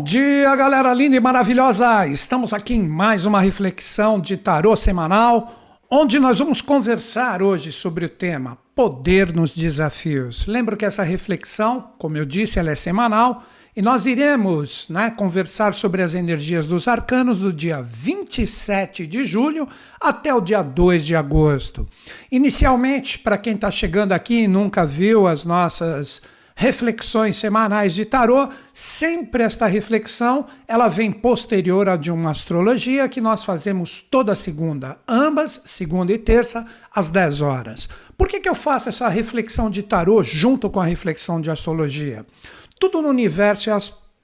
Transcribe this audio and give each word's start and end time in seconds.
Bom 0.00 0.04
dia, 0.04 0.56
galera 0.56 0.94
linda 0.94 1.16
e 1.16 1.20
maravilhosa! 1.20 2.06
Estamos 2.06 2.54
aqui 2.54 2.72
em 2.72 2.82
mais 2.82 3.26
uma 3.26 3.38
reflexão 3.38 4.18
de 4.18 4.34
tarô 4.34 4.74
semanal, 4.74 5.84
onde 5.90 6.18
nós 6.18 6.38
vamos 6.38 6.62
conversar 6.62 7.42
hoje 7.42 7.70
sobre 7.70 8.06
o 8.06 8.08
tema 8.08 8.56
Poder 8.74 9.30
nos 9.30 9.50
Desafios. 9.50 10.46
Lembro 10.46 10.74
que 10.74 10.86
essa 10.86 11.02
reflexão, 11.02 11.92
como 11.98 12.16
eu 12.16 12.24
disse, 12.24 12.58
ela 12.58 12.70
é 12.70 12.74
semanal 12.74 13.44
e 13.76 13.82
nós 13.82 14.06
iremos 14.06 14.88
né, 14.88 15.10
conversar 15.10 15.74
sobre 15.74 16.00
as 16.00 16.14
energias 16.14 16.64
dos 16.64 16.88
arcanos 16.88 17.40
do 17.40 17.52
dia 17.52 17.82
27 17.82 19.06
de 19.06 19.22
julho 19.22 19.68
até 20.00 20.32
o 20.32 20.40
dia 20.40 20.62
2 20.62 21.04
de 21.04 21.14
agosto. 21.14 21.86
Inicialmente, 22.32 23.18
para 23.18 23.36
quem 23.36 23.54
está 23.54 23.70
chegando 23.70 24.12
aqui 24.12 24.44
e 24.44 24.48
nunca 24.48 24.86
viu 24.86 25.26
as 25.26 25.44
nossas 25.44 26.22
reflexões 26.60 27.38
semanais 27.38 27.94
de 27.94 28.04
tarô, 28.04 28.46
sempre 28.70 29.42
esta 29.42 29.64
reflexão 29.64 30.44
ela 30.68 30.88
vem 30.88 31.10
posterior 31.10 31.88
a 31.88 31.96
de 31.96 32.12
uma 32.12 32.32
astrologia 32.32 33.08
que 33.08 33.18
nós 33.18 33.46
fazemos 33.46 33.98
toda 33.98 34.34
segunda, 34.34 34.98
ambas, 35.08 35.62
segunda 35.64 36.12
e 36.12 36.18
terça, 36.18 36.66
às 36.94 37.08
10 37.08 37.40
horas. 37.40 37.88
Por 38.14 38.28
que, 38.28 38.40
que 38.40 38.48
eu 38.48 38.54
faço 38.54 38.90
essa 38.90 39.08
reflexão 39.08 39.70
de 39.70 39.82
tarô 39.82 40.22
junto 40.22 40.68
com 40.68 40.78
a 40.78 40.84
reflexão 40.84 41.40
de 41.40 41.50
astrologia? 41.50 42.26
Tudo 42.78 43.00
no 43.00 43.08
universo 43.08 43.70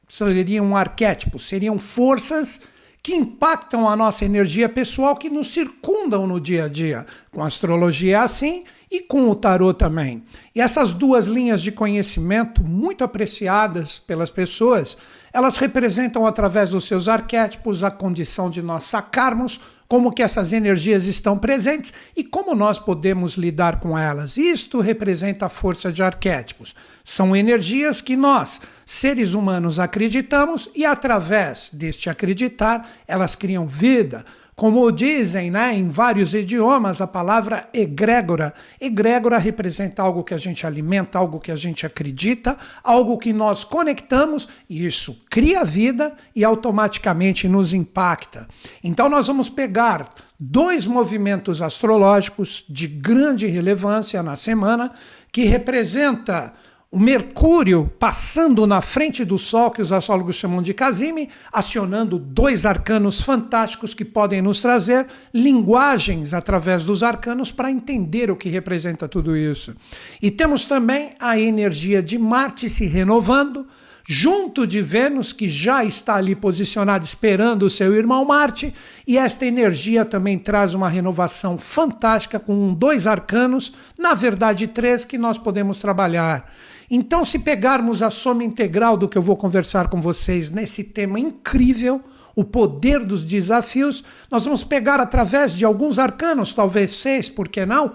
seriam 0.06 0.77
arquétipos, 0.77 1.48
seriam 1.48 1.78
forças 1.78 2.61
que 3.03 3.15
impactam 3.15 3.89
a 3.89 3.97
nossa 3.97 4.27
energia 4.27 4.69
pessoal, 4.69 5.17
que 5.17 5.31
nos 5.31 5.48
circundam 5.55 6.27
no 6.27 6.39
dia 6.39 6.67
a 6.67 6.69
dia. 6.69 7.06
Com 7.33 7.43
a 7.43 7.47
astrologia 7.47 8.17
é 8.17 8.21
assim 8.21 8.65
e 8.91 9.01
com 9.01 9.29
o 9.29 9.34
tarô 9.34 9.75
também. 9.75 10.23
E 10.55 10.61
essas 10.61 10.92
duas 10.92 11.27
linhas 11.27 11.62
de 11.62 11.73
conhecimento, 11.73 12.62
muito 12.62 13.03
apreciadas 13.03 13.98
pelas 13.98 14.31
pessoas, 14.31 14.97
elas 15.33 15.56
representam 15.59 16.27
através 16.27 16.70
dos 16.70 16.84
seus 16.84 17.09
arquétipos 17.09 17.84
a 17.84 17.91
condição 17.91 18.48
de 18.48 18.62
nós 18.62 18.84
sacarmos 18.84 19.61
como 19.89 20.12
que 20.12 20.23
essas 20.23 20.53
energias 20.53 21.06
estão 21.06 21.39
presentes 21.39 21.93
e 22.17 22.25
como 22.25 22.55
nós 22.55 22.78
podemos 22.78 23.34
lidar 23.34 23.78
com 23.78 23.97
elas. 23.97 24.37
Isto 24.37 24.81
representa 24.81 25.47
a 25.47 25.50
força 25.50 25.93
de 25.93 26.03
arquétipos. 26.03 26.75
São 27.05 27.37
energias 27.37 28.00
que 28.00 28.16
nós, 28.16 28.61
seres 28.84 29.34
humanos, 29.34 29.78
acreditamos 29.78 30.69
e 30.75 30.84
através 30.84 31.71
deste 31.72 32.11
acreditar, 32.11 32.88
elas 33.06 33.37
criam 33.37 33.66
vida 33.66 34.25
como 34.56 34.91
dizem 34.91 35.50
né, 35.50 35.75
em 35.77 35.87
vários 35.87 36.33
idiomas, 36.33 37.03
a 37.03 37.06
palavra 37.06 37.69
egrégora. 37.75 38.55
Egrégora 38.81 39.37
representa 39.37 40.03
algo 40.03 40.25
que 40.25 40.33
a 40.33 40.39
gente 40.39 40.67
alimenta, 40.67 41.19
algo 41.19 41.39
que 41.39 41.53
a 41.53 41.56
gente 41.56 41.84
acredita, 41.84 42.56
algo 42.83 43.19
que 43.19 43.34
nós 43.34 43.65
conectamos 43.65 44.49
e 44.67 44.87
isso 44.87 45.22
cria 45.28 45.62
vida 45.62 46.17
e 46.34 46.43
automaticamente 46.43 47.47
nos 47.47 47.75
impacta. 47.75 48.49
Então 48.83 49.11
nós 49.11 49.27
vamos 49.27 49.50
pegar 49.50 50.09
dois 50.41 50.87
movimentos 50.87 51.61
astrológicos 51.61 52.65
de 52.67 52.88
grande 52.88 53.47
relevância 53.47 54.23
na 54.23 54.37
semana 54.37 54.91
que 55.31 55.44
representa 55.44 56.55
o 56.91 57.01
Mercúrio 57.01 57.93
passando 57.99 58.67
na 58.67 58.81
frente 58.81 59.25
do 59.25 59.37
Sol, 59.37 59.71
que 59.71 59.83
os 59.83 59.93
astrólogos 59.93 60.37
chamam 60.37 60.63
de 60.63 60.73
Casime, 60.73 61.29
acionando 61.53 62.19
dois 62.19 62.65
arcanos 62.65 63.21
fantásticos 63.21 63.93
que 63.93 64.05
podem 64.05 64.41
nos 64.41 64.61
trazer 64.61 65.07
linguagens 65.35 66.33
através 66.33 66.85
dos 66.85 67.03
arcanos 67.03 67.51
para 67.51 67.71
entender 67.71 68.31
o 68.31 68.37
que 68.37 68.49
representa 68.49 69.09
tudo 69.09 69.37
isso. 69.37 69.75
E 70.23 70.31
temos 70.31 70.65
também 70.65 71.15
a 71.19 71.39
energia 71.39 72.03
de 72.03 72.17
Marte 72.19 72.71
se 72.71 72.87
renovando, 72.87 73.67
junto 74.09 74.65
de 74.65 74.81
Vênus, 74.81 75.33
que 75.33 75.49
já 75.49 75.85
está 75.85 76.15
ali 76.15 76.37
posicionado 76.37 77.05
esperando 77.05 77.65
o 77.65 77.71
seu 77.71 77.97
irmão 77.97 78.25
Marte, 78.25 78.73
e 79.05 79.19
esta 79.19 79.45
energia 79.45 80.05
também 80.05 80.39
traz 80.39 80.73
uma 80.73 80.89
renovação 80.89 81.59
fantástica 81.59 82.39
com 82.39 82.73
dois 82.73 83.09
arcanos, 83.09 83.73
na 83.99 84.15
verdade 84.15 84.69
três, 84.69 85.05
que 85.05 85.19
nós 85.19 85.37
podemos 85.37 85.79
trabalhar. 85.79 86.49
Então, 86.91 87.25
se 87.25 87.39
pegarmos 87.39 88.03
a 88.03 88.11
soma 88.11 88.45
integral 88.45 88.97
do 88.97 89.09
que 89.09 89.19
eu 89.19 89.23
vou 89.23 89.37
conversar 89.37 89.89
com 89.89 90.01
vocês 90.01 90.51
nesse 90.51 90.85
tema 90.85 91.19
incrível, 91.19 92.01
o 92.35 92.45
poder 92.45 93.05
dos 93.05 93.25
desafios, 93.25 94.05
nós 94.31 94.45
vamos 94.45 94.63
pegar 94.63 95.01
através 95.01 95.57
de 95.57 95.65
alguns 95.65 95.99
arcanos, 95.99 96.53
talvez 96.53 96.93
seis, 96.93 97.29
por 97.29 97.49
que 97.49 97.65
não? 97.65 97.95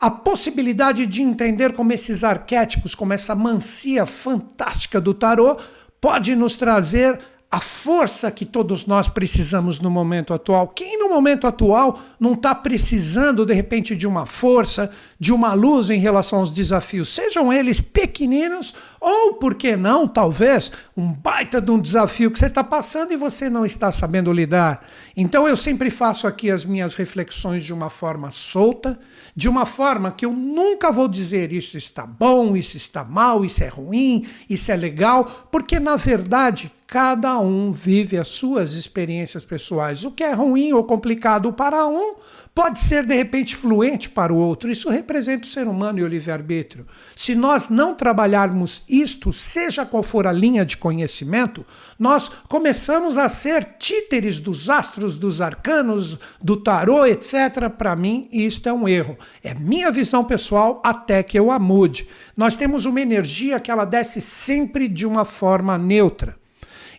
A 0.00 0.10
possibilidade 0.10 1.06
de 1.06 1.22
entender 1.22 1.74
como 1.74 1.92
esses 1.92 2.24
arquétipos, 2.24 2.94
como 2.94 3.12
essa 3.12 3.34
mancia 3.34 4.04
fantástica 4.04 5.00
do 5.00 5.14
tarô, 5.14 5.56
pode 6.00 6.34
nos 6.34 6.56
trazer 6.56 7.20
a 7.52 7.60
força 7.60 8.30
que 8.30 8.46
todos 8.46 8.86
nós 8.86 9.10
precisamos 9.10 9.78
no 9.78 9.90
momento 9.90 10.32
atual. 10.32 10.68
Quem 10.68 10.98
no 10.98 11.10
momento 11.10 11.46
atual 11.46 12.00
não 12.18 12.32
está 12.32 12.54
precisando, 12.54 13.44
de 13.44 13.52
repente, 13.52 13.94
de 13.94 14.06
uma 14.06 14.24
força, 14.24 14.90
de 15.20 15.34
uma 15.34 15.52
luz 15.52 15.90
em 15.90 15.98
relação 15.98 16.38
aos 16.38 16.50
desafios, 16.50 17.10
sejam 17.10 17.52
eles 17.52 17.78
pequeninos 17.78 18.72
ou, 18.98 19.34
por 19.34 19.54
que 19.54 19.76
não, 19.76 20.08
talvez, 20.08 20.72
um 20.96 21.12
baita 21.12 21.60
de 21.60 21.70
um 21.70 21.78
desafio 21.78 22.30
que 22.30 22.38
você 22.38 22.46
está 22.46 22.64
passando 22.64 23.12
e 23.12 23.18
você 23.18 23.50
não 23.50 23.66
está 23.66 23.92
sabendo 23.92 24.32
lidar. 24.32 24.82
Então 25.14 25.46
eu 25.46 25.56
sempre 25.56 25.90
faço 25.90 26.26
aqui 26.26 26.50
as 26.50 26.64
minhas 26.64 26.94
reflexões 26.94 27.66
de 27.66 27.74
uma 27.74 27.90
forma 27.90 28.30
solta, 28.30 28.98
de 29.36 29.46
uma 29.46 29.66
forma 29.66 30.10
que 30.10 30.24
eu 30.24 30.32
nunca 30.32 30.90
vou 30.90 31.06
dizer 31.06 31.52
isso 31.52 31.76
está 31.76 32.06
bom, 32.06 32.56
isso 32.56 32.78
está 32.78 33.04
mal, 33.04 33.44
isso 33.44 33.62
é 33.62 33.68
ruim, 33.68 34.26
isso 34.48 34.72
é 34.72 34.76
legal, 34.76 35.48
porque 35.50 35.78
na 35.78 35.96
verdade 35.96 36.72
cada 36.92 37.40
um 37.40 37.72
vive 37.72 38.18
as 38.18 38.28
suas 38.28 38.74
experiências 38.74 39.46
pessoais. 39.46 40.04
O 40.04 40.10
que 40.10 40.22
é 40.22 40.34
ruim 40.34 40.74
ou 40.74 40.84
complicado 40.84 41.50
para 41.50 41.86
um 41.86 42.16
pode 42.54 42.80
ser 42.80 43.06
de 43.06 43.14
repente 43.14 43.56
fluente 43.56 44.10
para 44.10 44.30
o 44.30 44.36
outro. 44.36 44.70
Isso 44.70 44.90
representa 44.90 45.44
o 45.44 45.50
ser 45.50 45.66
humano 45.66 46.00
e 46.00 46.02
o 46.02 46.06
livre-arbítrio. 46.06 46.86
Se 47.16 47.34
nós 47.34 47.70
não 47.70 47.94
trabalharmos 47.94 48.82
isto, 48.86 49.32
seja 49.32 49.86
qual 49.86 50.02
for 50.02 50.26
a 50.26 50.32
linha 50.32 50.66
de 50.66 50.76
conhecimento, 50.76 51.64
nós 51.98 52.30
começamos 52.46 53.16
a 53.16 53.26
ser 53.26 53.78
títeres 53.78 54.38
dos 54.38 54.68
astros, 54.68 55.16
dos 55.16 55.40
arcanos, 55.40 56.18
do 56.42 56.58
tarô, 56.58 57.06
etc. 57.06 57.70
Para 57.70 57.96
mim, 57.96 58.28
isto 58.30 58.68
é 58.68 58.72
um 58.74 58.86
erro. 58.86 59.16
É 59.42 59.54
minha 59.54 59.90
visão 59.90 60.22
pessoal 60.22 60.78
até 60.84 61.22
que 61.22 61.38
eu 61.38 61.50
a 61.50 61.58
mude. 61.58 62.06
Nós 62.36 62.54
temos 62.54 62.84
uma 62.84 63.00
energia 63.00 63.58
que 63.58 63.70
ela 63.70 63.86
desce 63.86 64.20
sempre 64.20 64.88
de 64.88 65.06
uma 65.06 65.24
forma 65.24 65.78
neutra. 65.78 66.41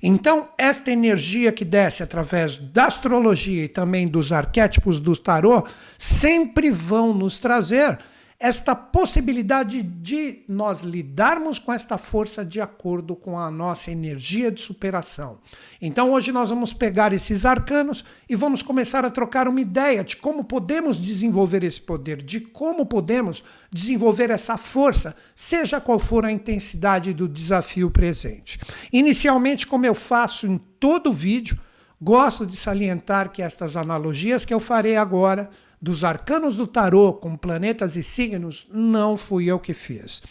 Então, 0.06 0.50
esta 0.58 0.92
energia 0.92 1.50
que 1.54 1.64
desce 1.64 2.04
através 2.04 2.58
da 2.58 2.88
astrologia 2.88 3.64
e 3.64 3.70
também 3.70 4.06
dos 4.06 4.34
arquétipos 4.34 5.00
do 5.00 5.16
tarô 5.16 5.66
sempre 5.98 6.70
vão 6.70 7.14
nos 7.14 7.40
trazer 7.40 7.98
esta 8.44 8.76
possibilidade 8.76 9.82
de 9.82 10.44
nós 10.50 10.82
lidarmos 10.82 11.60
com 11.60 11.72
esta 11.72 11.98
força 11.98 12.44
de 12.44 12.60
acordo 12.60 13.16
com 13.16 13.40
a 13.40 13.50
nossa 13.50 13.90
energia 13.90 14.52
de 14.52 14.60
superação. 14.60 15.40
Então 15.82 16.12
hoje 16.12 16.34
nós 16.34 16.50
vamos 16.50 16.74
pegar 16.74 17.14
esses 17.14 17.46
arcanos 17.46 18.04
e 18.28 18.36
vamos 18.36 18.62
começar 18.62 19.06
a 19.06 19.10
trocar 19.10 19.48
uma 19.48 19.62
ideia 19.62 20.04
de 20.04 20.18
como 20.18 20.44
podemos 20.44 21.02
desenvolver 21.02 21.64
esse 21.64 21.80
poder, 21.80 22.22
de 22.22 22.42
como 22.42 22.86
podemos 22.86 23.46
desenvolver 23.72 24.30
essa 24.30 24.58
força, 24.58 25.16
seja 25.34 25.80
qual 25.80 25.98
for 25.98 26.26
a 26.26 26.32
intensidade 26.32 27.14
do 27.14 27.30
desafio 27.30 27.90
presente. 27.90 28.60
Inicialmente, 28.92 29.66
como 29.66 29.86
eu 29.86 29.96
faço 29.96 30.48
em 30.48 30.58
todo 30.58 31.14
vídeo, 31.14 31.58
gosto 32.02 32.46
de 32.46 32.58
salientar 32.58 33.32
que 33.32 33.42
estas 33.42 33.78
analogias 33.78 34.44
que 34.44 34.54
eu 34.54 34.60
farei 34.60 34.98
agora 34.98 35.50
dos 35.84 36.06
arcanos 36.06 36.56
do 36.56 36.66
tarô 36.66 37.12
com 37.12 37.36
planetas 37.36 37.98
e 37.98 38.02
signos 38.02 38.66
não 38.72 39.18
fui 39.18 39.48
eu 39.48 39.60
que 39.60 39.74
fiz. 39.74 40.22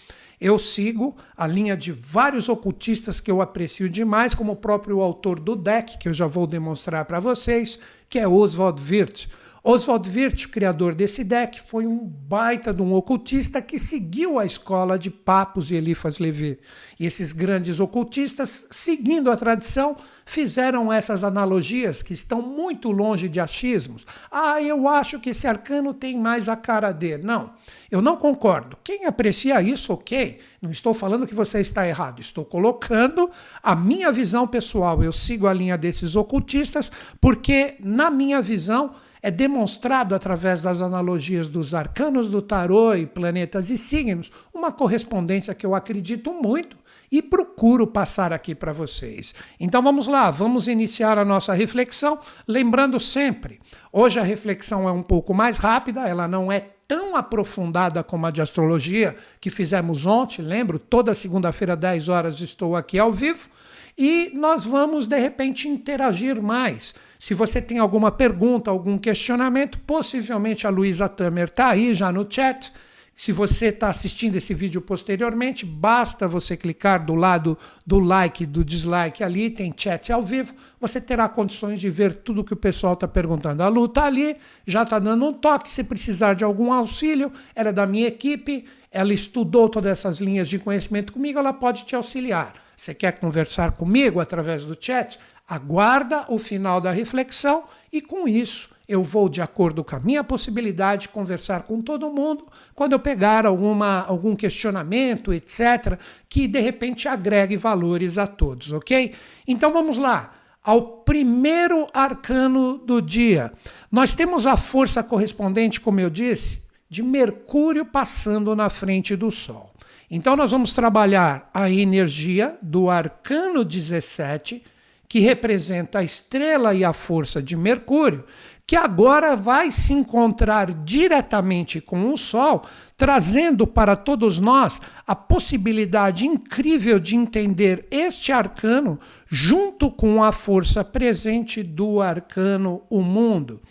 Eu 0.40 0.58
sigo 0.58 1.14
a 1.36 1.46
linha 1.46 1.76
de 1.76 1.92
vários 1.92 2.48
ocultistas 2.48 3.20
que 3.20 3.30
eu 3.30 3.42
aprecio 3.42 3.86
demais, 3.86 4.34
como 4.34 4.52
o 4.52 4.56
próprio 4.56 5.02
autor 5.02 5.38
do 5.38 5.54
deck, 5.54 5.98
que 5.98 6.08
eu 6.08 6.14
já 6.14 6.26
vou 6.26 6.46
demonstrar 6.46 7.04
para 7.04 7.20
vocês, 7.20 7.78
que 8.08 8.18
é 8.18 8.26
Oswald 8.26 8.80
Wirth. 8.82 9.28
Oswald 9.64 10.08
Wirth, 10.08 10.46
o 10.46 10.48
criador 10.48 10.92
desse 10.92 11.22
deck, 11.22 11.60
foi 11.60 11.86
um 11.86 11.98
baita 11.98 12.74
de 12.74 12.82
um 12.82 12.92
ocultista 12.92 13.62
que 13.62 13.78
seguiu 13.78 14.36
a 14.36 14.44
escola 14.44 14.98
de 14.98 15.08
Papos 15.08 15.70
e 15.70 15.76
Eliphas 15.76 16.18
Levi. 16.18 16.58
E 16.98 17.06
esses 17.06 17.32
grandes 17.32 17.78
ocultistas, 17.78 18.66
seguindo 18.72 19.30
a 19.30 19.36
tradição, 19.36 19.96
fizeram 20.26 20.92
essas 20.92 21.22
analogias 21.22 22.02
que 22.02 22.12
estão 22.12 22.42
muito 22.42 22.90
longe 22.90 23.28
de 23.28 23.38
achismos. 23.38 24.04
Ah, 24.32 24.60
eu 24.60 24.88
acho 24.88 25.20
que 25.20 25.30
esse 25.30 25.46
arcano 25.46 25.94
tem 25.94 26.18
mais 26.18 26.48
a 26.48 26.56
cara 26.56 26.90
dele. 26.90 27.22
Não, 27.22 27.52
eu 27.88 28.02
não 28.02 28.16
concordo. 28.16 28.76
Quem 28.82 29.06
aprecia 29.06 29.62
isso, 29.62 29.92
ok. 29.92 30.40
Não 30.60 30.72
estou 30.72 30.92
falando 30.92 31.24
que 31.24 31.36
você 31.36 31.60
está 31.60 31.86
errado. 31.86 32.20
Estou 32.20 32.44
colocando 32.44 33.30
a 33.62 33.76
minha 33.76 34.10
visão 34.10 34.44
pessoal. 34.44 35.04
Eu 35.04 35.12
sigo 35.12 35.46
a 35.46 35.52
linha 35.52 35.78
desses 35.78 36.16
ocultistas 36.16 36.90
porque, 37.20 37.76
na 37.78 38.10
minha 38.10 38.42
visão, 38.42 38.92
é 39.22 39.30
demonstrado 39.30 40.14
através 40.14 40.62
das 40.62 40.82
analogias 40.82 41.46
dos 41.46 41.72
arcanos 41.72 42.28
do 42.28 42.42
tarô 42.42 42.94
e 42.94 43.06
planetas 43.06 43.70
e 43.70 43.78
signos, 43.78 44.32
uma 44.52 44.72
correspondência 44.72 45.54
que 45.54 45.64
eu 45.64 45.74
acredito 45.74 46.34
muito 46.34 46.76
e 47.10 47.22
procuro 47.22 47.86
passar 47.86 48.32
aqui 48.32 48.54
para 48.54 48.72
vocês. 48.72 49.34
Então 49.60 49.82
vamos 49.82 50.06
lá, 50.06 50.30
vamos 50.30 50.66
iniciar 50.66 51.18
a 51.18 51.24
nossa 51.24 51.52
reflexão, 51.52 52.18
lembrando 52.48 52.98
sempre, 52.98 53.60
hoje 53.92 54.18
a 54.18 54.22
reflexão 54.24 54.88
é 54.88 54.92
um 54.92 55.02
pouco 55.02 55.32
mais 55.32 55.58
rápida, 55.58 56.08
ela 56.08 56.26
não 56.26 56.50
é 56.50 56.70
tão 56.88 57.14
aprofundada 57.14 58.02
como 58.02 58.26
a 58.26 58.30
de 58.30 58.42
astrologia 58.42 59.14
que 59.40 59.50
fizemos 59.50 60.04
ontem, 60.04 60.42
lembro, 60.42 60.78
toda 60.78 61.14
segunda-feira, 61.14 61.76
10 61.76 62.08
horas, 62.08 62.40
estou 62.40 62.74
aqui 62.74 62.98
ao 62.98 63.12
vivo, 63.12 63.48
e 63.96 64.30
nós 64.34 64.64
vamos 64.64 65.06
de 65.06 65.18
repente 65.18 65.68
interagir 65.68 66.40
mais. 66.40 66.94
Se 67.18 67.34
você 67.34 67.60
tem 67.62 67.78
alguma 67.78 68.10
pergunta, 68.10 68.70
algum 68.70 68.98
questionamento, 68.98 69.78
possivelmente 69.80 70.66
a 70.66 70.70
Luísa 70.70 71.08
Tamer 71.08 71.44
está 71.44 71.68
aí 71.68 71.94
já 71.94 72.10
no 72.10 72.26
chat. 72.28 72.72
Se 73.14 73.30
você 73.30 73.66
está 73.66 73.90
assistindo 73.90 74.36
esse 74.36 74.54
vídeo 74.54 74.80
posteriormente, 74.80 75.66
basta 75.66 76.26
você 76.26 76.56
clicar 76.56 77.04
do 77.04 77.14
lado 77.14 77.56
do 77.86 78.00
like, 78.00 78.46
do 78.46 78.64
dislike 78.64 79.22
ali, 79.22 79.50
tem 79.50 79.72
chat 79.76 80.10
ao 80.10 80.22
vivo, 80.22 80.54
você 80.80 81.00
terá 81.00 81.28
condições 81.28 81.78
de 81.78 81.90
ver 81.90 82.14
tudo 82.14 82.42
que 82.42 82.54
o 82.54 82.56
pessoal 82.56 82.94
está 82.94 83.06
perguntando. 83.06 83.62
A 83.62 83.68
Lu 83.68 83.84
está 83.84 84.06
ali, 84.06 84.34
já 84.66 84.82
está 84.82 84.98
dando 84.98 85.26
um 85.26 85.32
toque, 85.32 85.70
se 85.70 85.84
precisar 85.84 86.34
de 86.34 86.42
algum 86.42 86.72
auxílio, 86.72 87.30
ela 87.54 87.68
é 87.68 87.72
da 87.72 87.86
minha 87.86 88.08
equipe, 88.08 88.64
ela 88.90 89.12
estudou 89.12 89.68
todas 89.68 89.92
essas 89.92 90.18
linhas 90.18 90.48
de 90.48 90.58
conhecimento 90.58 91.12
comigo, 91.12 91.38
ela 91.38 91.52
pode 91.52 91.84
te 91.84 91.94
auxiliar. 91.94 92.61
Você 92.76 92.94
quer 92.94 93.18
conversar 93.18 93.72
comigo 93.72 94.20
através 94.20 94.64
do 94.64 94.76
chat? 94.78 95.18
aguarda 95.52 96.24
o 96.28 96.38
final 96.38 96.80
da 96.80 96.90
reflexão 96.90 97.64
e 97.92 98.00
com 98.00 98.26
isso 98.26 98.70
eu 98.88 99.02
vou, 99.02 99.28
de 99.28 99.40
acordo 99.40 99.84
com 99.84 99.96
a 99.96 100.00
minha 100.00 100.24
possibilidade, 100.24 101.08
conversar 101.08 101.62
com 101.62 101.80
todo 101.80 102.10
mundo 102.10 102.44
quando 102.74 102.92
eu 102.92 102.98
pegar 102.98 103.46
alguma, 103.46 104.04
algum 104.06 104.34
questionamento, 104.34 105.32
etc., 105.32 105.98
que 106.28 106.48
de 106.48 106.60
repente 106.60 107.06
agregue 107.06 107.56
valores 107.56 108.18
a 108.18 108.26
todos, 108.26 108.72
ok? 108.72 109.14
Então 109.46 109.72
vamos 109.72 109.98
lá. 109.98 110.34
Ao 110.62 110.82
primeiro 110.82 111.88
arcano 111.92 112.78
do 112.78 113.00
dia. 113.00 113.52
Nós 113.90 114.14
temos 114.14 114.46
a 114.46 114.56
força 114.56 115.02
correspondente, 115.02 115.80
como 115.80 116.00
eu 116.00 116.08
disse, 116.08 116.62
de 116.88 117.02
Mercúrio 117.02 117.84
passando 117.84 118.54
na 118.54 118.70
frente 118.70 119.16
do 119.16 119.30
Sol. 119.30 119.71
Então 120.14 120.36
nós 120.36 120.50
vamos 120.50 120.74
trabalhar 120.74 121.48
a 121.54 121.70
energia 121.70 122.58
do 122.60 122.90
arcano 122.90 123.64
17 123.64 124.62
que 125.08 125.20
representa 125.20 126.00
a 126.00 126.04
estrela 126.04 126.74
e 126.74 126.84
a 126.84 126.92
força 126.92 127.42
de 127.42 127.56
Mercúrio, 127.56 128.22
que 128.66 128.76
agora 128.76 129.34
vai 129.34 129.70
se 129.70 129.94
encontrar 129.94 130.70
diretamente 130.84 131.80
com 131.80 132.12
o 132.12 132.16
Sol, 132.18 132.62
trazendo 132.94 133.66
para 133.66 133.96
todos 133.96 134.38
nós 134.38 134.82
a 135.06 135.16
possibilidade 135.16 136.26
incrível 136.26 136.98
de 136.98 137.16
entender 137.16 137.86
este 137.90 138.32
arcano 138.32 139.00
junto 139.26 139.90
com 139.90 140.22
a 140.22 140.30
força 140.30 140.84
presente 140.84 141.62
do 141.62 142.02
arcano 142.02 142.82
o 142.90 143.00
mundo. 143.00 143.62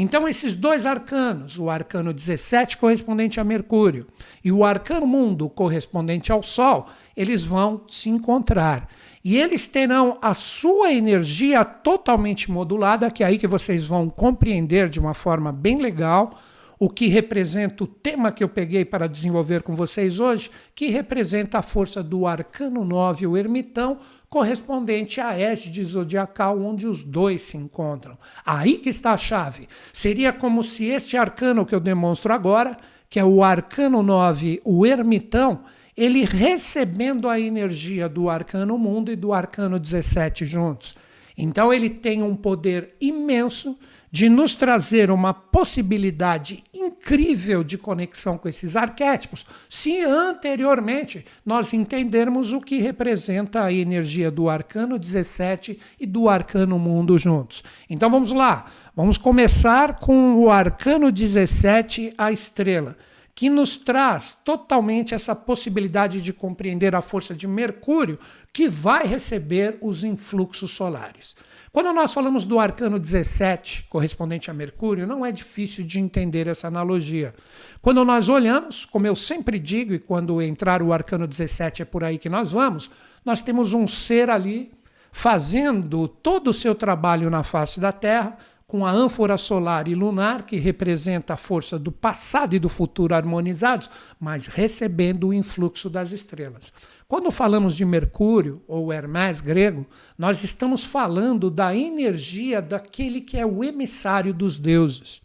Então, 0.00 0.28
esses 0.28 0.54
dois 0.54 0.86
arcanos, 0.86 1.58
o 1.58 1.68
arcano 1.68 2.12
17 2.12 2.78
correspondente 2.78 3.40
a 3.40 3.44
Mercúrio 3.44 4.06
e 4.44 4.52
o 4.52 4.64
arcano 4.64 5.08
mundo 5.08 5.50
correspondente 5.50 6.30
ao 6.30 6.40
Sol, 6.40 6.86
eles 7.16 7.42
vão 7.42 7.82
se 7.88 8.08
encontrar. 8.08 8.88
E 9.24 9.36
eles 9.36 9.66
terão 9.66 10.16
a 10.22 10.34
sua 10.34 10.92
energia 10.92 11.64
totalmente 11.64 12.48
modulada, 12.48 13.10
que 13.10 13.24
é 13.24 13.26
aí 13.26 13.38
que 13.38 13.48
vocês 13.48 13.88
vão 13.88 14.08
compreender 14.08 14.88
de 14.88 15.00
uma 15.00 15.14
forma 15.14 15.50
bem 15.50 15.78
legal 15.78 16.38
o 16.78 16.88
que 16.88 17.08
representa 17.08 17.82
o 17.82 17.86
tema 17.88 18.30
que 18.30 18.44
eu 18.44 18.48
peguei 18.48 18.84
para 18.84 19.08
desenvolver 19.08 19.62
com 19.62 19.74
vocês 19.74 20.20
hoje, 20.20 20.48
que 20.76 20.90
representa 20.90 21.58
a 21.58 21.62
força 21.62 22.04
do 22.04 22.24
arcano 22.24 22.84
9, 22.84 23.26
o 23.26 23.36
ermitão, 23.36 23.98
correspondente 24.28 25.20
à 25.20 25.38
égide 25.38 25.84
zodiacal 25.84 26.60
onde 26.60 26.86
os 26.86 27.02
dois 27.02 27.42
se 27.42 27.56
encontram. 27.56 28.18
Aí 28.44 28.78
que 28.78 28.90
está 28.90 29.12
a 29.12 29.16
chave. 29.16 29.68
Seria 29.92 30.32
como 30.32 30.62
se 30.62 30.84
este 30.86 31.16
arcano 31.16 31.64
que 31.64 31.74
eu 31.74 31.80
demonstro 31.80 32.32
agora, 32.32 32.76
que 33.08 33.18
é 33.18 33.24
o 33.24 33.42
arcano 33.42 34.02
9, 34.02 34.60
o 34.64 34.84
ermitão, 34.84 35.64
ele 35.96 36.24
recebendo 36.24 37.28
a 37.28 37.40
energia 37.40 38.08
do 38.08 38.28
arcano 38.28 38.78
mundo 38.78 39.10
e 39.10 39.16
do 39.16 39.32
arcano 39.32 39.80
17 39.80 40.46
juntos. 40.46 40.94
Então 41.36 41.72
ele 41.72 41.88
tem 41.88 42.22
um 42.22 42.36
poder 42.36 42.94
imenso 43.00 43.78
de 44.10 44.28
nos 44.28 44.54
trazer 44.54 45.10
uma 45.10 45.34
possibilidade 45.34 46.64
incrível 46.74 47.62
de 47.62 47.76
conexão 47.76 48.38
com 48.38 48.48
esses 48.48 48.76
arquétipos, 48.76 49.46
se 49.68 50.00
anteriormente 50.02 51.24
nós 51.44 51.72
entendermos 51.72 52.52
o 52.52 52.60
que 52.60 52.78
representa 52.78 53.64
a 53.64 53.72
energia 53.72 54.30
do 54.30 54.48
arcano 54.48 54.98
17 54.98 55.78
e 56.00 56.06
do 56.06 56.28
arcano 56.28 56.78
mundo 56.78 57.18
juntos. 57.18 57.62
Então 57.88 58.10
vamos 58.10 58.32
lá, 58.32 58.66
vamos 58.96 59.18
começar 59.18 59.96
com 59.96 60.36
o 60.36 60.50
arcano 60.50 61.12
17, 61.12 62.14
a 62.16 62.32
estrela 62.32 62.96
que 63.38 63.48
nos 63.48 63.76
traz 63.76 64.36
totalmente 64.44 65.14
essa 65.14 65.32
possibilidade 65.32 66.20
de 66.20 66.32
compreender 66.32 66.92
a 66.96 67.00
força 67.00 67.36
de 67.36 67.46
Mercúrio, 67.46 68.18
que 68.52 68.68
vai 68.68 69.06
receber 69.06 69.78
os 69.80 70.02
influxos 70.02 70.72
solares. 70.72 71.36
Quando 71.72 71.92
nós 71.92 72.12
falamos 72.12 72.44
do 72.44 72.58
arcano 72.58 72.98
17, 72.98 73.86
correspondente 73.90 74.50
a 74.50 74.54
Mercúrio, 74.54 75.06
não 75.06 75.24
é 75.24 75.30
difícil 75.30 75.84
de 75.84 76.00
entender 76.00 76.46
essa 76.46 76.66
analogia. 76.66 77.34
Quando 77.82 78.04
nós 78.04 78.28
olhamos, 78.28 78.84
como 78.86 79.06
eu 79.06 79.14
sempre 79.14 79.58
digo, 79.58 79.92
e 79.92 79.98
quando 79.98 80.40
entrar 80.40 80.82
o 80.82 80.92
arcano 80.92 81.26
17 81.26 81.82
é 81.82 81.84
por 81.84 82.02
aí 82.02 82.18
que 82.18 82.28
nós 82.28 82.50
vamos, 82.50 82.90
nós 83.24 83.42
temos 83.42 83.74
um 83.74 83.86
ser 83.86 84.30
ali 84.30 84.72
fazendo 85.12 86.08
todo 86.08 86.48
o 86.48 86.54
seu 86.54 86.74
trabalho 86.74 87.28
na 87.28 87.42
face 87.42 87.80
da 87.80 87.92
Terra, 87.92 88.38
com 88.66 88.84
a 88.84 88.90
ânfora 88.90 89.38
solar 89.38 89.88
e 89.88 89.94
lunar, 89.94 90.42
que 90.42 90.56
representa 90.56 91.32
a 91.32 91.38
força 91.38 91.78
do 91.78 91.90
passado 91.90 92.54
e 92.54 92.58
do 92.58 92.68
futuro 92.68 93.14
harmonizados, 93.14 93.88
mas 94.20 94.46
recebendo 94.46 95.28
o 95.28 95.34
influxo 95.34 95.88
das 95.88 96.12
estrelas. 96.12 96.70
Quando 97.10 97.30
falamos 97.30 97.74
de 97.74 97.86
Mercúrio, 97.86 98.62
ou 98.68 98.92
Hermes 98.92 99.40
grego, 99.40 99.86
nós 100.18 100.44
estamos 100.44 100.84
falando 100.84 101.50
da 101.50 101.74
energia 101.74 102.60
daquele 102.60 103.22
que 103.22 103.38
é 103.38 103.46
o 103.46 103.64
emissário 103.64 104.34
dos 104.34 104.58
deuses. 104.58 105.22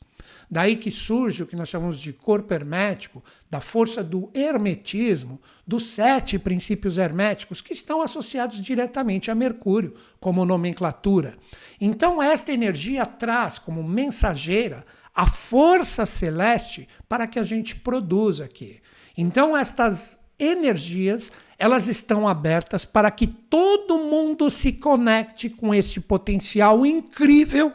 Daí 0.49 0.77
que 0.77 0.89
surge 0.89 1.43
o 1.43 1.45
que 1.45 1.57
nós 1.57 1.67
chamamos 1.67 1.99
de 1.99 2.13
corpo 2.13 2.53
hermético, 2.53 3.21
da 3.49 3.59
força 3.59 4.01
do 4.01 4.29
hermetismo, 4.33 5.41
dos 5.67 5.87
sete 5.87 6.39
princípios 6.39 6.97
herméticos 6.97 7.59
que 7.59 7.73
estão 7.73 8.01
associados 8.01 8.61
diretamente 8.61 9.29
a 9.29 9.35
Mercúrio 9.35 9.93
como 10.21 10.45
nomenclatura. 10.45 11.35
Então, 11.81 12.23
esta 12.23 12.53
energia 12.53 13.05
traz 13.05 13.59
como 13.59 13.83
mensageira 13.83 14.85
a 15.13 15.27
força 15.27 16.05
celeste 16.05 16.87
para 17.09 17.27
que 17.27 17.39
a 17.39 17.43
gente 17.43 17.75
produza 17.75 18.45
aqui. 18.45 18.79
Então, 19.17 19.57
estas 19.57 20.17
energias 20.39 21.29
elas 21.57 21.87
estão 21.87 22.27
abertas 22.27 22.85
para 22.85 23.09
que 23.11 23.27
todo 23.27 23.99
mundo 23.99 24.49
se 24.49 24.73
conecte 24.73 25.49
com 25.49 25.73
este 25.73 26.01
potencial 26.01 26.85
incrível 26.85 27.71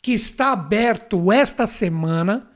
que 0.00 0.12
está 0.12 0.52
aberto 0.52 1.32
esta 1.32 1.66
semana 1.66 2.50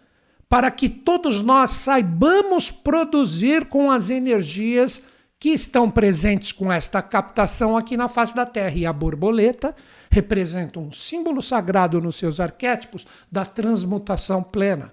para 0.49 0.71
que 0.71 0.88
todos 0.88 1.43
nós 1.43 1.73
saibamos 1.73 2.71
produzir 2.71 3.67
com 3.67 3.90
as 3.90 4.09
energias 4.11 5.02
que 5.38 5.50
estão 5.50 5.90
presentes 5.90 6.52
com 6.52 6.73
esta 6.73 7.00
captação 7.00 7.76
aqui 7.76 7.97
na 7.97 8.09
face 8.09 8.35
da 8.35 8.45
Terra. 8.45 8.76
E 8.76 8.85
a 8.85 8.93
borboleta 8.93 9.75
representa 10.11 10.81
um 10.81 10.90
símbolo 10.90 11.40
sagrado 11.40 12.00
nos 12.00 12.17
seus 12.17 12.40
arquétipos 12.40 13.07
da 13.31 13.45
transmutação 13.45 14.43
plena. 14.43 14.90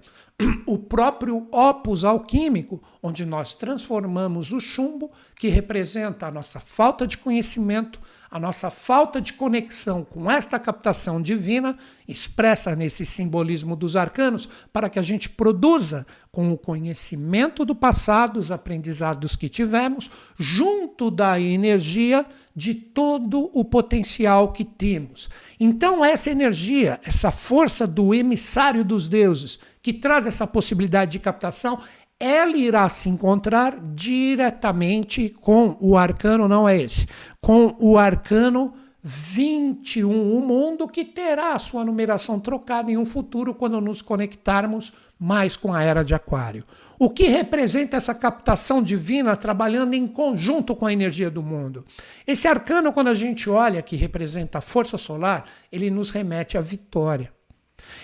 O 0.66 0.76
próprio 0.76 1.48
opus 1.50 2.04
alquímico, 2.04 2.82
onde 3.02 3.24
nós 3.24 3.54
transformamos 3.54 4.52
o 4.52 4.60
chumbo, 4.60 5.10
que 5.34 5.48
representa 5.48 6.26
a 6.26 6.30
nossa 6.30 6.60
falta 6.60 7.06
de 7.06 7.16
conhecimento, 7.16 7.98
a 8.30 8.38
nossa 8.38 8.68
falta 8.68 9.18
de 9.18 9.32
conexão 9.32 10.04
com 10.04 10.30
esta 10.30 10.58
captação 10.58 11.22
divina, 11.22 11.74
expressa 12.06 12.76
nesse 12.76 13.06
simbolismo 13.06 13.74
dos 13.74 13.96
arcanos, 13.96 14.46
para 14.70 14.90
que 14.90 14.98
a 14.98 15.02
gente 15.02 15.30
produza, 15.30 16.06
com 16.30 16.52
o 16.52 16.58
conhecimento 16.58 17.64
do 17.64 17.74
passado, 17.74 18.38
os 18.38 18.52
aprendizados 18.52 19.36
que 19.36 19.48
tivemos, 19.48 20.10
junto 20.36 21.10
da 21.10 21.40
energia 21.40 22.26
de 22.54 22.74
todo 22.74 23.50
o 23.52 23.64
potencial 23.64 24.52
que 24.52 24.64
temos. 24.64 25.28
Então, 25.60 26.04
essa 26.04 26.30
energia, 26.30 26.98
essa 27.04 27.30
força 27.30 27.86
do 27.86 28.14
emissário 28.14 28.82
dos 28.82 29.08
deuses, 29.08 29.58
que 29.86 29.92
traz 29.92 30.26
essa 30.26 30.48
possibilidade 30.48 31.12
de 31.12 31.20
captação, 31.20 31.78
ela 32.18 32.56
irá 32.56 32.88
se 32.88 33.08
encontrar 33.08 33.78
diretamente 33.94 35.28
com 35.40 35.76
o 35.78 35.96
arcano, 35.96 36.48
não 36.48 36.68
é 36.68 36.76
esse, 36.76 37.06
com 37.40 37.76
o 37.78 37.96
arcano 37.96 38.74
21, 39.00 40.10
o 40.10 40.44
mundo 40.44 40.88
que 40.88 41.04
terá 41.04 41.52
a 41.52 41.60
sua 41.60 41.84
numeração 41.84 42.40
trocada 42.40 42.90
em 42.90 42.96
um 42.96 43.06
futuro 43.06 43.54
quando 43.54 43.80
nos 43.80 44.02
conectarmos 44.02 44.92
mais 45.16 45.56
com 45.56 45.72
a 45.72 45.84
era 45.84 46.02
de 46.02 46.16
Aquário. 46.16 46.64
O 46.98 47.08
que 47.08 47.28
representa 47.28 47.96
essa 47.96 48.12
captação 48.12 48.82
divina 48.82 49.36
trabalhando 49.36 49.94
em 49.94 50.08
conjunto 50.08 50.74
com 50.74 50.86
a 50.86 50.92
energia 50.92 51.30
do 51.30 51.44
mundo? 51.44 51.84
Esse 52.26 52.48
arcano, 52.48 52.92
quando 52.92 53.06
a 53.06 53.14
gente 53.14 53.48
olha, 53.48 53.80
que 53.82 53.94
representa 53.94 54.58
a 54.58 54.60
força 54.60 54.98
solar, 54.98 55.44
ele 55.70 55.90
nos 55.90 56.10
remete 56.10 56.58
à 56.58 56.60
vitória. 56.60 57.35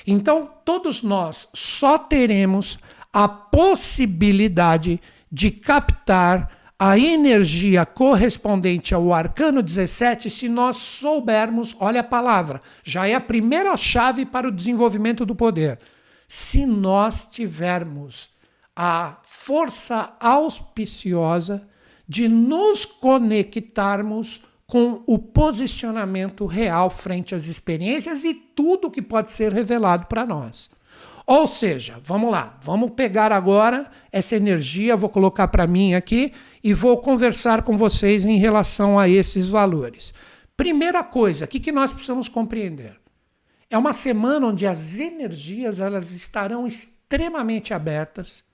Então, 0.06 0.50
todos 0.64 1.02
nós 1.02 1.48
só 1.54 1.96
teremos 1.98 2.78
a 3.12 3.28
possibilidade 3.28 5.00
de 5.30 5.50
captar 5.50 6.50
a 6.78 6.98
energia 6.98 7.86
correspondente 7.86 8.92
ao 8.92 9.12
arcano 9.12 9.62
17 9.62 10.28
se 10.28 10.48
nós 10.48 10.78
soubermos, 10.78 11.76
olha 11.78 12.00
a 12.00 12.04
palavra, 12.04 12.60
já 12.82 13.06
é 13.06 13.14
a 13.14 13.20
primeira 13.20 13.76
chave 13.76 14.26
para 14.26 14.48
o 14.48 14.52
desenvolvimento 14.52 15.24
do 15.24 15.34
poder. 15.34 15.78
Se 16.26 16.66
nós 16.66 17.28
tivermos 17.30 18.30
a 18.74 19.18
força 19.22 20.12
auspiciosa 20.18 21.68
de 22.08 22.26
nos 22.26 22.84
conectarmos 22.84 24.42
com 24.66 25.02
o 25.06 25.18
posicionamento 25.18 26.46
real 26.46 26.88
frente 26.88 27.34
às 27.34 27.46
experiências 27.46 28.24
e 28.24 28.32
tudo 28.32 28.90
que 28.90 29.02
pode 29.02 29.32
ser 29.32 29.52
revelado 29.52 30.06
para 30.06 30.24
nós. 30.24 30.70
Ou 31.26 31.46
seja, 31.46 32.00
vamos 32.02 32.30
lá, 32.30 32.58
vamos 32.62 32.90
pegar 32.90 33.32
agora 33.32 33.90
essa 34.10 34.34
energia, 34.34 34.96
vou 34.96 35.08
colocar 35.08 35.48
para 35.48 35.66
mim 35.66 35.94
aqui 35.94 36.32
e 36.62 36.74
vou 36.74 36.98
conversar 36.98 37.62
com 37.62 37.76
vocês 37.76 38.26
em 38.26 38.38
relação 38.38 38.98
a 38.98 39.08
esses 39.08 39.48
valores. 39.48 40.12
Primeira 40.56 41.02
coisa, 41.04 41.44
o 41.44 41.48
que, 41.48 41.60
que 41.60 41.72
nós 41.72 41.92
precisamos 41.92 42.28
compreender? 42.28 43.00
É 43.70 43.78
uma 43.78 43.92
semana 43.92 44.48
onde 44.48 44.66
as 44.66 44.98
energias 44.98 45.80
elas 45.80 46.10
estarão 46.10 46.66
extremamente 46.66 47.72
abertas, 47.72 48.44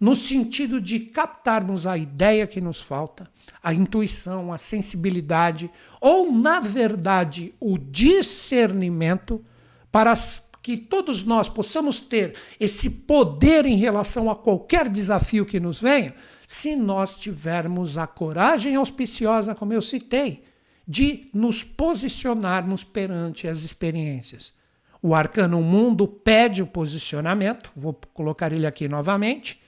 no 0.00 0.14
sentido 0.14 0.80
de 0.80 0.98
captarmos 0.98 1.86
a 1.86 1.96
ideia 1.96 2.46
que 2.46 2.60
nos 2.60 2.80
falta, 2.80 3.30
a 3.62 3.72
intuição, 3.72 4.52
a 4.52 4.58
sensibilidade, 4.58 5.70
ou, 6.00 6.30
na 6.30 6.60
verdade, 6.60 7.54
o 7.58 7.78
discernimento 7.78 9.42
para 9.90 10.14
que 10.62 10.76
todos 10.76 11.24
nós 11.24 11.48
possamos 11.48 12.00
ter 12.00 12.34
esse 12.58 12.88
poder 12.88 13.66
em 13.66 13.76
relação 13.76 14.30
a 14.30 14.36
qualquer 14.36 14.88
desafio 14.88 15.44
que 15.44 15.60
nos 15.60 15.80
venha, 15.80 16.14
se 16.46 16.74
nós 16.76 17.16
tivermos 17.16 17.98
a 17.98 18.06
coragem 18.06 18.74
auspiciosa, 18.74 19.54
como 19.54 19.72
eu 19.72 19.82
citei, 19.82 20.42
de 20.86 21.28
nos 21.32 21.62
posicionarmos 21.62 22.84
perante 22.84 23.48
as 23.48 23.62
experiências. 23.62 24.54
O 25.02 25.14
arcano 25.14 25.60
mundo 25.60 26.06
pede 26.06 26.62
o 26.62 26.66
posicionamento, 26.66 27.70
vou 27.76 27.92
colocar 28.14 28.52
ele 28.52 28.66
aqui 28.66 28.88
novamente, 28.88 29.60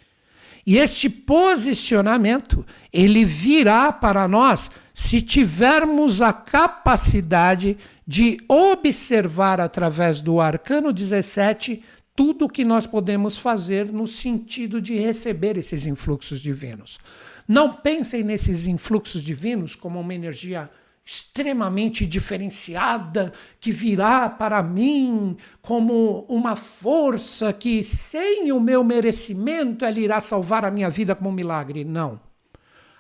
e 0.67 0.79
este 0.79 1.09
posicionamento, 1.09 2.67
ele 2.93 3.25
virá 3.25 3.93
para 3.93 4.27
nós 4.27 4.69
se 4.93 5.23
tivermos 5.23 6.21
a 6.21 6.33
capacidade 6.33 7.79
de 8.05 8.39
observar 8.49 9.61
através 9.61 10.21
do 10.21 10.41
arcano 10.41 10.93
17 10.93 11.83
tudo 12.17 12.47
o 12.47 12.49
que 12.49 12.65
nós 12.65 12.87
podemos 12.87 13.37
fazer 13.37 13.93
no 13.93 14.09
sentido 14.09 14.81
de 14.81 14.97
receber 14.97 15.57
esses 15.57 15.87
influxos 15.87 16.41
divinos. 16.41 16.99
Não 17.47 17.73
pensem 17.73 18.25
nesses 18.25 18.67
influxos 18.67 19.23
divinos 19.23 19.77
como 19.77 20.01
uma 20.01 20.15
energia 20.15 20.69
extremamente 21.07 22.05
diferenciada 22.05 23.33
que 23.61 23.71
virá 23.71 24.29
para 24.29 24.61
mim 24.61 25.37
como 25.63 26.27
uma 26.29 26.57
força 26.57 27.53
que, 27.53 27.85
sem 27.85 28.51
o 28.51 28.59
meu 28.59 28.83
merecimento, 28.83 29.85
ela 29.85 30.01
irá 30.01 30.21
salvar 30.21 30.65
a 30.65 30.71
minha 30.71 30.91
vida 30.91 31.15
como 31.15 31.31
um 31.31 31.33
milagre. 31.33 31.85
Não. 31.85 32.21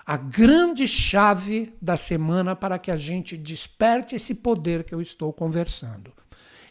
A 0.06 0.16
grande 0.16 0.86
chave 0.86 1.75
da 1.82 1.96
semana 1.96 2.54
para 2.54 2.78
que 2.78 2.92
a 2.92 2.96
gente 2.96 3.36
desperte 3.36 4.14
esse 4.14 4.36
poder 4.36 4.84
que 4.84 4.94
eu 4.94 5.02
estou 5.02 5.32
conversando. 5.32 6.12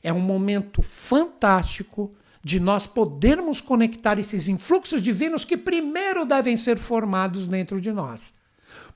É 0.01 0.13
um 0.13 0.21
momento 0.21 0.81
fantástico 0.81 2.15
de 2.41 2.61
nós 2.61 2.87
podermos 2.87 3.59
conectar 3.59 4.17
esses 4.17 4.47
influxos 4.47 5.01
divinos 5.01 5.43
que 5.43 5.57
primeiro 5.57 6.25
devem 6.25 6.55
ser 6.55 6.77
formados 6.77 7.45
dentro 7.45 7.81
de 7.81 7.91
nós. 7.91 8.33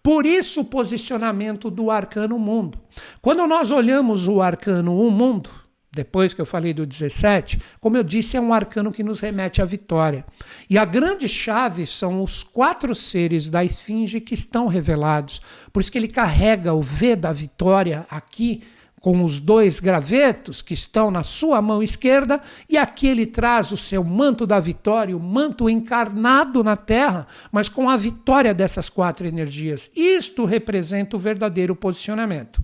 Por 0.02 0.26
isso 0.26 0.62
o 0.62 0.66
posicionamento 0.66 1.70
do 1.70 1.92
arcano 1.92 2.38
mundo. 2.40 2.80
Quando 3.22 3.46
nós 3.48 3.72
olhamos 3.72 4.28
o 4.28 4.42
arcano 4.42 5.00
um 5.00 5.10
mundo, 5.10 5.50
depois 5.92 6.34
que 6.34 6.42
eu 6.42 6.46
falei 6.46 6.74
do 6.74 6.86
17, 6.86 7.60
como 7.80 7.98
eu 7.98 8.04
disse, 8.04 8.38
é 8.38 8.42
um 8.42 8.54
arcano 8.54 8.92
que 8.92 9.04
nos 9.04 9.20
remete 9.20 9.62
à 9.62 9.66
vitória. 9.66 10.24
E 10.70 10.78
a 10.78 10.86
grande 10.86 11.28
chave 11.28 11.86
são 11.86 12.22
os 12.22 12.44
quatro 12.44 12.94
seres 12.94 13.50
da 13.50 13.66
esfinge 13.66 14.22
que 14.22 14.36
estão 14.36 14.68
revelados. 14.68 15.42
Por 15.74 15.82
isso 15.82 15.92
que 15.92 15.98
ele 15.98 16.08
carrega 16.08 16.74
o 16.74 16.82
V 16.82 17.16
da 17.16 17.34
vitória 17.34 18.06
aqui 18.10 18.62
com 19.00 19.24
os 19.24 19.39
dois 19.39 19.79
gravetos 19.79 20.62
que 20.62 20.74
estão 20.74 21.10
na 21.10 21.24
sua 21.24 21.62
mão 21.62 21.82
esquerda, 21.82 22.41
e 22.68 22.77
aqui 22.77 23.08
ele 23.08 23.25
traz 23.25 23.72
o 23.72 23.77
seu 23.77 24.03
manto 24.03 24.46
da 24.46 24.60
vitória, 24.60 25.15
o 25.15 25.20
manto 25.20 25.70
encarnado 25.70 26.63
na 26.63 26.75
terra, 26.75 27.25
mas 27.51 27.70
com 27.70 27.89
a 27.89 27.96
vitória 27.96 28.53
dessas 28.53 28.89
quatro 28.89 29.25
energias. 29.25 29.89
Isto 29.96 30.46
representa 30.46 31.15
o 31.15 31.20
verdadeiro 31.20 31.75
posicionamento. 31.75 32.62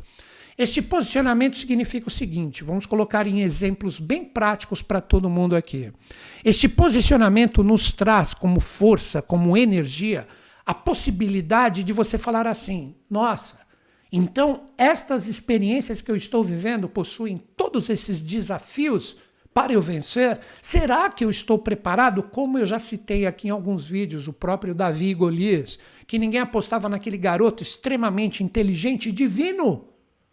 Este 0.58 0.82
posicionamento 0.82 1.58
significa 1.58 2.08
o 2.08 2.12
seguinte: 2.12 2.64
vamos 2.64 2.86
colocar 2.86 3.28
em 3.28 3.42
exemplos 3.42 4.00
bem 4.00 4.24
práticos 4.24 4.82
para 4.82 5.02
todo 5.02 5.30
mundo 5.30 5.56
aqui. 5.56 5.92
Este 6.44 6.70
posicionamento 6.70 7.64
nos 7.64 7.92
traz 7.92 8.34
como 8.34 8.60
força, 8.62 9.22
como 9.22 9.58
energia, 9.58 10.28
a 10.66 10.74
possibilidade 10.74 11.84
de 11.84 11.92
você 11.92 12.18
falar 12.18 12.48
assim: 12.48 12.96
nossa, 13.10 13.65
então, 14.18 14.70
estas 14.78 15.28
experiências 15.28 16.02
que 16.02 16.10
eu 16.10 16.16
estou 16.16 16.42
vivendo 16.42 16.88
possuem 16.88 17.36
todos 17.36 17.90
esses 17.90 18.22
desafios 18.22 19.18
para 19.54 19.74
eu 19.74 19.82
vencer? 19.82 20.40
Será 20.62 21.10
que 21.10 21.26
eu 21.26 21.30
estou 21.30 21.60
preparado? 21.60 22.24
Como 22.24 22.58
eu 22.58 22.66
já 22.66 22.80
citei 22.80 23.26
aqui 23.26 23.50
em 23.50 23.52
alguns 23.52 23.90
vídeos, 23.90 24.30
o 24.30 24.34
próprio 24.34 24.74
Davi 24.74 25.14
Golias, 25.14 25.78
que 26.08 26.18
ninguém 26.18 26.40
apostava 26.40 26.88
naquele 26.88 27.18
garoto 27.18 27.62
extremamente 27.62 28.42
inteligente 28.42 29.10
e 29.10 29.12
divino. 29.12 29.90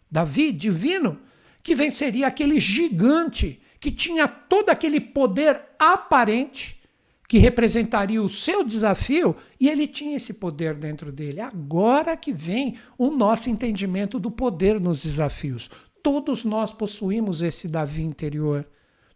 Davi, 0.09 0.53
divino, 0.53 1.19
que 1.61 1.75
venceria 1.75 2.27
aquele 2.27 2.61
gigante 2.61 3.61
que 3.81 3.91
tinha 3.91 4.29
todo 4.29 4.69
aquele 4.69 5.01
poder 5.01 5.61
aparente 5.77 6.82
que 7.27 7.37
representaria 7.37 8.21
o 8.21 8.29
seu 8.29 8.63
desafio, 8.63 9.35
e 9.59 9.69
ele 9.69 9.87
tinha 9.87 10.17
esse 10.17 10.33
poder 10.33 10.75
dentro 10.75 11.11
dele. 11.11 11.41
Agora 11.41 12.15
que 12.15 12.31
vem 12.31 12.75
o 12.97 13.09
nosso 13.09 13.49
entendimento 13.49 14.19
do 14.19 14.29
poder 14.29 14.79
nos 14.79 15.01
desafios. 15.01 15.69
Todos 16.03 16.43
nós 16.43 16.73
possuímos 16.73 17.41
esse 17.41 17.67
Davi 17.67 18.03
interior. 18.03 18.67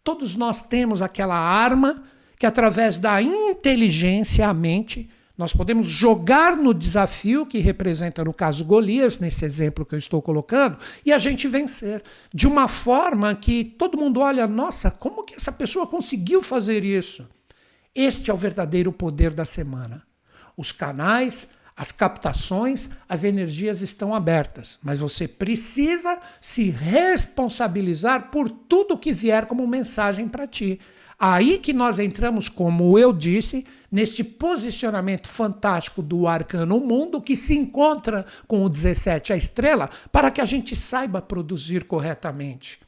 Todos 0.04 0.36
nós 0.36 0.62
temos 0.62 1.02
aquela 1.02 1.38
arma 1.38 2.02
que, 2.40 2.46
através 2.46 2.98
da 2.98 3.22
inteligência, 3.22 4.48
a 4.48 4.54
mente, 4.54 5.10
nós 5.38 5.54
podemos 5.54 5.90
jogar 5.90 6.58
no 6.58 6.74
desafio 6.74 7.46
que 7.46 7.60
representa, 7.60 8.24
no 8.24 8.34
caso, 8.34 8.66
Golias, 8.66 9.20
nesse 9.20 9.46
exemplo 9.46 9.86
que 9.86 9.94
eu 9.94 10.00
estou 10.00 10.22
colocando, 10.22 10.78
e 11.06 11.12
a 11.12 11.18
gente 11.18 11.48
vencer. 11.48 12.02
De 12.34 12.48
uma 12.48 12.68
forma 12.68 13.36
que 13.36 13.64
todo 13.64 13.98
mundo 13.98 14.22
olha, 14.22 14.48
nossa, 14.48 14.90
como 14.90 15.24
que 15.24 15.36
essa 15.36 15.52
pessoa 15.52 15.86
conseguiu 15.86 16.42
fazer 16.42 16.84
isso? 16.84 17.28
Este 18.00 18.30
é 18.30 18.34
o 18.34 18.38
verdadeiro 18.38 18.92
poder 18.92 19.34
da 19.34 19.44
semana. 19.44 20.04
Os 20.56 20.72
canais, 20.72 21.48
As 21.78 21.92
captações, 21.92 22.90
as 23.08 23.24
energias 23.24 23.84
estão 23.84 24.16
abertas, 24.16 24.80
mas 24.82 25.00
você 25.00 25.28
precisa 25.28 26.18
se 26.42 26.72
responsabilizar 26.72 28.32
por 28.32 28.50
tudo 28.50 28.98
que 28.98 29.14
vier 29.14 29.46
como 29.46 29.68
mensagem 29.68 30.28
para 30.28 30.48
ti. 30.48 30.80
Aí 31.20 31.60
que 31.60 31.74
nós 31.74 32.00
entramos, 32.00 32.50
como 32.50 32.98
eu 32.98 33.14
disse, 33.14 33.64
neste 33.92 34.24
posicionamento 34.24 35.28
fantástico 35.28 36.02
do 36.02 36.28
arcano 36.28 36.80
mundo 36.80 37.22
que 37.22 37.36
se 37.36 37.56
encontra 37.56 38.26
com 38.48 38.64
o 38.64 38.70
17 38.70 39.34
a 39.34 39.38
estrela 39.38 39.88
para 40.12 40.32
que 40.32 40.42
a 40.42 40.46
gente 40.46 40.76
saiba 40.76 41.22
produzir 41.22 41.84
corretamente. 41.84 42.80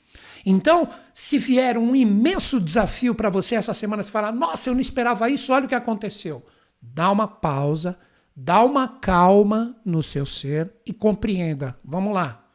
Então, 0.46 0.88
se 1.14 1.38
vier 1.38 1.78
um 1.78 1.96
imenso 1.96 2.60
desafio 2.60 3.14
para 3.14 3.30
você 3.30 3.56
essa 3.56 3.74
semana, 3.74 4.04
você 4.04 4.12
fala: 4.12 4.32
"Nossa, 4.32 4.70
eu 4.70 4.74
não 4.74 4.82
esperava 4.82 5.30
isso, 5.30 5.54
olha 5.54 5.66
o 5.66 5.70
que 5.70 5.76
aconteceu". 5.76 6.44
Dá 6.82 7.12
uma 7.12 7.28
pausa, 7.28 7.98
dá 8.36 8.64
uma 8.64 8.88
calma 8.88 9.76
no 9.84 10.02
seu 10.02 10.26
ser 10.26 10.72
e 10.86 10.94
compreenda. 10.94 11.78
Vamos 11.84 12.14
lá. 12.14 12.46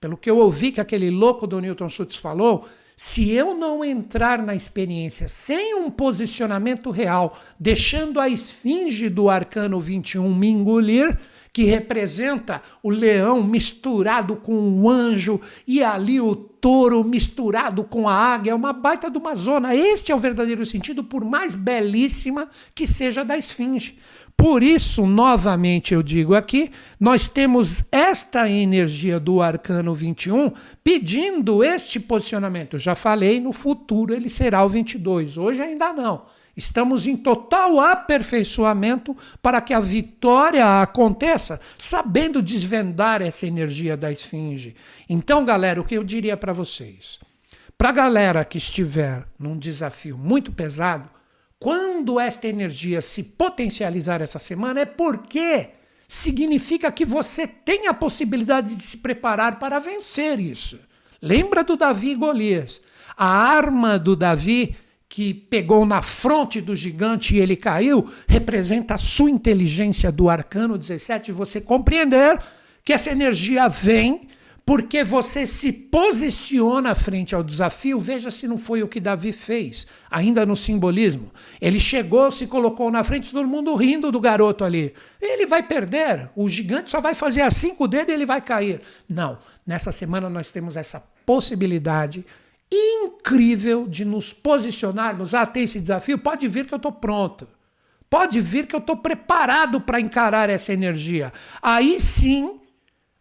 Pelo 0.00 0.16
que 0.16 0.30
eu 0.30 0.38
ouvi 0.38 0.72
que 0.72 0.80
aquele 0.80 1.10
louco 1.10 1.46
do 1.46 1.60
Newton 1.60 1.88
Schultz 1.88 2.16
falou, 2.16 2.66
se 3.02 3.30
eu 3.30 3.54
não 3.54 3.82
entrar 3.82 4.42
na 4.42 4.54
experiência 4.54 5.26
sem 5.26 5.74
um 5.74 5.90
posicionamento 5.90 6.90
real, 6.90 7.34
deixando 7.58 8.20
a 8.20 8.28
esfinge 8.28 9.08
do 9.08 9.30
arcano 9.30 9.80
21 9.80 10.34
me 10.34 10.48
engolir, 10.48 11.18
que 11.52 11.64
representa 11.64 12.62
o 12.82 12.90
leão 12.90 13.42
misturado 13.42 14.36
com 14.36 14.80
o 14.80 14.88
anjo 14.88 15.40
e 15.66 15.82
ali 15.82 16.20
o 16.20 16.34
touro 16.34 17.02
misturado 17.02 17.84
com 17.84 18.08
a 18.08 18.14
águia, 18.14 18.52
é 18.52 18.54
uma 18.54 18.72
baita 18.72 19.10
de 19.10 19.18
uma 19.18 19.34
zona. 19.34 19.74
Este 19.74 20.12
é 20.12 20.14
o 20.14 20.18
verdadeiro 20.18 20.64
sentido, 20.66 21.02
por 21.02 21.24
mais 21.24 21.54
belíssima 21.54 22.48
que 22.74 22.86
seja 22.86 23.24
da 23.24 23.36
esfinge. 23.36 23.98
Por 24.36 24.62
isso, 24.62 25.06
novamente 25.06 25.92
eu 25.92 26.02
digo 26.02 26.34
aqui, 26.34 26.70
nós 26.98 27.28
temos 27.28 27.84
esta 27.92 28.48
energia 28.48 29.20
do 29.20 29.42
arcano 29.42 29.94
21 29.94 30.52
pedindo 30.82 31.62
este 31.62 32.00
posicionamento. 32.00 32.78
Já 32.78 32.94
falei, 32.94 33.38
no 33.38 33.52
futuro 33.52 34.14
ele 34.14 34.30
será 34.30 34.64
o 34.64 34.68
22, 34.68 35.36
hoje 35.36 35.60
ainda 35.60 35.92
não. 35.92 36.22
Estamos 36.60 37.06
em 37.06 37.16
total 37.16 37.80
aperfeiçoamento 37.80 39.16
para 39.40 39.62
que 39.62 39.72
a 39.72 39.80
vitória 39.80 40.82
aconteça, 40.82 41.58
sabendo 41.78 42.42
desvendar 42.42 43.22
essa 43.22 43.46
energia 43.46 43.96
da 43.96 44.12
esfinge. 44.12 44.76
Então, 45.08 45.42
galera, 45.42 45.80
o 45.80 45.84
que 45.84 45.94
eu 45.94 46.04
diria 46.04 46.36
para 46.36 46.52
vocês? 46.52 47.18
Para 47.78 47.88
a 47.88 47.92
galera 47.92 48.44
que 48.44 48.58
estiver 48.58 49.26
num 49.38 49.56
desafio 49.58 50.18
muito 50.18 50.52
pesado, 50.52 51.08
quando 51.58 52.20
esta 52.20 52.46
energia 52.46 53.00
se 53.00 53.22
potencializar 53.22 54.20
essa 54.20 54.38
semana, 54.38 54.80
é 54.80 54.84
porque 54.84 55.70
significa 56.06 56.92
que 56.92 57.06
você 57.06 57.46
tem 57.46 57.86
a 57.86 57.94
possibilidade 57.94 58.74
de 58.74 58.82
se 58.82 58.98
preparar 58.98 59.58
para 59.58 59.78
vencer 59.78 60.38
isso. 60.38 60.78
Lembra 61.22 61.64
do 61.64 61.74
Davi 61.74 62.10
e 62.10 62.16
Golias? 62.16 62.82
A 63.16 63.26
arma 63.26 63.98
do 63.98 64.14
Davi 64.14 64.76
que 65.10 65.34
pegou 65.34 65.84
na 65.84 66.02
fronte 66.02 66.60
do 66.60 66.76
gigante 66.76 67.34
e 67.34 67.40
ele 67.40 67.56
caiu, 67.56 68.08
representa 68.28 68.94
a 68.94 68.98
sua 68.98 69.28
inteligência 69.28 70.12
do 70.12 70.30
arcano 70.30 70.78
17, 70.78 71.32
você 71.32 71.60
compreender 71.60 72.38
que 72.84 72.92
essa 72.92 73.10
energia 73.10 73.68
vem 73.68 74.20
porque 74.64 75.02
você 75.02 75.48
se 75.48 75.72
posiciona 75.72 76.94
frente 76.94 77.34
ao 77.34 77.42
desafio. 77.42 77.98
Veja 77.98 78.30
se 78.30 78.46
não 78.46 78.56
foi 78.56 78.84
o 78.84 78.88
que 78.88 79.00
Davi 79.00 79.32
fez, 79.32 79.84
ainda 80.08 80.46
no 80.46 80.54
simbolismo. 80.54 81.32
Ele 81.60 81.80
chegou, 81.80 82.30
se 82.30 82.46
colocou 82.46 82.88
na 82.88 83.02
frente, 83.02 83.32
todo 83.32 83.48
mundo 83.48 83.74
rindo 83.74 84.12
do 84.12 84.20
garoto 84.20 84.62
ali. 84.62 84.94
Ele 85.20 85.44
vai 85.44 85.64
perder, 85.64 86.30
o 86.36 86.48
gigante 86.48 86.88
só 86.88 87.00
vai 87.00 87.14
fazer 87.14 87.40
a 87.40 87.50
cinco 87.50 87.88
dele 87.88 88.12
e 88.12 88.14
ele 88.14 88.26
vai 88.26 88.40
cair. 88.40 88.80
Não, 89.08 89.38
nessa 89.66 89.90
semana 89.90 90.30
nós 90.30 90.52
temos 90.52 90.76
essa 90.76 91.02
possibilidade 91.26 92.24
incrível 92.72 93.86
de 93.86 94.04
nos 94.04 94.32
posicionarmos. 94.32 95.34
Ah, 95.34 95.46
tem 95.46 95.64
esse 95.64 95.80
desafio? 95.80 96.18
Pode 96.18 96.46
vir 96.46 96.66
que 96.66 96.74
eu 96.74 96.76
estou 96.76 96.92
pronto. 96.92 97.48
Pode 98.08 98.40
vir 98.40 98.66
que 98.66 98.74
eu 98.74 98.80
estou 98.80 98.96
preparado 98.96 99.80
para 99.80 100.00
encarar 100.00 100.50
essa 100.50 100.72
energia. 100.72 101.32
Aí 101.62 102.00
sim, 102.00 102.60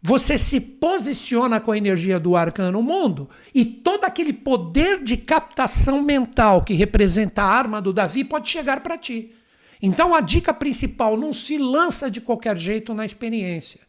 você 0.02 0.38
se 0.38 0.60
posiciona 0.60 1.60
com 1.60 1.72
a 1.72 1.78
energia 1.78 2.20
do 2.20 2.36
arcano 2.36 2.82
mundo 2.82 3.30
e 3.54 3.66
todo 3.66 4.06
aquele 4.06 4.34
poder 4.34 5.04
de 5.04 5.18
captação 5.18 6.02
mental 6.02 6.64
que 6.64 6.74
representa 6.74 7.44
a 7.44 7.48
arma 7.48 7.82
do 7.82 7.92
Davi 7.92 8.24
pode 8.24 8.50
chegar 8.50 8.82
para 8.82 8.98
ti. 8.98 9.36
Então 9.82 10.16
a 10.16 10.22
dica 10.22 10.54
principal, 10.54 11.18
não 11.18 11.32
se 11.32 11.58
lança 11.58 12.10
de 12.10 12.22
qualquer 12.22 12.58
jeito 12.58 12.94
na 12.94 13.06
experiência. 13.06 13.82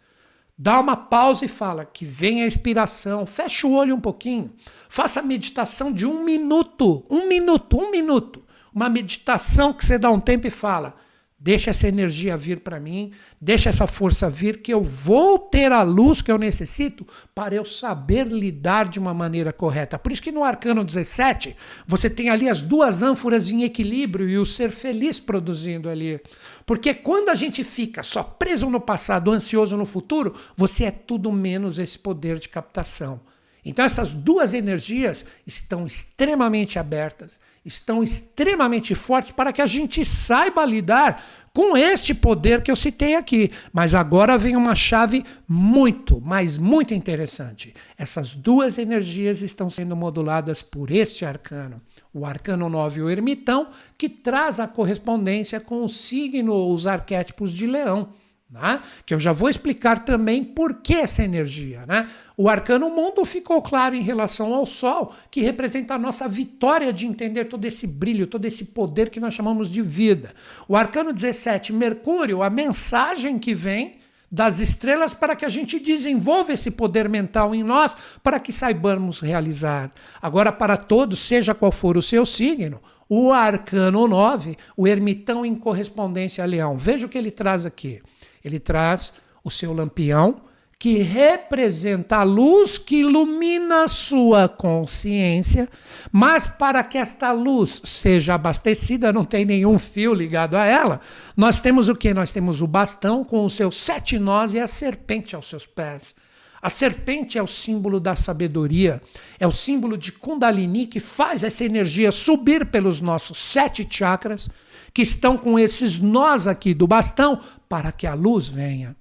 Dá 0.57 0.79
uma 0.79 0.97
pausa 0.97 1.47
e 1.47 1.49
fala 1.49 1.87
que 1.87 2.05
vem 2.05 2.43
a 2.43 2.47
inspiração, 2.47 3.25
fecha 3.25 3.67
o 3.67 3.73
olho 3.73 3.97
um 3.97 4.01
pouquinho, 4.01 4.53
faça 4.91 5.23
meditação 5.23 5.93
de 5.93 6.05
um 6.05 6.25
minuto, 6.25 7.07
um 7.09 7.29
minuto, 7.29 7.79
um 7.79 7.91
minuto. 7.93 8.43
Uma 8.75 8.89
meditação 8.89 9.73
que 9.73 9.85
você 9.85 9.97
dá 9.97 10.11
um 10.11 10.21
tempo 10.21 10.47
e 10.49 10.51
fala: 10.51 10.97
Deixa 11.39 11.71
essa 11.71 11.89
energia 11.89 12.37
vir 12.37 12.61
para 12.61 12.79
mim, 12.79 13.13
deixa 13.41 13.69
essa 13.69 13.87
força 13.87 14.29
vir, 14.29 14.61
que 14.61 14.75
eu 14.75 14.83
vou 14.83 15.39
ter 15.39 15.73
a 15.73 15.83
luz 15.83 16.21
que 16.21 16.31
eu 16.31 16.37
necessito 16.37 17.07
para 17.35 17.55
eu 17.55 17.65
saber 17.65 18.27
lidar 18.27 18.89
de 18.89 18.99
uma 18.99 19.15
maneira 19.15 19.53
correta. 19.53 19.99
Por 19.99 20.13
isso 20.13 20.23
que 20.23 20.33
no 20.33 20.45
Arcano 20.45 20.85
17, 20.85 21.57
você 21.87 22.11
tem 22.11 22.29
ali 22.29 22.49
as 22.49 22.61
duas 22.61 23.01
ânforas 23.03 23.51
em 23.51 23.63
equilíbrio 23.63 24.29
e 24.29 24.39
o 24.39 24.45
ser 24.45 24.71
feliz 24.71 25.19
produzindo 25.19 25.89
ali. 25.89 26.21
Porque 26.67 26.93
quando 26.93 27.31
a 27.31 27.35
gente 27.35 27.65
fica 27.65 28.03
só 28.03 28.23
preso 28.23 28.69
no 28.69 28.81
passado, 28.81 29.31
ansioso 29.31 29.77
no 29.77 29.87
futuro, 29.87 30.35
você 30.57 30.85
é 30.85 30.91
tudo 30.91 31.33
menos 31.33 31.79
esse 31.79 31.99
poder 31.99 32.39
de 32.39 32.49
captação. 32.49 33.21
Então 33.65 33.85
essas 33.85 34.13
duas 34.13 34.55
energias 34.55 35.25
estão 35.47 35.87
extremamente 35.87 36.79
abertas, 36.79 37.39
estão 37.65 38.03
extremamente 38.03 38.95
fortes 38.95 39.31
para 39.33 39.53
que 39.53 39.61
a 39.61 39.67
gente 39.67 40.05
saiba 40.05 40.65
lidar 40.65 41.23
com 41.53 41.77
este 41.77 42.15
poder 42.15 42.63
que 42.63 42.71
eu 42.71 42.77
citei 42.77 43.15
aqui. 43.15 43.51
Mas 43.73 43.95
agora 43.95 44.39
vem 44.39 44.57
uma 44.57 44.75
chave 44.75 45.25
muito, 45.47 46.21
mas 46.21 46.59
muito 46.59 46.95
interessante. 46.95 47.75
Essas 47.99 48.35
duas 48.35 48.79
energias 48.79 49.43
estão 49.43 49.69
sendo 49.69 49.95
moduladas 49.95 50.63
por 50.63 50.91
este 50.91 51.25
arcano. 51.25 51.81
O 52.13 52.25
arcano 52.25 52.69
9, 52.69 53.03
o 53.03 53.11
ermitão, 53.11 53.69
que 53.97 54.09
traz 54.09 54.59
a 54.59 54.67
correspondência 54.67 55.61
com 55.61 55.85
o 55.85 55.89
signo, 55.89 56.73
os 56.73 56.87
arquétipos 56.87 57.53
de 57.53 57.67
leão. 57.67 58.09
Né? 58.51 58.81
Que 59.07 59.15
eu 59.15 59.21
já 59.21 59.33
vou 59.33 59.49
explicar 59.49 60.05
também 60.05 60.43
por 60.43 60.83
que 60.83 60.95
essa 60.95 61.23
energia. 61.23 61.85
Né? 61.87 62.09
O 62.37 62.49
arcano 62.49 62.91
mundo 62.91 63.25
ficou 63.25 63.63
claro 63.63 63.95
em 63.95 64.03
relação 64.03 64.53
ao 64.53 64.67
Sol, 64.67 65.15
que 65.31 65.41
representa 65.41 65.95
a 65.95 65.99
nossa 65.99 66.27
vitória 66.27 66.93
de 66.93 67.07
entender 67.07 67.45
todo 67.45 67.65
esse 67.65 67.87
brilho, 67.87 68.27
todo 68.27 68.45
esse 68.47 68.67
poder 68.67 69.09
que 69.09 69.21
nós 69.21 69.35
chamamos 69.35 69.71
de 69.71 69.81
vida. 69.81 70.35
O 70.67 70.75
arcano 70.75 71.13
17, 71.13 71.73
Mercúrio, 71.73 72.43
a 72.43 72.51
mensagem 72.51 73.39
que 73.39 73.55
vem 73.55 73.99
das 74.31 74.59
estrelas 74.59 75.15
para 75.15 75.37
que 75.37 75.45
a 75.45 75.49
gente 75.49 75.79
desenvolva 75.79 76.53
esse 76.53 76.71
poder 76.71 77.09
mental 77.09 77.55
em 77.55 77.63
nós, 77.63 77.97
para 78.23 78.39
que 78.39 78.53
saibamos 78.53 79.21
realizar. 79.21 79.93
Agora, 80.21 80.53
para 80.53 80.77
todos, 80.77 81.21
seja 81.21 81.55
qual 81.55 81.73
for 81.73 81.97
o 81.97 82.03
seu 82.03 82.25
signo, 82.27 82.81
o 83.09 83.33
arcano 83.33 84.07
9, 84.07 84.57
o 84.77 84.87
ermitão 84.87 85.45
em 85.45 85.55
correspondência 85.55 86.45
a 86.45 86.47
leão. 86.47 86.77
Veja 86.77 87.07
o 87.07 87.09
que 87.09 87.19
ele 87.19 87.31
traz 87.31 87.67
aqui. 87.67 88.01
Ele 88.45 88.59
traz 88.59 89.13
o 89.43 89.51
seu 89.51 89.73
lampião, 89.73 90.43
que 90.81 91.03
representa 91.03 92.17
a 92.17 92.23
luz 92.23 92.79
que 92.79 93.01
ilumina 93.01 93.85
a 93.85 93.89
sua 93.89 94.49
consciência, 94.49 95.69
mas 96.11 96.47
para 96.47 96.83
que 96.83 96.97
esta 96.97 97.33
luz 97.33 97.83
seja 97.85 98.33
abastecida, 98.33 99.13
não 99.13 99.23
tem 99.23 99.45
nenhum 99.45 99.79
fio 99.79 100.15
ligado 100.15 100.57
a 100.57 100.65
ela. 100.65 101.03
Nós 101.37 101.61
temos 101.61 101.91
o 101.91 101.95
que? 101.95 102.15
Nós 102.15 102.33
temos 102.33 102.63
o 102.63 102.67
bastão 102.67 103.23
com 103.23 103.45
os 103.45 103.53
seus 103.53 103.77
sete 103.77 104.19
nós 104.19 104.55
e 104.55 104.59
a 104.59 104.67
serpente 104.67 105.37
aos 105.37 105.51
seus 105.51 105.67
pés. 105.67 106.15
A 106.63 106.71
serpente 106.71 107.37
é 107.37 107.43
o 107.43 107.47
símbolo 107.47 108.01
da 108.01 108.17
sabedoria, 108.17 109.03
é 109.39 109.47
o 109.47 109.53
símbolo 109.53 109.99
de 109.99 110.13
Kundalini 110.13 110.87
que 110.87 111.01
faz 111.01 111.45
essa 111.45 111.63
energia 111.63 112.11
subir 112.11 112.65
pelos 112.65 113.03
nossos 113.03 113.37
sete 113.37 113.87
chakras 113.89 114.49
que 114.93 115.03
estão 115.03 115.37
com 115.37 115.59
esses 115.59 115.99
nós 115.99 116.47
aqui 116.47 116.75
do 116.75 116.87
bastão 116.87 117.41
para 117.69 117.93
que 117.93 118.07
a 118.07 118.15
luz 118.15 118.49
venha. 118.49 118.97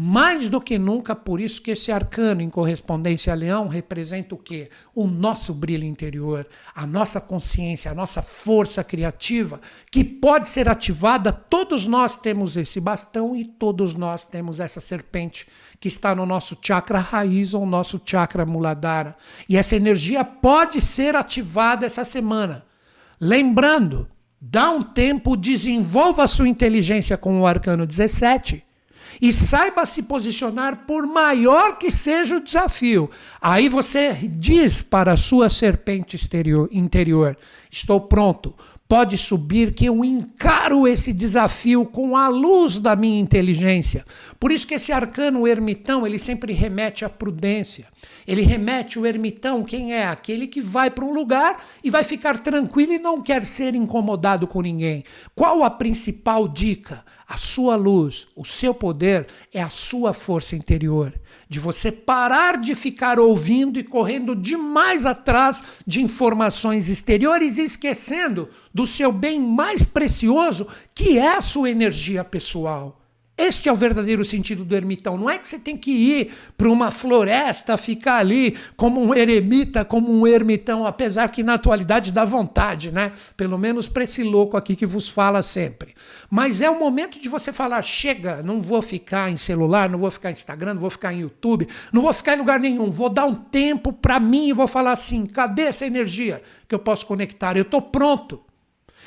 Mais 0.00 0.48
do 0.48 0.60
que 0.60 0.78
nunca, 0.78 1.12
por 1.12 1.40
isso 1.40 1.60
que 1.60 1.72
esse 1.72 1.90
arcano 1.90 2.40
em 2.40 2.48
correspondência 2.48 3.32
a 3.32 3.36
leão 3.36 3.66
representa 3.66 4.32
o 4.32 4.38
quê? 4.38 4.70
O 4.94 5.08
nosso 5.08 5.52
brilho 5.52 5.82
interior, 5.82 6.46
a 6.72 6.86
nossa 6.86 7.20
consciência, 7.20 7.90
a 7.90 7.94
nossa 7.96 8.22
força 8.22 8.84
criativa, 8.84 9.60
que 9.90 10.04
pode 10.04 10.46
ser 10.46 10.68
ativada. 10.68 11.32
Todos 11.32 11.84
nós 11.88 12.16
temos 12.16 12.56
esse 12.56 12.78
bastão 12.78 13.34
e 13.34 13.44
todos 13.44 13.96
nós 13.96 14.24
temos 14.24 14.60
essa 14.60 14.78
serpente 14.78 15.48
que 15.80 15.88
está 15.88 16.14
no 16.14 16.24
nosso 16.24 16.56
chakra 16.62 17.00
raiz 17.00 17.52
ou 17.52 17.66
nosso 17.66 18.00
chakra 18.04 18.46
muladhara. 18.46 19.16
E 19.48 19.56
essa 19.56 19.74
energia 19.74 20.22
pode 20.22 20.80
ser 20.80 21.16
ativada 21.16 21.84
essa 21.84 22.04
semana. 22.04 22.64
Lembrando 23.20 24.08
Dá 24.40 24.70
um 24.70 24.82
tempo, 24.82 25.36
desenvolva 25.36 26.22
a 26.22 26.28
sua 26.28 26.48
inteligência 26.48 27.16
com 27.16 27.40
o 27.40 27.46
arcano 27.46 27.86
17 27.86 28.64
e 29.20 29.32
saiba 29.32 29.84
se 29.84 30.02
posicionar 30.02 30.84
por 30.86 31.06
maior 31.06 31.76
que 31.76 31.90
seja 31.90 32.36
o 32.36 32.40
desafio. 32.42 33.10
Aí 33.40 33.68
você 33.68 34.12
diz 34.30 34.80
para 34.80 35.12
a 35.12 35.16
sua 35.16 35.50
serpente 35.50 36.14
exterior, 36.14 36.68
interior: 36.70 37.36
Estou 37.70 38.00
pronto, 38.00 38.54
pode 38.88 39.18
subir 39.18 39.74
que 39.74 39.84
eu 39.84 40.02
encaro 40.02 40.88
esse 40.88 41.12
desafio 41.12 41.84
com 41.84 42.16
a 42.16 42.28
luz 42.28 42.78
da 42.78 42.96
minha 42.96 43.20
inteligência. 43.20 44.04
Por 44.40 44.50
isso 44.50 44.66
que 44.66 44.74
esse 44.74 44.90
arcano 44.90 45.46
ermitão, 45.46 46.06
ele 46.06 46.18
sempre 46.18 46.54
remete 46.54 47.04
à 47.04 47.10
prudência. 47.10 47.86
Ele 48.26 48.40
remete 48.40 48.98
o 48.98 49.04
ermitão, 49.04 49.62
quem 49.62 49.92
é? 49.92 50.06
Aquele 50.06 50.46
que 50.46 50.62
vai 50.62 50.90
para 50.90 51.04
um 51.04 51.12
lugar 51.12 51.62
e 51.84 51.90
vai 51.90 52.02
ficar 52.02 52.40
tranquilo 52.40 52.94
e 52.94 52.98
não 52.98 53.20
quer 53.20 53.44
ser 53.44 53.74
incomodado 53.74 54.46
com 54.46 54.62
ninguém. 54.62 55.04
Qual 55.34 55.62
a 55.62 55.70
principal 55.70 56.48
dica? 56.48 57.04
A 57.28 57.36
sua 57.36 57.76
luz, 57.76 58.28
o 58.34 58.42
seu 58.42 58.72
poder 58.72 59.26
é 59.52 59.60
a 59.60 59.68
sua 59.68 60.14
força 60.14 60.56
interior 60.56 61.12
de 61.48 61.58
você 61.58 61.90
parar 61.90 62.58
de 62.58 62.74
ficar 62.74 63.18
ouvindo 63.18 63.78
e 63.78 63.84
correndo 63.84 64.36
demais 64.36 65.06
atrás 65.06 65.62
de 65.86 66.02
informações 66.02 66.88
exteriores 66.88 67.56
e 67.56 67.62
esquecendo 67.62 68.48
do 68.72 68.86
seu 68.86 69.10
bem 69.10 69.40
mais 69.40 69.84
precioso, 69.84 70.66
que 70.94 71.18
é 71.18 71.36
a 71.36 71.40
sua 71.40 71.70
energia 71.70 72.22
pessoal. 72.22 72.97
Este 73.38 73.68
é 73.68 73.72
o 73.72 73.76
verdadeiro 73.76 74.24
sentido 74.24 74.64
do 74.64 74.74
ermitão. 74.74 75.16
Não 75.16 75.30
é 75.30 75.38
que 75.38 75.46
você 75.46 75.60
tem 75.60 75.76
que 75.76 75.92
ir 75.92 76.32
para 76.56 76.68
uma 76.68 76.90
floresta, 76.90 77.76
ficar 77.76 78.16
ali 78.16 78.56
como 78.76 79.00
um 79.00 79.14
eremita, 79.14 79.84
como 79.84 80.10
um 80.10 80.26
ermitão, 80.26 80.84
apesar 80.84 81.30
que 81.30 81.44
na 81.44 81.54
atualidade 81.54 82.10
dá 82.10 82.24
vontade, 82.24 82.90
né? 82.90 83.12
Pelo 83.36 83.56
menos 83.56 83.88
para 83.88 84.02
esse 84.02 84.24
louco 84.24 84.56
aqui 84.56 84.74
que 84.74 84.84
vos 84.84 85.08
fala 85.08 85.40
sempre. 85.40 85.94
Mas 86.28 86.60
é 86.60 86.68
o 86.68 86.80
momento 86.80 87.20
de 87.20 87.28
você 87.28 87.52
falar: 87.52 87.80
chega, 87.82 88.42
não 88.42 88.60
vou 88.60 88.82
ficar 88.82 89.30
em 89.30 89.36
celular, 89.36 89.88
não 89.88 90.00
vou 90.00 90.10
ficar 90.10 90.30
em 90.30 90.32
Instagram, 90.32 90.74
não 90.74 90.80
vou 90.80 90.90
ficar 90.90 91.14
em 91.14 91.20
YouTube, 91.20 91.68
não 91.92 92.02
vou 92.02 92.12
ficar 92.12 92.34
em 92.34 92.38
lugar 92.38 92.58
nenhum. 92.58 92.90
Vou 92.90 93.08
dar 93.08 93.24
um 93.24 93.36
tempo 93.36 93.92
para 93.92 94.18
mim 94.18 94.48
e 94.48 94.52
vou 94.52 94.66
falar 94.66 94.90
assim: 94.90 95.24
cadê 95.24 95.62
essa 95.62 95.86
energia 95.86 96.42
que 96.66 96.74
eu 96.74 96.80
posso 96.80 97.06
conectar? 97.06 97.56
Eu 97.56 97.62
estou 97.62 97.80
pronto. 97.80 98.42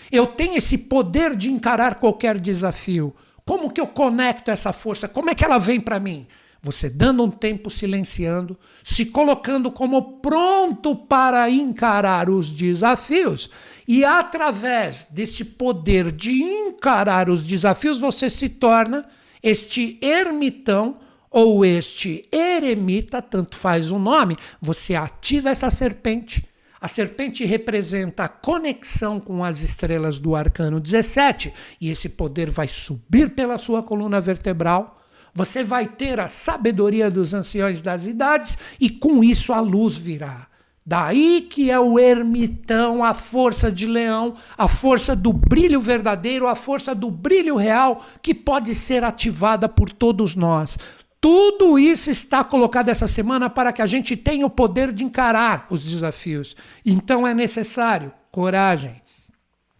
Eu 0.10 0.26
tenho 0.26 0.58
esse 0.58 0.78
poder 0.78 1.36
de 1.36 1.52
encarar 1.52 1.96
qualquer 1.96 2.40
desafio. 2.40 3.14
Como 3.52 3.70
que 3.70 3.82
eu 3.82 3.88
conecto 3.88 4.50
essa 4.50 4.72
força? 4.72 5.10
Como 5.10 5.30
é 5.30 5.36
que 5.36 5.44
ela 5.44 5.58
vem 5.58 5.78
para 5.78 6.00
mim? 6.00 6.26
Você 6.64 6.90
dando 6.90 7.22
um 7.22 7.30
tempo 7.30 7.70
silenciando, 7.70 8.58
se 8.82 9.08
colocando 9.08 9.70
como 9.70 10.20
pronto 10.20 10.96
para 10.96 11.50
encarar 11.50 12.30
os 12.30 12.50
desafios, 12.50 13.50
e 13.86 14.06
através 14.06 15.06
desse 15.10 15.44
poder 15.44 16.14
de 16.14 16.32
encarar 16.32 17.30
os 17.30 17.46
desafios, 17.46 18.00
você 18.00 18.30
se 18.30 18.48
torna 18.48 19.06
este 19.44 20.00
ermitão 20.02 20.96
ou 21.30 21.66
este 21.66 22.24
eremita, 22.32 23.22
tanto 23.22 23.58
faz 23.58 23.92
o 23.92 24.00
nome, 24.00 24.38
você 24.62 24.96
ativa 24.96 25.50
essa 25.50 25.70
serpente 25.70 26.50
a 26.82 26.88
serpente 26.88 27.46
representa 27.46 28.24
a 28.24 28.28
conexão 28.28 29.20
com 29.20 29.44
as 29.44 29.62
estrelas 29.62 30.18
do 30.18 30.36
arcano 30.36 30.80
17, 30.80 31.54
e 31.80 31.92
esse 31.92 32.10
poder 32.10 32.50
vai 32.50 32.68
subir 32.68 33.30
pela 33.36 33.60
sua 33.60 33.84
coluna 33.84 34.20
vertebral. 34.20 35.00
Você 35.32 35.64
vai 35.64 35.88
ter 35.88 36.20
a 36.20 36.28
sabedoria 36.28 37.12
dos 37.12 37.36
anciões 37.36 37.84
das 37.84 38.08
idades, 38.08 38.58
e 38.80 38.90
com 38.90 39.24
isso 39.24 39.54
a 39.54 39.60
luz 39.60 39.96
virá. 39.96 40.48
Daí 40.84 41.42
que 41.42 41.70
é 41.70 41.80
o 41.80 42.00
ermitão, 42.00 43.04
a 43.04 43.14
força 43.14 43.72
de 43.72 43.86
leão, 43.86 44.34
a 44.58 44.68
força 44.68 45.16
do 45.16 45.32
brilho 45.32 45.80
verdadeiro, 45.80 46.48
a 46.48 46.56
força 46.56 46.96
do 46.96 47.12
brilho 47.12 47.56
real 47.56 48.04
que 48.24 48.34
pode 48.34 48.74
ser 48.74 49.04
ativada 49.04 49.70
por 49.70 49.94
todos 49.94 50.36
nós. 50.36 50.80
Tudo 51.22 51.78
isso 51.78 52.10
está 52.10 52.44
colocado 52.44 52.90
essa 52.90 53.08
semana 53.08 53.48
para 53.48 53.72
que 53.72 53.84
a 53.84 53.86
gente 53.86 54.18
tenha 54.18 54.44
o 54.44 54.50
poder 54.50 54.92
de 54.92 55.04
encarar 55.04 55.68
os 55.70 55.84
desafios. 55.84 56.56
Então 56.84 57.28
é 57.28 57.34
necessário 57.34 58.12
coragem. 58.32 59.00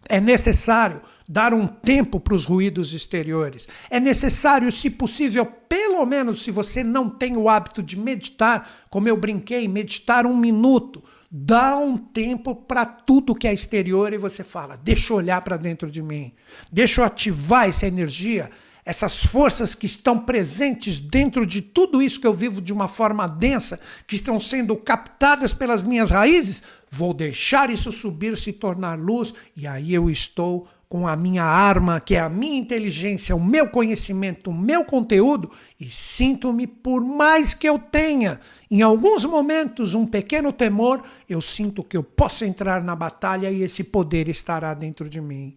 É 0.08 0.20
necessário 0.20 1.02
dar 1.28 1.52
um 1.52 1.66
tempo 1.66 2.20
para 2.20 2.34
os 2.34 2.44
ruídos 2.44 2.92
exteriores. 2.92 3.66
É 3.90 3.98
necessário, 3.98 4.70
se 4.70 4.88
possível, 4.88 5.44
pelo 5.44 6.04
menos 6.06 6.42
se 6.42 6.52
você 6.52 6.84
não 6.84 7.10
tem 7.10 7.36
o 7.36 7.48
hábito 7.48 7.82
de 7.82 7.98
meditar, 7.98 8.86
como 8.88 9.08
eu 9.08 9.16
brinquei, 9.16 9.66
meditar 9.66 10.26
um 10.26 10.36
minuto. 10.36 11.02
Dá 11.28 11.76
um 11.76 11.96
tempo 11.96 12.54
para 12.54 12.84
tudo 12.84 13.34
que 13.34 13.48
é 13.48 13.54
exterior 13.54 14.12
e 14.12 14.18
você 14.18 14.44
fala: 14.44 14.76
deixa 14.76 15.12
eu 15.12 15.16
olhar 15.16 15.40
para 15.40 15.56
dentro 15.56 15.90
de 15.90 16.02
mim, 16.02 16.32
deixa 16.70 17.00
eu 17.00 17.04
ativar 17.04 17.68
essa 17.68 17.86
energia 17.86 18.48
essas 18.84 19.24
forças 19.24 19.74
que 19.74 19.86
estão 19.86 20.18
presentes 20.18 20.98
dentro 20.98 21.46
de 21.46 21.62
tudo 21.62 22.02
isso 22.02 22.20
que 22.20 22.26
eu 22.26 22.34
vivo 22.34 22.60
de 22.60 22.72
uma 22.72 22.88
forma 22.88 23.28
densa, 23.28 23.78
que 24.06 24.16
estão 24.16 24.40
sendo 24.40 24.76
captadas 24.76 25.54
pelas 25.54 25.82
minhas 25.82 26.10
raízes, 26.10 26.62
vou 26.90 27.14
deixar 27.14 27.70
isso 27.70 27.92
subir, 27.92 28.36
se 28.36 28.52
tornar 28.52 28.98
luz, 28.98 29.32
e 29.56 29.66
aí 29.66 29.94
eu 29.94 30.10
estou 30.10 30.68
com 30.88 31.08
a 31.08 31.16
minha 31.16 31.44
arma, 31.44 32.00
que 32.00 32.16
é 32.16 32.20
a 32.20 32.28
minha 32.28 32.58
inteligência, 32.58 33.34
o 33.34 33.42
meu 33.42 33.66
conhecimento, 33.66 34.50
o 34.50 34.54
meu 34.54 34.84
conteúdo, 34.84 35.50
e 35.80 35.88
sinto-me, 35.88 36.66
por 36.66 37.00
mais 37.00 37.54
que 37.54 37.66
eu 37.66 37.78
tenha, 37.78 38.40
em 38.70 38.82
alguns 38.82 39.24
momentos, 39.24 39.94
um 39.94 40.04
pequeno 40.04 40.52
temor, 40.52 41.02
eu 41.26 41.40
sinto 41.40 41.82
que 41.82 41.96
eu 41.96 42.02
posso 42.02 42.44
entrar 42.44 42.82
na 42.82 42.94
batalha 42.94 43.50
e 43.50 43.62
esse 43.62 43.82
poder 43.82 44.28
estará 44.28 44.74
dentro 44.74 45.08
de 45.08 45.20
mim. 45.20 45.54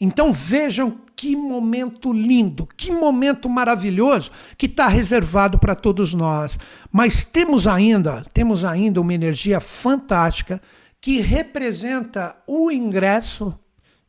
Então 0.00 0.32
vejam 0.32 0.98
que 1.14 1.36
momento 1.36 2.12
lindo, 2.12 2.66
que 2.74 2.90
momento 2.90 3.48
maravilhoso 3.50 4.30
que 4.56 4.64
está 4.64 4.88
reservado 4.88 5.58
para 5.58 5.74
todos 5.74 6.14
nós. 6.14 6.58
Mas 6.90 7.22
temos 7.22 7.66
ainda, 7.66 8.22
temos 8.32 8.64
ainda 8.64 9.00
uma 9.00 9.12
energia 9.12 9.60
fantástica 9.60 10.62
que 10.98 11.20
representa 11.20 12.34
o 12.46 12.70
ingresso 12.70 13.58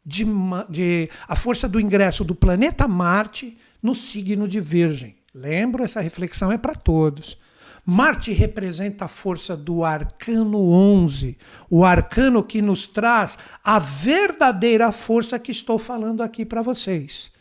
de, 0.06 0.26
de 0.70 1.10
a 1.28 1.36
força 1.36 1.68
do 1.68 1.80
ingresso 1.80 2.24
do 2.24 2.34
planeta 2.34 2.88
Marte 2.88 3.58
no 3.84 3.94
signo 3.94 4.48
de 4.48 4.62
Virgem. 4.62 5.18
Lembro, 5.34 5.84
essa 5.84 6.00
reflexão 6.00 6.52
é 6.52 6.58
para 6.58 6.76
todos. 6.76 7.38
Marte 7.86 8.32
representa 8.32 9.06
a 9.06 9.08
força 9.08 9.58
do 9.58 9.84
arcano 9.84 10.72
11, 10.72 11.38
o 11.70 11.84
arcano 11.84 12.44
que 12.44 12.62
nos 12.62 12.86
traz 12.86 13.38
a 13.64 13.80
verdadeira 13.80 14.92
força 14.92 15.40
que 15.40 15.52
estou 15.52 15.80
falando 15.80 16.22
aqui 16.22 16.46
para 16.46 16.62
vocês. 16.62 17.32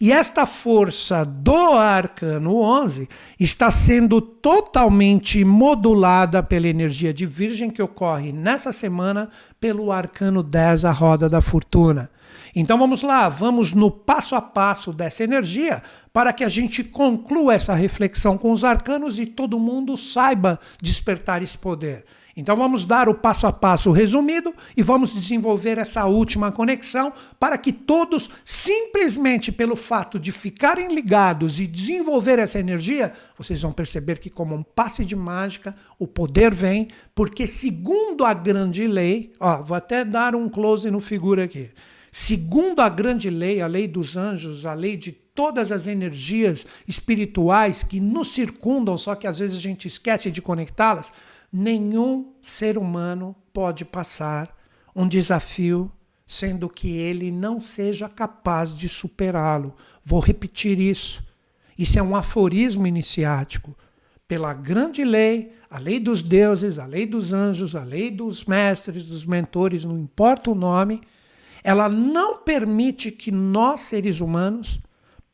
E 0.00 0.12
esta 0.12 0.46
força 0.46 1.24
do 1.24 1.72
arcano 1.72 2.54
11 2.56 3.08
está 3.38 3.70
sendo 3.70 4.20
totalmente 4.20 5.44
modulada 5.44 6.42
pela 6.42 6.68
energia 6.68 7.12
de 7.12 7.26
Virgem 7.26 7.68
que 7.68 7.82
ocorre 7.82 8.32
nessa 8.32 8.72
semana 8.72 9.28
pelo 9.58 9.90
arcano 9.90 10.42
10, 10.42 10.84
a 10.84 10.92
roda 10.92 11.28
da 11.28 11.40
fortuna. 11.40 12.10
Então 12.54 12.78
vamos 12.78 13.02
lá, 13.02 13.28
vamos 13.28 13.72
no 13.72 13.90
passo 13.90 14.34
a 14.34 14.40
passo 14.40 14.92
dessa 14.92 15.24
energia 15.24 15.82
para 16.18 16.32
que 16.32 16.42
a 16.42 16.48
gente 16.48 16.82
conclua 16.82 17.54
essa 17.54 17.76
reflexão 17.76 18.36
com 18.36 18.50
os 18.50 18.64
arcanos 18.64 19.20
e 19.20 19.24
todo 19.24 19.56
mundo 19.60 19.96
saiba 19.96 20.58
despertar 20.82 21.44
esse 21.44 21.56
poder. 21.56 22.04
Então 22.36 22.56
vamos 22.56 22.84
dar 22.84 23.08
o 23.08 23.14
passo 23.14 23.46
a 23.46 23.52
passo 23.52 23.92
resumido 23.92 24.52
e 24.76 24.82
vamos 24.82 25.14
desenvolver 25.14 25.78
essa 25.78 26.06
última 26.06 26.50
conexão 26.50 27.12
para 27.38 27.56
que 27.56 27.72
todos, 27.72 28.30
simplesmente 28.44 29.52
pelo 29.52 29.76
fato 29.76 30.18
de 30.18 30.32
ficarem 30.32 30.92
ligados 30.92 31.60
e 31.60 31.68
desenvolver 31.68 32.40
essa 32.40 32.58
energia, 32.58 33.12
vocês 33.36 33.62
vão 33.62 33.70
perceber 33.70 34.18
que, 34.18 34.28
como 34.28 34.56
um 34.56 34.64
passe 34.64 35.04
de 35.04 35.14
mágica, 35.14 35.72
o 36.00 36.06
poder 36.08 36.52
vem, 36.52 36.88
porque 37.14 37.46
segundo 37.46 38.24
a 38.24 38.34
grande 38.34 38.88
lei, 38.88 39.32
ó, 39.38 39.62
vou 39.62 39.76
até 39.76 40.04
dar 40.04 40.34
um 40.34 40.48
close 40.48 40.90
no 40.90 40.98
figura 40.98 41.44
aqui. 41.44 41.70
Segundo 42.10 42.80
a 42.80 42.88
grande 42.88 43.30
lei, 43.30 43.60
a 43.60 43.68
lei 43.68 43.86
dos 43.86 44.16
anjos, 44.16 44.66
a 44.66 44.74
lei 44.74 44.96
de 44.96 45.12
todas 45.38 45.70
as 45.70 45.86
energias 45.86 46.66
espirituais 46.88 47.84
que 47.84 48.00
nos 48.00 48.32
circundam, 48.32 48.98
só 48.98 49.14
que 49.14 49.24
às 49.24 49.38
vezes 49.38 49.58
a 49.58 49.62
gente 49.62 49.86
esquece 49.86 50.32
de 50.32 50.42
conectá-las, 50.42 51.12
nenhum 51.52 52.32
ser 52.42 52.76
humano 52.76 53.36
pode 53.52 53.84
passar 53.84 54.52
um 54.96 55.06
desafio 55.06 55.92
sendo 56.26 56.68
que 56.68 56.88
ele 56.88 57.30
não 57.30 57.60
seja 57.60 58.08
capaz 58.08 58.76
de 58.76 58.88
superá-lo. 58.88 59.76
Vou 60.02 60.18
repetir 60.18 60.80
isso. 60.80 61.24
Isso 61.78 62.00
é 62.00 62.02
um 62.02 62.16
aforismo 62.16 62.84
iniciático. 62.84 63.76
Pela 64.26 64.52
grande 64.52 65.04
lei, 65.04 65.52
a 65.70 65.78
lei 65.78 66.00
dos 66.00 66.20
deuses, 66.20 66.80
a 66.80 66.84
lei 66.84 67.06
dos 67.06 67.32
anjos, 67.32 67.76
a 67.76 67.84
lei 67.84 68.10
dos 68.10 68.44
mestres, 68.44 69.06
dos 69.06 69.24
mentores, 69.24 69.84
não 69.84 69.96
importa 69.96 70.50
o 70.50 70.54
nome, 70.56 71.00
ela 71.62 71.88
não 71.88 72.38
permite 72.38 73.12
que 73.12 73.30
nós, 73.30 73.82
seres 73.82 74.20
humanos, 74.20 74.80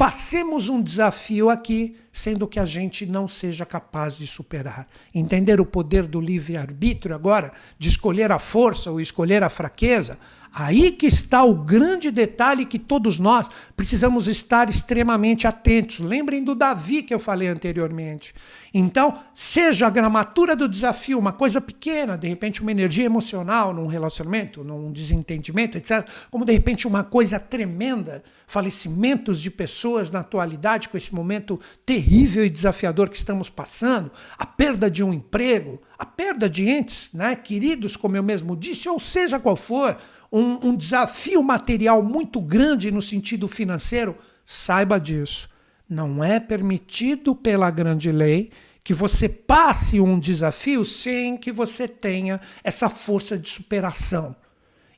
passemos 0.05 0.69
um 0.69 0.83
desafio 0.83 1.49
aqui 1.49 1.97
sendo 2.13 2.47
que 2.47 2.61
a 2.61 2.67
gente 2.67 3.07
não 3.07 3.27
seja 3.27 3.65
capaz 3.65 4.19
de 4.19 4.27
superar. 4.27 4.87
Entender 5.15 5.63
o 5.63 5.65
poder 5.65 6.05
do 6.05 6.21
livre-arbítrio 6.21 7.15
agora, 7.15 7.51
de 7.79 7.89
escolher 7.89 8.31
a 8.31 8.39
força 8.39 8.91
ou 8.91 9.01
escolher 9.01 9.43
a 9.43 9.49
fraqueza, 9.49 10.19
Aí 10.57 10.93
que 10.93 11.07
está 11.07 11.43
o 11.43 11.53
grande 11.53 12.13
detalhe 12.13 12.65
que 12.65 12.79
todos 12.79 13.19
nós 13.19 13.49
precisamos 13.77 14.29
estar 14.29 14.71
extremamente 14.71 15.49
atentos. 15.49 15.99
Lembrem 15.99 16.45
do 16.45 16.55
Davi 16.55 17.03
que 17.03 17.13
eu 17.13 17.19
falei 17.19 17.49
anteriormente. 17.49 18.33
Então, 18.73 19.19
seja 19.35 19.89
a 19.89 19.91
gramatura 19.91 20.55
do 20.55 20.69
desafio 20.69 21.19
uma 21.19 21.33
coisa 21.33 21.61
pequena, 21.61 22.17
de 22.17 22.29
repente 22.29 22.63
uma 22.63 22.71
energia 22.71 23.05
emocional 23.05 23.75
num 23.75 23.89
relacionamento, 23.89 24.63
num 24.63 24.93
desentendimento, 24.93 25.77
etc., 25.77 26.09
como 26.31 26.45
de 26.45 26.53
repente 26.53 26.87
uma 26.87 27.03
coisa 27.03 27.41
tremenda, 27.41 28.23
falecimentos 28.47 29.41
de 29.41 29.51
pessoas 29.51 30.11
na 30.11 30.21
atualidade 30.21 30.89
com 30.89 30.97
esse 30.97 31.13
momento 31.13 31.59
terrível 31.85 32.45
e 32.45 32.51
desafiador 32.51 33.09
que 33.09 33.17
estamos 33.17 33.51
passando, 33.51 34.11
a 34.39 34.47
perda 34.47 34.91
de 34.91 35.03
um 35.03 35.13
emprego, 35.13 35.81
a 35.99 36.05
perda 36.05 36.49
de 36.49 36.69
entes 36.69 37.11
né, 37.13 37.35
queridos, 37.35 37.97
como 37.97 38.17
eu 38.17 38.23
mesmo 38.23 38.57
disse, 38.57 38.89
ou 38.89 38.99
seja 38.99 39.39
qual 39.41 39.57
for, 39.57 39.97
um, 40.35 40.69
um 40.69 40.77
desafio 40.77 41.43
material 41.43 42.03
muito 42.03 42.41
grande 42.41 42.91
no 42.91 43.01
sentido 43.01 43.49
financeiro, 43.49 44.17
saiba 44.45 44.99
disso 44.99 45.49
não 45.89 46.23
é 46.25 46.41
permitido 46.41 47.35
pela 47.35 47.71
grande 47.71 48.11
lei 48.11 48.51
que 48.83 48.93
você 48.95 49.29
passe 49.29 50.01
um 50.01 50.19
desafio 50.19 50.85
sem 50.85 51.37
que 51.37 51.51
você 51.51 51.89
tenha 51.89 52.41
essa 52.63 52.89
força 52.89 53.39
de 53.39 53.49
superação. 53.49 54.37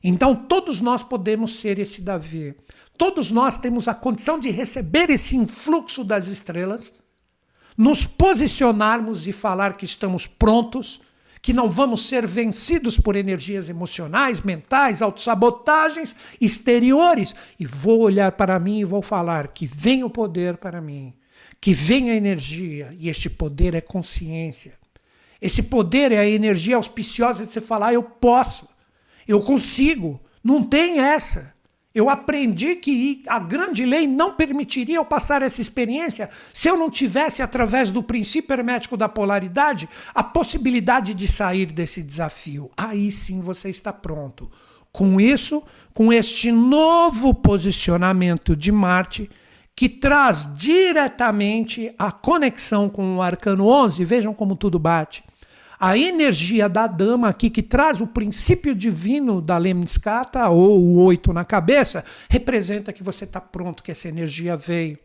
Então, 0.03 0.35
todos 0.35 0.81
nós 0.81 1.03
podemos 1.03 1.57
ser 1.59 1.79
esse 1.79 2.01
Davi. 2.01 2.55
Todos 2.97 3.31
nós 3.31 3.57
temos 3.57 3.87
a 3.87 3.93
condição 3.93 4.39
de 4.39 4.49
receber 4.49 5.09
esse 5.09 5.37
influxo 5.37 6.03
das 6.03 6.27
estrelas, 6.27 6.91
nos 7.77 8.05
posicionarmos 8.05 9.27
e 9.27 9.31
falar 9.31 9.77
que 9.77 9.85
estamos 9.85 10.27
prontos 10.27 10.99
que 11.47 11.53
não 11.53 11.69
vamos 11.69 12.05
ser 12.09 12.27
vencidos 12.27 12.99
por 12.99 13.15
energias 13.15 13.69
emocionais, 13.69 14.41
mentais, 14.41 15.01
autossabotagens 15.01 16.13
exteriores. 16.41 17.33
E 17.57 17.65
vou 17.65 18.01
olhar 18.01 18.33
para 18.33 18.59
mim 18.59 18.79
e 18.79 18.83
vou 18.83 19.01
falar 19.01 19.47
que 19.47 19.65
vem 19.65 20.03
o 20.03 20.09
poder 20.09 20.57
para 20.57 20.81
mim, 20.81 21.13
que 21.61 21.71
vem 21.73 22.11
a 22.11 22.15
energia, 22.15 22.93
e 22.99 23.07
este 23.07 23.29
poder 23.29 23.75
é 23.75 23.79
consciência. 23.79 24.73
Esse 25.41 25.63
poder 25.63 26.11
é 26.11 26.17
a 26.17 26.27
energia 26.27 26.75
auspiciosa 26.75 27.45
de 27.45 27.53
você 27.53 27.61
falar: 27.61 27.93
eu 27.93 28.03
posso, 28.03 28.67
eu 29.25 29.39
consigo, 29.39 30.19
não 30.43 30.61
tem 30.61 30.99
essa. 30.99 31.55
Eu 31.97 32.11
aprendi 32.11 32.75
que 32.75 33.23
a 33.27 33.39
grande 33.39 33.83
lei 33.83 34.05
não 34.05 34.31
permitiria 34.31 34.97
eu 34.97 35.03
passar 35.03 35.41
essa 35.41 35.59
experiência 35.59 36.29
se 36.53 36.69
eu 36.69 36.77
não 36.77 36.91
tivesse, 36.91 37.41
através 37.41 37.89
do 37.89 38.03
princípio 38.03 38.53
hermético 38.53 38.95
da 38.95 39.09
polaridade, 39.09 39.89
a 40.13 40.23
possibilidade 40.23 41.15
de 41.15 41.27
sair 41.27 41.65
desse 41.65 42.03
desafio. 42.03 42.69
Aí 42.77 43.11
sim 43.11 43.41
você 43.41 43.71
está 43.71 43.91
pronto. 43.91 44.47
Com 44.91 45.19
isso, 45.19 45.63
com 45.91 46.13
este 46.13 46.51
novo 46.51 47.33
posicionamento 47.33 48.55
de 48.55 48.71
Marte, 48.71 49.27
que 49.75 49.89
traz 49.89 50.47
diretamente 50.55 51.91
a 51.97 52.11
conexão 52.11 52.89
com 52.89 53.15
o 53.15 53.23
arcano 53.23 53.67
11, 53.67 54.05
vejam 54.05 54.35
como 54.35 54.55
tudo 54.55 54.77
bate 54.77 55.23
a 55.79 55.97
energia 55.97 56.67
da 56.67 56.87
dama 56.87 57.29
aqui, 57.29 57.49
que 57.49 57.61
traz 57.61 58.01
o 58.01 58.07
princípio 58.07 58.73
divino 58.73 59.41
da 59.41 59.57
lemniscata, 59.57 60.49
ou 60.49 60.79
o 60.79 61.03
oito 61.03 61.31
na 61.31 61.45
cabeça, 61.45 62.03
representa 62.29 62.91
que 62.91 63.03
você 63.03 63.25
está 63.25 63.39
pronto, 63.39 63.83
que 63.83 63.91
essa 63.91 64.07
energia 64.07 64.57
veio. 64.57 64.97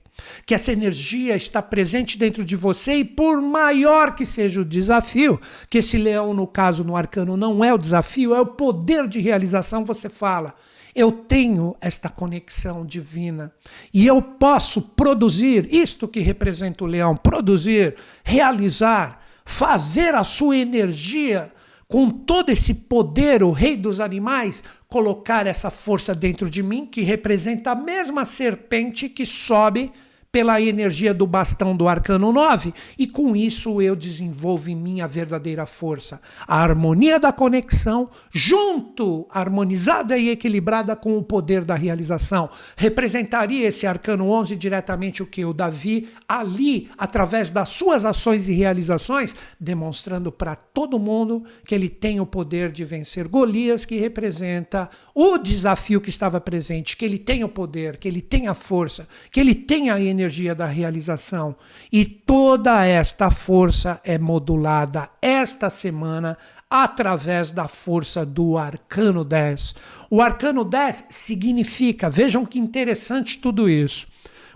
Que 0.47 0.55
essa 0.55 0.73
energia 0.73 1.35
está 1.37 1.63
presente 1.63 2.19
dentro 2.19 2.45
de 2.45 2.55
você 2.55 2.97
e, 2.97 3.05
por 3.05 3.41
maior 3.41 4.15
que 4.15 4.25
seja 4.25 4.61
o 4.61 4.65
desafio, 4.65 5.41
que 5.69 5.79
esse 5.79 5.97
leão, 5.97 6.35
no 6.35 6.47
caso, 6.47 6.85
no 6.85 6.97
arcano, 6.97 7.37
não 7.37 7.65
é 7.65 7.73
o 7.73 7.79
desafio, 7.79 8.35
é 8.35 8.41
o 8.41 8.47
poder 8.47 9.09
de 9.09 9.21
realização, 9.21 9.85
você 9.85 10.09
fala. 10.09 10.55
Eu 10.95 11.11
tenho 11.11 11.75
esta 11.81 12.11
conexão 12.11 12.85
divina 12.85 13.51
e 13.95 14.07
eu 14.07 14.21
posso 14.21 14.83
produzir 14.83 15.67
isto 15.73 16.07
que 16.07 16.21
representa 16.21 16.85
o 16.85 16.87
leão, 16.87 17.17
produzir, 17.17 17.97
realizar, 18.23 19.22
fazer 19.45 20.15
a 20.15 20.25
sua 20.25 20.57
energia 20.57 21.53
com 21.89 22.09
todo 22.09 22.51
esse 22.51 22.73
poder, 22.73 23.43
o 23.43 23.51
rei 23.51 23.77
dos 23.77 24.01
animais, 24.01 24.65
colocar 24.89 25.47
essa 25.47 25.71
força 25.71 26.15
dentro 26.15 26.49
de 26.49 26.63
mim, 26.63 26.87
que 26.87 27.03
representa 27.03 27.73
a 27.73 27.75
mesma 27.75 28.25
serpente 28.25 29.11
que 29.11 29.27
sobe 29.27 29.93
pela 30.33 30.59
energia 30.63 31.13
do 31.13 31.27
bastão 31.27 31.77
do 31.77 31.87
arcano 31.87 32.33
9, 32.33 32.73
e 32.99 33.07
com 33.07 33.37
isso 33.37 33.83
eu 33.83 33.95
desenvolvo 33.95 34.71
em 34.71 34.75
mim 34.75 35.03
a 35.03 35.07
verdadeira 35.07 35.67
força, 35.67 36.23
a 36.49 36.63
harmonia 36.63 37.21
da 37.21 37.31
conexão, 37.31 38.09
junto, 38.31 39.27
harmonizada 39.29 40.17
e 40.17 40.31
equilibrada 40.31 40.97
com 40.97 41.19
o 41.19 41.23
poder 41.23 41.67
da 41.67 41.75
realização. 41.75 42.49
Representaria 42.79 43.69
esse 43.69 43.87
arcano 43.87 44.31
11 44.31 44.57
diretamente 44.57 45.23
o 45.23 45.27
que? 45.27 45.45
O 45.45 45.53
Davi, 45.53 46.09
ali, 46.27 46.89
através 46.97 47.51
das 47.51 47.69
suas 47.69 48.07
ações 48.07 48.49
e 48.49 48.55
realizações, 48.55 49.37
demonstrando 49.61 50.33
para 50.33 50.57
todo 50.57 50.99
mundo 50.99 51.45
que 51.63 51.75
ele 51.75 51.91
tem 51.91 52.21
o 52.21 52.27
poder 52.27 52.73
de 52.73 52.87
vencer 52.87 53.29
Golias, 53.29 53.85
que 53.85 53.99
representa 53.99 54.89
o 55.15 55.37
desafio 55.37 56.01
que 56.01 56.09
estava 56.09 56.41
presente, 56.41 56.97
que 56.97 57.05
ele 57.05 57.19
tem 57.19 57.45
o 57.45 57.49
poder, 57.51 57.99
que 57.99 58.09
ele 58.09 58.23
tem 58.23 58.49
a 58.49 58.55
força, 58.55 59.07
que 59.31 59.39
ele 59.39 59.55
tem 59.55 59.91
a 59.91 60.01
energia 60.01 60.22
energia 60.23 60.55
da 60.55 60.67
realização. 60.67 61.55
E 61.91 62.05
toda 62.05 62.85
esta 62.85 63.31
força 63.31 64.01
é 64.05 64.19
modulada 64.19 65.09
esta 65.21 65.69
semana 65.69 66.39
através 66.71 67.51
da 67.51 67.69
força 67.69 68.25
do 68.25 68.57
arcano 68.57 69.25
10. 69.25 69.75
O 70.11 70.23
arcano 70.23 70.65
10 70.65 71.07
significa, 71.11 72.09
vejam 72.09 72.47
que 72.47 72.59
interessante 72.59 73.39
tudo 73.39 73.69
isso. 73.69 74.07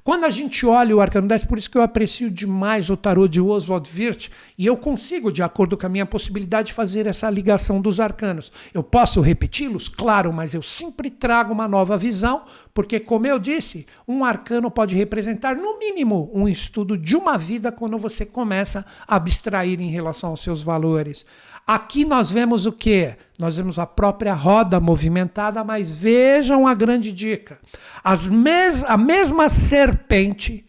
Quando 0.06 0.22
a 0.22 0.30
gente 0.30 0.64
olha 0.64 0.94
o 0.94 1.00
arcano 1.00 1.26
10, 1.26 1.46
por 1.46 1.58
isso 1.58 1.68
que 1.68 1.76
eu 1.76 1.82
aprecio 1.82 2.30
demais 2.30 2.88
o 2.90 2.96
tarô 2.96 3.26
de 3.26 3.40
Oswald 3.40 3.90
Wirth, 3.92 4.28
e 4.56 4.64
eu 4.64 4.76
consigo, 4.76 5.32
de 5.32 5.42
acordo 5.42 5.76
com 5.76 5.84
a 5.84 5.88
minha 5.88 6.06
possibilidade, 6.06 6.72
fazer 6.72 7.08
essa 7.08 7.28
ligação 7.28 7.80
dos 7.80 7.98
arcanos. 7.98 8.52
Eu 8.72 8.84
posso 8.84 9.20
repeti-los? 9.20 9.88
Claro, 9.88 10.32
mas 10.32 10.54
eu 10.54 10.62
sempre 10.62 11.10
trago 11.10 11.52
uma 11.52 11.66
nova 11.66 11.98
visão, 11.98 12.44
porque, 12.72 13.00
como 13.00 13.26
eu 13.26 13.36
disse, 13.36 13.84
um 14.06 14.22
arcano 14.22 14.70
pode 14.70 14.94
representar, 14.94 15.56
no 15.56 15.76
mínimo, 15.80 16.30
um 16.32 16.46
estudo 16.46 16.96
de 16.96 17.16
uma 17.16 17.36
vida 17.36 17.72
quando 17.72 17.98
você 17.98 18.24
começa 18.24 18.86
a 19.08 19.16
abstrair 19.16 19.80
em 19.80 19.90
relação 19.90 20.30
aos 20.30 20.40
seus 20.40 20.62
valores. 20.62 21.26
Aqui 21.66 22.04
nós 22.04 22.30
vemos 22.30 22.64
o 22.64 22.72
que? 22.72 23.16
Nós 23.36 23.56
vemos 23.56 23.78
a 23.78 23.86
própria 23.86 24.34
roda 24.34 24.78
movimentada, 24.78 25.64
mas 25.64 25.92
vejam 25.92 26.66
a 26.66 26.72
grande 26.74 27.12
dica. 27.12 27.58
Mes 28.30 28.84
a 28.84 28.96
mesma 28.96 29.48
serpente 29.48 30.64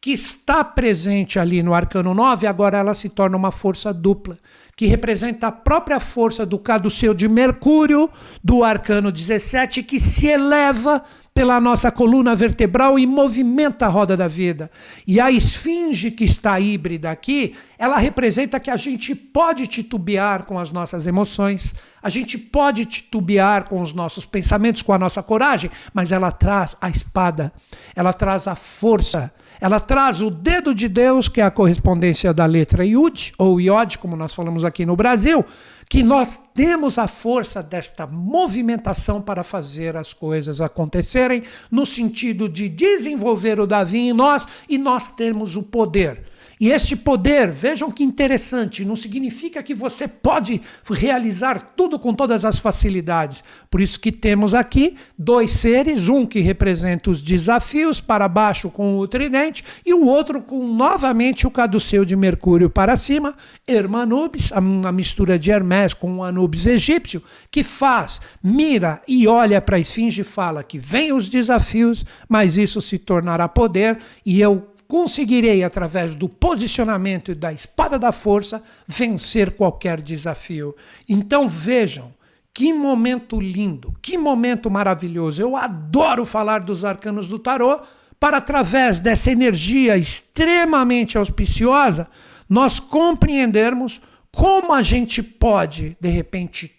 que 0.00 0.12
está 0.12 0.62
presente 0.62 1.36
ali 1.36 1.64
no 1.64 1.74
arcano 1.74 2.14
9, 2.14 2.46
agora 2.46 2.78
ela 2.78 2.94
se 2.94 3.08
torna 3.08 3.36
uma 3.36 3.50
força 3.50 3.92
dupla, 3.92 4.36
que 4.76 4.86
representa 4.86 5.48
a 5.48 5.52
própria 5.52 5.98
força 5.98 6.46
do 6.46 6.60
caduceu 6.60 7.12
de 7.12 7.28
Mercúrio, 7.28 8.08
do 8.44 8.62
arcano 8.62 9.10
17, 9.10 9.82
que 9.82 9.98
se 9.98 10.28
eleva 10.28 11.02
pela 11.36 11.60
nossa 11.60 11.92
coluna 11.92 12.34
vertebral 12.34 12.98
e 12.98 13.06
movimenta 13.06 13.84
a 13.84 13.90
roda 13.90 14.16
da 14.16 14.26
vida. 14.26 14.70
E 15.06 15.20
a 15.20 15.30
esfinge 15.30 16.10
que 16.10 16.24
está 16.24 16.58
híbrida 16.58 17.10
aqui, 17.10 17.54
ela 17.78 17.98
representa 17.98 18.58
que 18.58 18.70
a 18.70 18.76
gente 18.78 19.14
pode 19.14 19.66
titubear 19.66 20.44
com 20.44 20.58
as 20.58 20.72
nossas 20.72 21.06
emoções, 21.06 21.74
a 22.02 22.08
gente 22.08 22.38
pode 22.38 22.86
titubear 22.86 23.68
com 23.68 23.82
os 23.82 23.92
nossos 23.92 24.24
pensamentos, 24.24 24.80
com 24.80 24.94
a 24.94 24.98
nossa 24.98 25.22
coragem, 25.22 25.70
mas 25.92 26.10
ela 26.10 26.32
traz 26.32 26.74
a 26.80 26.88
espada, 26.88 27.52
ela 27.94 28.14
traz 28.14 28.48
a 28.48 28.54
força, 28.54 29.30
ela 29.60 29.78
traz 29.78 30.22
o 30.22 30.30
dedo 30.30 30.74
de 30.74 30.88
Deus, 30.88 31.28
que 31.28 31.42
é 31.42 31.44
a 31.44 31.50
correspondência 31.50 32.32
da 32.32 32.46
letra 32.46 32.82
Yud, 32.82 33.34
ou 33.36 33.60
Iod, 33.60 33.98
como 33.98 34.16
nós 34.16 34.34
falamos 34.34 34.64
aqui 34.64 34.86
no 34.86 34.96
Brasil, 34.96 35.44
que 35.88 36.02
nós 36.02 36.38
temos 36.54 36.98
a 36.98 37.06
força 37.06 37.62
desta 37.62 38.06
movimentação 38.06 39.22
para 39.22 39.44
fazer 39.44 39.96
as 39.96 40.12
coisas 40.12 40.60
acontecerem, 40.60 41.42
no 41.70 41.86
sentido 41.86 42.48
de 42.48 42.68
desenvolver 42.68 43.60
o 43.60 43.66
Davi 43.66 43.98
em 43.98 44.12
nós 44.12 44.46
e 44.68 44.78
nós 44.78 45.08
termos 45.08 45.56
o 45.56 45.62
poder 45.62 46.35
e 46.58 46.70
este 46.70 46.96
poder, 46.96 47.50
vejam 47.50 47.90
que 47.90 48.02
interessante, 48.02 48.84
não 48.84 48.96
significa 48.96 49.62
que 49.62 49.74
você 49.74 50.08
pode 50.08 50.60
realizar 50.90 51.74
tudo 51.76 51.98
com 51.98 52.14
todas 52.14 52.46
as 52.46 52.58
facilidades. 52.58 53.44
Por 53.70 53.80
isso 53.80 54.00
que 54.00 54.10
temos 54.10 54.54
aqui 54.54 54.96
dois 55.18 55.50
seres, 55.50 56.08
um 56.08 56.24
que 56.24 56.40
representa 56.40 57.10
os 57.10 57.20
desafios 57.20 58.00
para 58.00 58.26
baixo 58.26 58.70
com 58.70 58.96
o 58.96 59.06
tridente 59.06 59.62
e 59.84 59.92
o 59.92 60.06
outro 60.06 60.40
com 60.40 60.66
novamente 60.66 61.46
o 61.46 61.50
caduceu 61.50 62.06
de 62.06 62.16
Mercúrio 62.16 62.70
para 62.70 62.96
cima, 62.96 63.34
Hermanubis, 63.68 64.50
a 64.52 64.92
mistura 64.92 65.38
de 65.38 65.50
Hermes 65.50 65.92
com 65.92 66.18
o 66.18 66.24
Anubis 66.24 66.66
egípcio, 66.66 67.22
que 67.50 67.62
faz, 67.62 68.20
mira 68.42 69.02
e 69.06 69.28
olha 69.28 69.60
para 69.60 69.76
a 69.76 69.80
esfinge 69.80 70.22
e 70.22 70.24
fala 70.24 70.64
que 70.64 70.78
vem 70.78 71.12
os 71.12 71.28
desafios, 71.28 72.04
mas 72.26 72.56
isso 72.56 72.80
se 72.80 72.98
tornará 72.98 73.46
poder 73.46 73.98
e 74.24 74.40
eu 74.40 74.68
conseguirei, 74.88 75.64
através 75.64 76.14
do 76.14 76.28
posicionamento 76.28 77.30
e 77.30 77.34
da 77.34 77.52
espada 77.52 77.98
da 77.98 78.12
força, 78.12 78.62
vencer 78.86 79.52
qualquer 79.52 80.00
desafio. 80.00 80.74
Então 81.08 81.48
vejam, 81.48 82.12
que 82.54 82.72
momento 82.72 83.40
lindo, 83.40 83.94
que 84.00 84.16
momento 84.16 84.70
maravilhoso. 84.70 85.42
Eu 85.42 85.56
adoro 85.56 86.24
falar 86.24 86.60
dos 86.60 86.84
arcanos 86.84 87.28
do 87.28 87.38
tarô 87.38 87.80
para, 88.18 88.38
através 88.38 88.98
dessa 88.98 89.30
energia 89.30 89.96
extremamente 89.96 91.18
auspiciosa, 91.18 92.08
nós 92.48 92.80
compreendermos 92.80 94.00
como 94.32 94.72
a 94.72 94.82
gente 94.82 95.22
pode, 95.22 95.96
de 96.00 96.08
repente, 96.08 96.72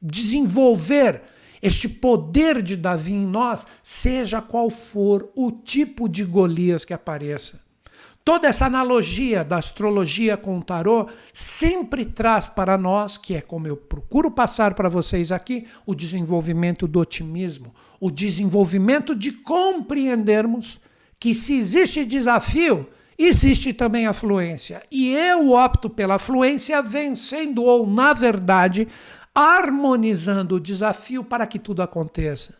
desenvolver 0.00 1.22
este 1.66 1.88
poder 1.88 2.62
de 2.62 2.76
Davi 2.76 3.12
em 3.12 3.26
nós, 3.26 3.66
seja 3.82 4.40
qual 4.40 4.70
for 4.70 5.30
o 5.34 5.50
tipo 5.50 6.08
de 6.08 6.24
Golias 6.24 6.84
que 6.84 6.94
apareça. 6.94 7.66
Toda 8.24 8.48
essa 8.48 8.66
analogia 8.66 9.44
da 9.44 9.56
astrologia 9.56 10.36
com 10.36 10.58
o 10.58 10.62
tarô 10.62 11.08
sempre 11.32 12.04
traz 12.04 12.48
para 12.48 12.76
nós, 12.76 13.18
que 13.18 13.34
é 13.34 13.40
como 13.40 13.66
eu 13.66 13.76
procuro 13.76 14.30
passar 14.30 14.74
para 14.74 14.88
vocês 14.88 15.30
aqui, 15.30 15.66
o 15.84 15.94
desenvolvimento 15.94 16.86
do 16.86 17.00
otimismo, 17.00 17.74
o 18.00 18.10
desenvolvimento 18.10 19.14
de 19.14 19.32
compreendermos 19.32 20.80
que 21.18 21.34
se 21.34 21.54
existe 21.54 22.04
desafio, 22.04 22.88
existe 23.18 23.72
também 23.72 24.06
a 24.06 24.12
fluência. 24.12 24.82
E 24.90 25.08
eu 25.14 25.52
opto 25.52 25.88
pela 25.88 26.18
fluência 26.18 26.82
vencendo 26.82 27.62
ou, 27.62 27.86
na 27.86 28.12
verdade, 28.12 28.88
harmonizando 29.36 30.54
o 30.54 30.60
desafio 30.60 31.22
para 31.22 31.46
que 31.46 31.58
tudo 31.58 31.82
aconteça. 31.82 32.56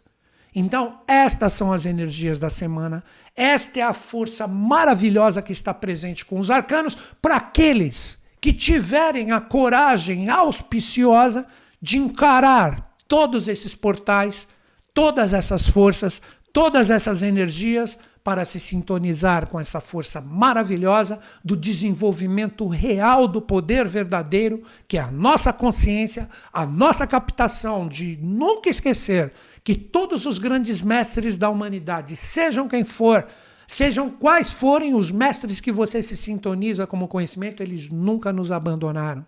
Então, 0.54 1.00
estas 1.08 1.54
são 1.54 1.72
as 1.72 1.86
energias 1.86 2.38
da 2.38 2.50
semana. 2.50 3.02
Esta 3.34 3.80
é 3.80 3.82
a 3.82 3.94
força 3.94 4.46
maravilhosa 4.46 5.40
que 5.40 5.52
está 5.52 5.72
presente 5.72 6.24
com 6.24 6.38
os 6.38 6.50
arcanos 6.50 6.94
para 7.20 7.36
aqueles 7.36 8.18
que 8.42 8.52
tiverem 8.52 9.32
a 9.32 9.40
coragem 9.40 10.28
auspiciosa 10.28 11.46
de 11.80 11.96
encarar 11.96 12.94
todos 13.08 13.48
esses 13.48 13.74
portais, 13.74 14.46
todas 14.92 15.32
essas 15.32 15.66
forças, 15.66 16.20
todas 16.52 16.90
essas 16.90 17.22
energias 17.22 17.98
para 18.26 18.44
se 18.44 18.58
sintonizar 18.58 19.46
com 19.46 19.60
essa 19.60 19.80
força 19.80 20.20
maravilhosa 20.20 21.20
do 21.44 21.56
desenvolvimento 21.56 22.66
real 22.66 23.28
do 23.28 23.40
poder 23.40 23.86
verdadeiro, 23.86 24.64
que 24.88 24.98
é 24.98 25.00
a 25.00 25.12
nossa 25.12 25.52
consciência, 25.52 26.28
a 26.52 26.66
nossa 26.66 27.06
captação 27.06 27.86
de 27.86 28.18
nunca 28.20 28.68
esquecer 28.68 29.32
que 29.62 29.76
todos 29.76 30.26
os 30.26 30.40
grandes 30.40 30.82
mestres 30.82 31.36
da 31.36 31.48
humanidade, 31.48 32.16
sejam 32.16 32.66
quem 32.66 32.82
for, 32.82 33.24
sejam 33.64 34.10
quais 34.10 34.50
forem 34.50 34.92
os 34.92 35.12
mestres 35.12 35.60
que 35.60 35.70
você 35.70 36.02
se 36.02 36.16
sintoniza 36.16 36.84
como 36.84 37.06
conhecimento, 37.06 37.62
eles 37.62 37.88
nunca 37.88 38.32
nos 38.32 38.50
abandonaram. 38.50 39.24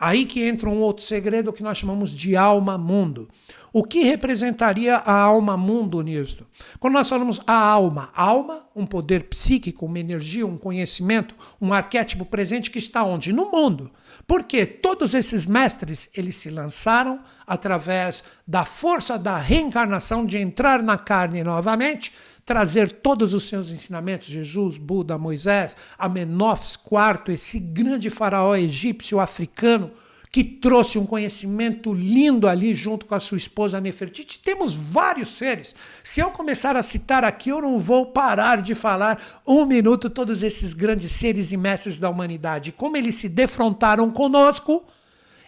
Aí 0.00 0.24
que 0.24 0.42
entra 0.42 0.68
um 0.68 0.78
outro 0.78 1.04
segredo 1.04 1.52
que 1.52 1.62
nós 1.62 1.78
chamamos 1.78 2.10
de 2.16 2.34
alma-mundo. 2.34 3.28
O 3.72 3.84
que 3.84 4.02
representaria 4.02 4.96
a 4.96 5.12
alma-mundo 5.12 6.00
nisto? 6.02 6.44
Quando 6.80 6.94
nós 6.94 7.08
falamos 7.08 7.40
a 7.46 7.54
alma, 7.54 8.10
alma, 8.14 8.64
um 8.74 8.84
poder 8.84 9.24
psíquico, 9.24 9.86
uma 9.86 9.98
energia, 9.98 10.44
um 10.44 10.56
conhecimento, 10.56 11.36
um 11.60 11.72
arquétipo 11.72 12.24
presente 12.24 12.70
que 12.70 12.78
está 12.78 13.04
onde? 13.04 13.32
No 13.32 13.50
mundo. 13.50 13.90
Porque 14.26 14.66
todos 14.66 15.14
esses 15.14 15.46
mestres, 15.46 16.10
eles 16.16 16.34
se 16.34 16.50
lançaram 16.50 17.20
através 17.46 18.24
da 18.46 18.64
força 18.64 19.16
da 19.16 19.36
reencarnação 19.36 20.26
de 20.26 20.38
entrar 20.38 20.82
na 20.82 20.98
carne 20.98 21.44
novamente, 21.44 22.12
trazer 22.44 22.90
todos 22.90 23.34
os 23.34 23.44
seus 23.44 23.70
ensinamentos, 23.70 24.26
Jesus, 24.26 24.78
Buda, 24.78 25.16
Moisés, 25.16 25.76
Amenófis 25.96 26.74
IV, 26.74 27.34
esse 27.34 27.60
grande 27.60 28.10
faraó 28.10 28.56
egípcio 28.56 29.20
africano, 29.20 29.92
que 30.32 30.44
trouxe 30.44 30.96
um 30.96 31.04
conhecimento 31.04 31.92
lindo 31.92 32.46
ali 32.46 32.72
junto 32.72 33.04
com 33.04 33.14
a 33.14 33.20
sua 33.20 33.36
esposa 33.36 33.80
Nefertiti. 33.80 34.38
Temos 34.38 34.74
vários 34.74 35.30
seres. 35.30 35.74
Se 36.04 36.20
eu 36.20 36.30
começar 36.30 36.76
a 36.76 36.82
citar 36.82 37.24
aqui, 37.24 37.50
eu 37.50 37.60
não 37.60 37.80
vou 37.80 38.06
parar 38.06 38.62
de 38.62 38.74
falar 38.74 39.20
um 39.44 39.66
minuto 39.66 40.08
todos 40.08 40.44
esses 40.44 40.72
grandes 40.72 41.10
seres 41.10 41.50
e 41.50 41.56
mestres 41.56 41.98
da 41.98 42.08
humanidade. 42.08 42.70
Como 42.70 42.96
eles 42.96 43.16
se 43.16 43.28
defrontaram 43.28 44.08
conosco, 44.10 44.86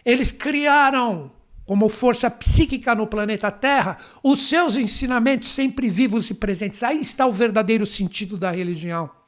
eles 0.03 0.33
criaram 0.33 1.31
como 1.65 1.87
força 1.87 2.29
psíquica 2.29 2.93
no 2.93 3.07
planeta 3.07 3.49
Terra, 3.49 3.97
os 4.21 4.49
seus 4.49 4.75
ensinamentos 4.75 5.49
sempre 5.49 5.89
vivos 5.89 6.29
e 6.29 6.33
presentes. 6.33 6.83
Aí 6.83 6.99
está 6.99 7.25
o 7.25 7.31
verdadeiro 7.31 7.85
sentido 7.85 8.37
da 8.37 8.51
religião. 8.51 9.22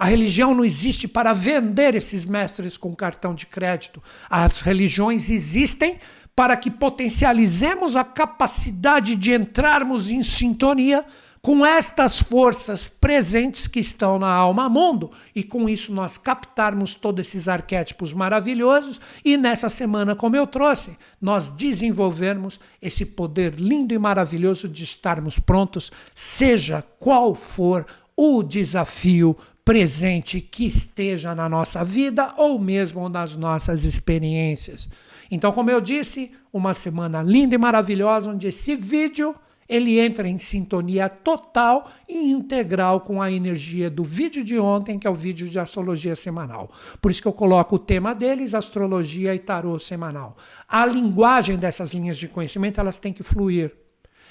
A 0.00 0.06
religião 0.06 0.54
não 0.54 0.64
existe 0.64 1.06
para 1.06 1.34
vender 1.34 1.94
esses 1.94 2.24
mestres 2.24 2.78
com 2.78 2.96
cartão 2.96 3.34
de 3.34 3.44
crédito. 3.44 4.02
As 4.30 4.62
religiões 4.62 5.28
existem 5.28 5.98
para 6.34 6.56
que 6.56 6.70
potencializemos 6.70 7.94
a 7.94 8.02
capacidade 8.02 9.14
de 9.14 9.34
entrarmos 9.34 10.10
em 10.10 10.22
sintonia 10.22 11.04
com 11.42 11.66
estas 11.66 12.22
forças 12.22 12.88
presentes 12.88 13.66
que 13.66 13.78
estão 13.78 14.18
na 14.18 14.32
alma 14.32 14.70
mundo 14.70 15.10
e 15.34 15.42
com 15.42 15.68
isso 15.68 15.92
nós 15.92 16.16
captarmos 16.16 16.94
todos 16.94 17.26
esses 17.26 17.46
arquétipos 17.46 18.14
maravilhosos 18.14 18.98
e 19.22 19.36
nessa 19.36 19.68
semana, 19.68 20.16
como 20.16 20.34
eu 20.34 20.46
trouxe, 20.46 20.96
nós 21.20 21.50
desenvolvermos 21.50 22.58
esse 22.80 23.04
poder 23.04 23.56
lindo 23.56 23.92
e 23.92 23.98
maravilhoso 23.98 24.66
de 24.66 24.82
estarmos 24.82 25.38
prontos, 25.38 25.92
seja 26.14 26.82
qual 26.98 27.34
for 27.34 27.84
o 28.16 28.42
desafio 28.42 29.34
presente 29.64 30.40
que 30.40 30.66
esteja 30.66 31.34
na 31.34 31.48
nossa 31.48 31.84
vida 31.84 32.34
ou 32.36 32.58
mesmo 32.58 33.08
nas 33.08 33.36
nossas 33.36 33.84
experiências. 33.84 34.88
Então, 35.30 35.52
como 35.52 35.70
eu 35.70 35.80
disse, 35.80 36.32
uma 36.52 36.74
semana 36.74 37.22
linda 37.22 37.54
e 37.54 37.58
maravilhosa 37.58 38.30
onde 38.30 38.48
esse 38.48 38.74
vídeo 38.74 39.34
ele 39.70 40.00
entra 40.00 40.28
em 40.28 40.36
sintonia 40.36 41.08
total 41.08 41.88
e 42.08 42.32
integral 42.32 43.02
com 43.02 43.22
a 43.22 43.30
energia 43.30 43.88
do 43.88 44.02
vídeo 44.02 44.42
de 44.42 44.58
ontem, 44.58 44.98
que 44.98 45.06
é 45.06 45.10
o 45.10 45.14
vídeo 45.14 45.48
de 45.48 45.60
astrologia 45.60 46.16
semanal. 46.16 46.68
Por 47.00 47.08
isso 47.08 47.22
que 47.22 47.28
eu 47.28 47.32
coloco 47.32 47.76
o 47.76 47.78
tema 47.78 48.12
deles, 48.12 48.52
astrologia 48.52 49.32
e 49.32 49.38
tarô 49.38 49.78
semanal. 49.78 50.36
A 50.68 50.84
linguagem 50.84 51.56
dessas 51.56 51.92
linhas 51.92 52.18
de 52.18 52.26
conhecimento, 52.26 52.80
elas 52.80 52.98
têm 52.98 53.12
que 53.12 53.22
fluir. 53.22 53.72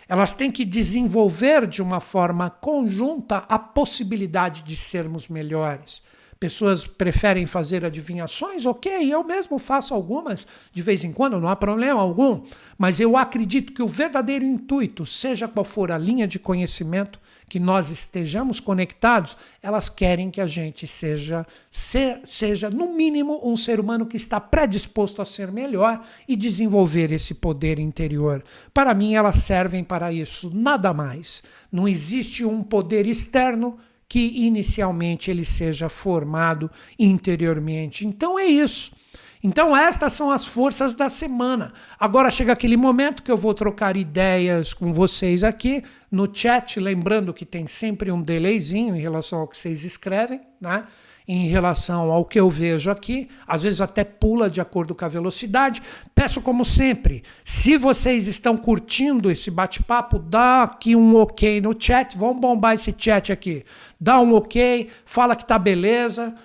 Elas 0.09 0.33
têm 0.33 0.51
que 0.51 0.65
desenvolver 0.65 1.67
de 1.67 1.83
uma 1.83 1.99
forma 1.99 2.49
conjunta 2.49 3.45
a 3.47 3.59
possibilidade 3.59 4.63
de 4.63 4.75
sermos 4.75 5.27
melhores. 5.27 6.01
Pessoas 6.39 6.87
preferem 6.87 7.45
fazer 7.45 7.85
adivinhações, 7.85 8.65
ok, 8.65 9.13
eu 9.13 9.23
mesmo 9.23 9.59
faço 9.59 9.93
algumas 9.93 10.47
de 10.73 10.81
vez 10.81 11.03
em 11.03 11.13
quando, 11.13 11.39
não 11.39 11.47
há 11.47 11.55
problema 11.55 12.01
algum, 12.01 12.43
mas 12.75 12.99
eu 12.99 13.15
acredito 13.15 13.71
que 13.71 13.83
o 13.83 13.87
verdadeiro 13.87 14.43
intuito, 14.43 15.05
seja 15.05 15.47
qual 15.47 15.65
for 15.65 15.91
a 15.91 15.97
linha 15.97 16.25
de 16.25 16.39
conhecimento, 16.39 17.19
que 17.49 17.59
nós 17.59 17.89
estejamos 17.89 18.59
conectados, 18.59 19.35
elas 19.61 19.89
querem 19.89 20.29
que 20.29 20.39
a 20.39 20.45
gente 20.45 20.85
seja, 20.85 21.45
ser, 21.71 22.21
seja, 22.25 22.69
no 22.69 22.95
mínimo, 22.95 23.41
um 23.43 23.57
ser 23.57 23.79
humano 23.79 24.05
que 24.05 24.15
está 24.15 24.39
predisposto 24.39 25.21
a 25.21 25.25
ser 25.25 25.51
melhor 25.51 26.05
e 26.27 26.35
desenvolver 26.35 27.11
esse 27.11 27.33
poder 27.33 27.79
interior. 27.79 28.43
Para 28.71 28.93
mim, 28.93 29.15
elas 29.15 29.37
servem 29.37 29.83
para 29.83 30.13
isso, 30.13 30.55
nada 30.55 30.93
mais. 30.93 31.41
Não 31.71 31.87
existe 31.87 32.45
um 32.45 32.61
poder 32.61 33.07
externo 33.07 33.79
que 34.07 34.45
inicialmente 34.45 35.29
ele 35.29 35.45
seja 35.45 35.89
formado 35.89 36.69
interiormente. 36.97 38.05
Então 38.05 38.37
é 38.37 38.45
isso. 38.45 38.98
Então, 39.41 39.75
estas 39.75 40.11
são 40.13 40.29
as 40.29 40.45
forças 40.45 40.93
da 40.93 41.07
semana. 41.07 41.71
Agora 41.97 42.29
chega 42.29 42.51
aquele 42.51 42.75
momento 42.75 43.23
que 43.23 43.31
eu 43.31 43.37
vou 43.37 43.53
trocar 43.53 43.95
ideias 43.95 44.73
com 44.73 44.91
vocês 44.91 45.45
aqui 45.45 45.81
no 46.11 46.27
chat, 46.31 46.77
lembrando 46.77 47.33
que 47.33 47.45
tem 47.45 47.65
sempre 47.65 48.11
um 48.11 48.21
delayzinho 48.21 48.93
em 48.95 48.99
relação 48.99 49.39
ao 49.39 49.47
que 49.47 49.57
vocês 49.57 49.85
escrevem, 49.85 50.41
né? 50.59 50.85
Em 51.25 51.47
relação 51.47 52.11
ao 52.11 52.25
que 52.25 52.39
eu 52.39 52.49
vejo 52.49 52.89
aqui, 52.89 53.29
às 53.47 53.61
vezes 53.61 53.79
até 53.79 54.03
pula 54.03 54.49
de 54.49 54.59
acordo 54.59 54.95
com 54.95 55.05
a 55.05 55.07
velocidade. 55.07 55.81
Peço, 56.13 56.41
como 56.41 56.65
sempre, 56.65 57.23
se 57.45 57.77
vocês 57.77 58.27
estão 58.27 58.57
curtindo 58.57 59.29
esse 59.31 59.51
bate-papo, 59.51 60.17
dá 60.17 60.63
aqui 60.63 60.95
um 60.95 61.15
ok 61.15 61.61
no 61.61 61.73
chat. 61.79 62.17
Vamos 62.17 62.41
bombar 62.41 62.73
esse 62.73 62.93
chat 62.97 63.31
aqui. 63.31 63.63
Dá 64.01 64.19
um 64.19 64.33
ok, 64.33 64.89
fala 65.05 65.35
que 65.35 65.45
tá 65.45 65.59
beleza 65.59 66.35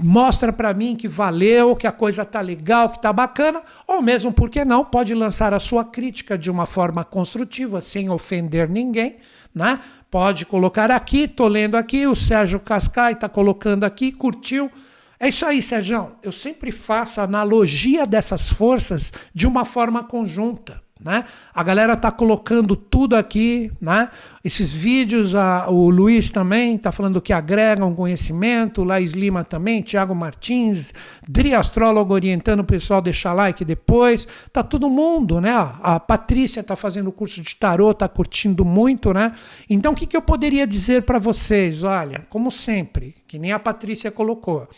mostra 0.00 0.52
para 0.52 0.72
mim 0.72 0.94
que 0.94 1.08
valeu, 1.08 1.74
que 1.74 1.86
a 1.86 1.92
coisa 1.92 2.24
tá 2.24 2.40
legal, 2.40 2.90
que 2.90 3.02
tá 3.02 3.12
bacana, 3.12 3.60
ou 3.88 4.00
mesmo, 4.00 4.32
por 4.32 4.48
que 4.48 4.64
não, 4.64 4.84
pode 4.84 5.14
lançar 5.14 5.52
a 5.52 5.58
sua 5.58 5.84
crítica 5.84 6.38
de 6.38 6.50
uma 6.50 6.64
forma 6.64 7.04
construtiva, 7.04 7.80
sem 7.80 8.08
ofender 8.08 8.68
ninguém, 8.68 9.16
né? 9.52 9.80
Pode 10.08 10.46
colocar 10.46 10.92
aqui, 10.92 11.26
tô 11.26 11.48
lendo 11.48 11.74
aqui, 11.74 12.06
o 12.06 12.14
Sérgio 12.14 12.60
Cascai 12.60 13.16
tá 13.16 13.28
colocando 13.28 13.82
aqui, 13.82 14.12
curtiu. 14.12 14.70
É 15.18 15.28
isso 15.28 15.44
aí, 15.44 15.60
Sérgio. 15.60 16.12
Eu 16.22 16.30
sempre 16.30 16.70
faço 16.70 17.20
a 17.20 17.24
analogia 17.24 18.06
dessas 18.06 18.48
forças 18.48 19.12
de 19.34 19.46
uma 19.46 19.64
forma 19.64 20.04
conjunta. 20.04 20.83
Né? 21.00 21.24
A 21.52 21.62
galera 21.64 21.96
tá 21.96 22.12
colocando 22.12 22.76
tudo 22.76 23.16
aqui, 23.16 23.70
né? 23.80 24.08
Esses 24.44 24.72
vídeos, 24.72 25.34
a, 25.34 25.68
o 25.68 25.90
Luiz 25.90 26.30
também 26.30 26.78
tá 26.78 26.92
falando 26.92 27.20
que 27.20 27.32
agregam 27.32 27.94
conhecimento, 27.96 28.84
Laís 28.84 29.12
Lima 29.12 29.42
também, 29.42 29.82
Tiago 29.82 30.14
Martins, 30.14 30.94
Dri 31.28 31.52
Astrólogo 31.52 32.14
orientando 32.14 32.60
o 32.60 32.64
pessoal 32.64 32.98
a 32.98 33.02
deixar 33.02 33.32
like 33.32 33.64
depois. 33.64 34.28
Tá 34.52 34.62
todo 34.62 34.88
mundo, 34.88 35.40
né? 35.40 35.52
A 35.82 35.98
Patrícia 35.98 36.62
tá 36.62 36.76
fazendo 36.76 37.08
o 37.08 37.12
curso 37.12 37.42
de 37.42 37.56
tarô, 37.56 37.92
tá 37.92 38.08
curtindo 38.08 38.64
muito, 38.64 39.12
né? 39.12 39.32
Então 39.68 39.92
o 39.92 39.96
que, 39.96 40.06
que 40.06 40.16
eu 40.16 40.22
poderia 40.22 40.66
dizer 40.66 41.02
para 41.02 41.18
vocês? 41.18 41.82
Olha, 41.82 42.24
como 42.30 42.52
sempre, 42.52 43.16
que 43.26 43.36
nem 43.36 43.50
a 43.50 43.58
Patrícia 43.58 44.12
colocou, 44.12 44.68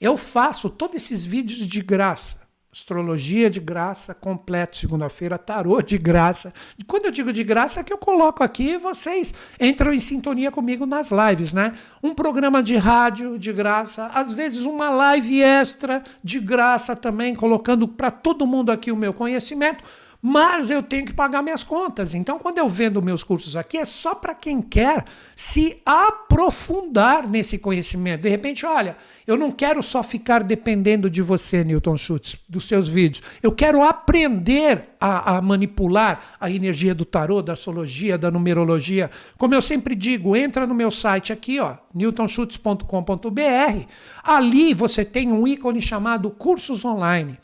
eu 0.00 0.16
faço 0.16 0.70
todos 0.70 0.96
esses 0.96 1.26
vídeos 1.26 1.66
de 1.66 1.82
graça. 1.82 2.47
Astrologia 2.70 3.48
de 3.48 3.60
graça, 3.60 4.14
completo 4.14 4.76
segunda-feira, 4.76 5.38
tarô 5.38 5.80
de 5.80 5.96
graça. 5.96 6.52
Quando 6.86 7.06
eu 7.06 7.10
digo 7.10 7.32
de 7.32 7.42
graça, 7.42 7.80
é 7.80 7.82
que 7.82 7.92
eu 7.92 7.96
coloco 7.96 8.44
aqui 8.44 8.72
e 8.72 8.78
vocês 8.78 9.32
entram 9.58 9.90
em 9.90 10.00
sintonia 10.00 10.50
comigo 10.50 10.84
nas 10.84 11.10
lives, 11.10 11.54
né? 11.54 11.72
Um 12.02 12.14
programa 12.14 12.62
de 12.62 12.76
rádio 12.76 13.38
de 13.38 13.54
graça, 13.54 14.10
às 14.12 14.34
vezes 14.34 14.66
uma 14.66 14.90
live 14.90 15.40
extra 15.40 16.02
de 16.22 16.38
graça 16.38 16.94
também, 16.94 17.34
colocando 17.34 17.88
para 17.88 18.10
todo 18.10 18.46
mundo 18.46 18.70
aqui 18.70 18.92
o 18.92 18.96
meu 18.96 19.14
conhecimento 19.14 19.82
mas 20.20 20.68
eu 20.68 20.82
tenho 20.82 21.06
que 21.06 21.14
pagar 21.14 21.42
minhas 21.42 21.62
contas. 21.62 22.12
Então, 22.12 22.38
quando 22.38 22.58
eu 22.58 22.68
vendo 22.68 23.00
meus 23.00 23.22
cursos 23.22 23.54
aqui, 23.54 23.78
é 23.78 23.84
só 23.84 24.14
para 24.16 24.34
quem 24.34 24.60
quer 24.60 25.04
se 25.34 25.80
aprofundar 25.86 27.28
nesse 27.28 27.56
conhecimento. 27.56 28.22
De 28.22 28.28
repente, 28.28 28.66
olha, 28.66 28.96
eu 29.26 29.36
não 29.36 29.52
quero 29.52 29.80
só 29.80 30.02
ficar 30.02 30.42
dependendo 30.42 31.08
de 31.08 31.22
você, 31.22 31.62
Newton 31.62 31.96
Schultz, 31.96 32.36
dos 32.48 32.66
seus 32.66 32.88
vídeos. 32.88 33.22
Eu 33.40 33.52
quero 33.52 33.82
aprender 33.82 34.88
a, 35.00 35.36
a 35.36 35.42
manipular 35.42 36.36
a 36.40 36.50
energia 36.50 36.94
do 36.94 37.04
tarô, 37.04 37.40
da 37.40 37.52
astrologia, 37.52 38.18
da 38.18 38.30
numerologia. 38.30 39.10
Como 39.36 39.54
eu 39.54 39.62
sempre 39.62 39.94
digo, 39.94 40.34
entra 40.34 40.66
no 40.66 40.74
meu 40.74 40.90
site 40.90 41.32
aqui, 41.32 41.60
ó, 41.60 41.76
newtonschutz.com.br. 41.94 43.86
Ali 44.24 44.74
você 44.74 45.04
tem 45.04 45.30
um 45.30 45.46
ícone 45.46 45.80
chamado 45.80 46.28
Cursos 46.30 46.84
Online. 46.84 47.38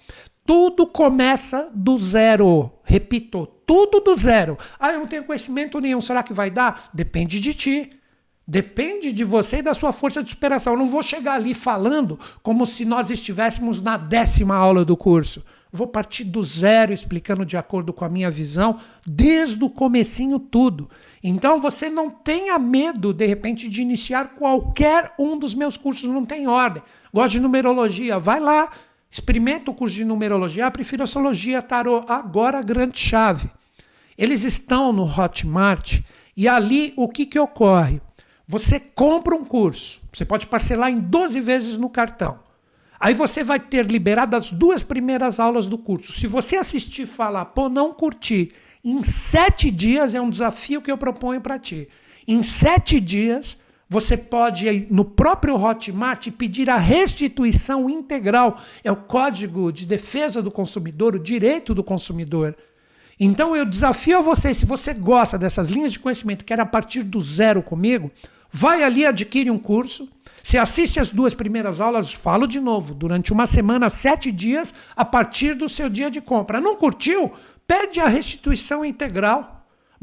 Tudo 0.47 0.87
começa 0.87 1.71
do 1.75 1.97
zero. 1.97 2.71
Repito, 2.85 3.47
tudo 3.67 4.01
do 4.01 4.17
zero. 4.17 4.59
Ah, 4.79 4.93
eu 4.93 5.01
não 5.01 5.07
tenho 5.07 5.25
conhecimento 5.25 5.81
nenhum. 5.81 6.01
Será 6.01 6.23
que 6.23 6.33
vai 6.33 6.51
dar? 6.51 6.91
Depende 6.93 7.41
de 7.41 7.55
ti. 7.55 7.91
Depende 8.47 9.11
de 9.11 9.25
você 9.25 9.59
e 9.59 9.63
da 9.63 9.73
sua 9.73 9.91
força 9.91 10.23
de 10.23 10.29
superação. 10.29 10.75
Eu 10.75 10.79
não 10.79 10.89
vou 10.89 11.03
chegar 11.03 11.35
ali 11.35 11.55
falando 11.55 12.19
como 12.43 12.67
se 12.67 12.85
nós 12.85 13.09
estivéssemos 13.09 13.81
na 13.81 13.97
décima 13.97 14.55
aula 14.55 14.85
do 14.85 14.97
curso. 14.97 15.43
Vou 15.73 15.89
partir 15.89 16.23
do 16.23 16.41
zero, 16.41 16.93
explicando 16.93 17.45
de 17.45 17.57
acordo 17.57 17.93
com 17.93 18.05
a 18.05 18.09
minha 18.09 18.31
visão, 18.31 18.79
desde 19.05 19.65
o 19.65 19.69
comecinho 19.69 20.39
tudo. 20.39 20.89
Então 21.21 21.59
você 21.59 21.91
não 21.91 22.09
tenha 22.09 22.57
medo, 22.61 23.13
de 23.13 23.27
repente, 23.27 23.69
de 23.69 23.83
iniciar 23.83 24.37
qualquer 24.37 25.13
um 25.19 25.37
dos 25.37 25.53
meus 25.53 25.77
cursos, 25.77 26.09
não 26.09 26.25
tem 26.25 26.47
ordem. 26.47 26.81
Gosto 27.13 27.33
de 27.33 27.41
numerologia, 27.41 28.21
vai 28.21 28.39
lá, 28.39 28.71
Experimenta 29.15 29.71
o 29.71 29.75
curso 29.75 29.95
de 29.95 30.05
numerologia. 30.05 30.67
Ah, 30.67 30.71
prefiro 30.73 31.05
astrologia, 31.05 31.63
tarô. 31.63 32.05
Agora 32.09 32.59
a 32.59 32.63
grande 32.63 32.99
chave. 32.99 33.49
Eles 34.19 34.43
estão 34.43 34.93
no 34.93 35.05
Hotmart 35.05 36.01
e 36.37 36.49
ali 36.49 36.93
o 36.97 37.09
que, 37.09 37.25
que 37.25 37.39
ocorre? 37.39 38.03
Você 38.45 38.81
compra 38.81 39.37
um 39.37 39.45
curso, 39.45 40.01
você 40.13 40.25
pode 40.25 40.49
parcelar 40.49 40.91
em 40.91 40.99
12 40.99 41.41
vezes 41.41 41.77
no 41.77 41.89
cartão. 41.89 42.41
Aí 42.99 43.15
você 43.15 43.45
vai 43.45 43.61
ter 43.61 43.87
liberado 43.87 44.35
as 44.35 44.51
duas 44.51 44.83
primeiras 44.83 45.39
aulas 45.39 45.69
do 45.69 45.79
curso. 45.79 46.11
Se 46.13 46.27
você 46.27 46.57
assistir 46.57 47.03
e 47.03 47.07
falar, 47.07 47.45
pô, 47.45 47.69
não 47.69 47.95
curti, 47.95 48.51
em 48.85 49.01
sete 49.05 49.71
dias 49.71 50.17
é 50.17 50.21
um 50.21 50.29
desafio 50.29 50.83
que 50.83 50.91
eu 50.91 50.99
proponho 50.99 51.41
para 51.41 51.57
ti. 51.57 51.89
Em 52.27 52.43
sete 52.43 52.99
dias 52.99 53.57
você 53.89 54.17
pode 54.17 54.87
no 54.91 55.05
próprio 55.05 55.57
Hotmart 55.57 56.31
pedir 56.33 56.71
a 56.71 56.77
restituição 56.77 57.89
integral. 57.89 58.59
É 58.83 58.91
o 58.91 58.97
Código 58.97 59.73
de 59.73 59.87
Defesa 59.87 60.43
do 60.43 60.51
Consumidor, 60.51 61.15
o 61.15 61.19
direito 61.19 61.75
do 61.75 61.85
consumidor. 61.85 62.57
Então 63.19 63.55
eu 63.55 63.65
desafio 63.65 64.19
a 64.19 64.23
você, 64.23 64.53
se 64.53 64.67
você 64.67 64.93
gosta 64.93 65.39
dessas 65.39 65.69
linhas 65.69 65.93
de 65.93 65.99
conhecimento, 65.99 66.45
quer 66.45 66.59
a 66.59 66.67
partir 66.67 67.03
do 67.03 67.21
zero 67.21 67.63
comigo, 67.63 68.11
vai 68.51 68.83
ali, 68.83 69.07
adquire 69.07 69.51
um 69.51 69.59
curso. 69.59 70.09
Você 70.43 70.59
assiste 70.59 71.01
as 71.01 71.11
duas 71.11 71.33
primeiras 71.33 71.81
aulas, 71.81 72.13
falo 72.13 72.47
de 72.47 72.61
novo, 72.61 72.93
durante 72.93 73.33
uma 73.33 73.47
semana, 73.47 73.89
sete 73.89 74.31
dias, 74.31 74.75
a 74.95 75.05
partir 75.05 75.55
do 75.55 75.69
seu 75.69 75.89
dia 75.89 76.11
de 76.11 76.21
compra. 76.21 76.61
Não 76.61 76.77
curtiu? 76.77 77.31
Pede 77.67 78.01
a 78.01 78.09
restituição 78.09 78.85
integral. 78.85 79.54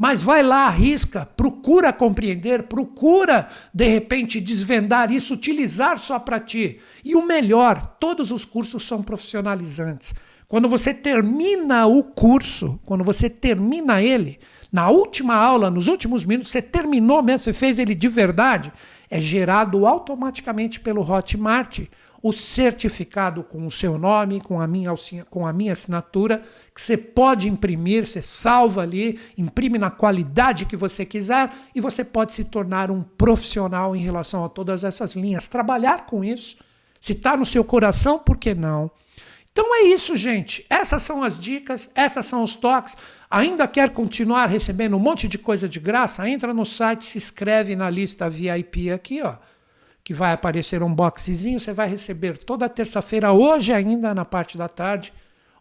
Mas 0.02 0.20
vai 0.20 0.42
lá, 0.42 0.66
arrisca, 0.66 1.24
procura 1.36 1.92
compreender, 1.92 2.64
procura 2.64 3.46
de 3.72 3.86
repente 3.86 4.40
desvendar 4.40 5.12
isso, 5.12 5.34
utilizar 5.34 5.96
só 5.96 6.18
para 6.18 6.40
ti. 6.40 6.80
E 7.04 7.14
o 7.14 7.24
melhor, 7.24 7.98
todos 8.00 8.32
os 8.32 8.44
cursos 8.44 8.82
são 8.82 9.00
profissionalizantes. 9.00 10.12
Quando 10.48 10.68
você 10.68 10.92
termina 10.92 11.86
o 11.86 12.02
curso, 12.02 12.80
quando 12.84 13.04
você 13.04 13.30
termina 13.30 14.02
ele, 14.02 14.40
na 14.72 14.90
última 14.90 15.36
aula, 15.36 15.70
nos 15.70 15.86
últimos 15.86 16.24
minutos, 16.24 16.50
você 16.50 16.60
terminou 16.60 17.22
mesmo, 17.22 17.38
você 17.38 17.52
fez 17.52 17.78
ele 17.78 17.94
de 17.94 18.08
verdade, 18.08 18.72
é 19.12 19.20
gerado 19.20 19.86
automaticamente 19.86 20.80
pelo 20.80 21.02
Hotmart 21.02 21.80
o 22.22 22.32
certificado 22.32 23.42
com 23.42 23.66
o 23.66 23.70
seu 23.70 23.98
nome, 23.98 24.40
com 24.40 24.58
a 24.58 24.66
minha, 24.66 24.94
com 25.28 25.46
a 25.46 25.52
minha 25.52 25.74
assinatura, 25.74 26.40
que 26.74 26.80
você 26.80 26.96
pode 26.96 27.46
imprimir, 27.46 28.08
você 28.08 28.22
salva 28.22 28.80
ali, 28.80 29.18
imprime 29.36 29.76
na 29.76 29.90
qualidade 29.90 30.64
que 30.64 30.76
você 30.76 31.04
quiser 31.04 31.52
e 31.74 31.80
você 31.80 32.02
pode 32.02 32.32
se 32.32 32.44
tornar 32.44 32.90
um 32.90 33.02
profissional 33.02 33.94
em 33.94 34.00
relação 34.00 34.46
a 34.46 34.48
todas 34.48 34.82
essas 34.82 35.14
linhas. 35.14 35.46
Trabalhar 35.46 36.06
com 36.06 36.24
isso, 36.24 36.56
se 36.98 37.12
está 37.12 37.36
no 37.36 37.44
seu 37.44 37.64
coração, 37.64 38.18
por 38.18 38.38
que 38.38 38.54
não? 38.54 38.90
Então 39.52 39.74
é 39.74 39.82
isso, 39.82 40.16
gente. 40.16 40.66
Essas 40.68 41.02
são 41.02 41.22
as 41.22 41.40
dicas, 41.40 41.88
essas 41.94 42.26
são 42.26 42.42
os 42.42 42.54
toques. 42.54 42.96
Ainda 43.30 43.68
quer 43.68 43.90
continuar 43.90 44.46
recebendo 44.46 44.96
um 44.96 45.00
monte 45.00 45.28
de 45.28 45.38
coisa 45.38 45.68
de 45.68 45.78
graça? 45.78 46.26
Entra 46.28 46.52
no 46.52 46.64
site, 46.64 47.04
se 47.04 47.18
inscreve 47.18 47.76
na 47.76 47.88
lista 47.88 48.28
VIP 48.28 48.90
aqui, 48.90 49.22
ó 49.22 49.36
que 50.04 50.12
vai 50.12 50.32
aparecer 50.32 50.82
um 50.82 50.92
boxezinho, 50.92 51.60
você 51.60 51.72
vai 51.72 51.88
receber 51.88 52.36
toda 52.36 52.68
terça-feira, 52.68 53.32
hoje 53.32 53.72
ainda 53.72 54.14
na 54.14 54.24
parte 54.24 54.58
da 54.58 54.68
tarde, 54.68 55.12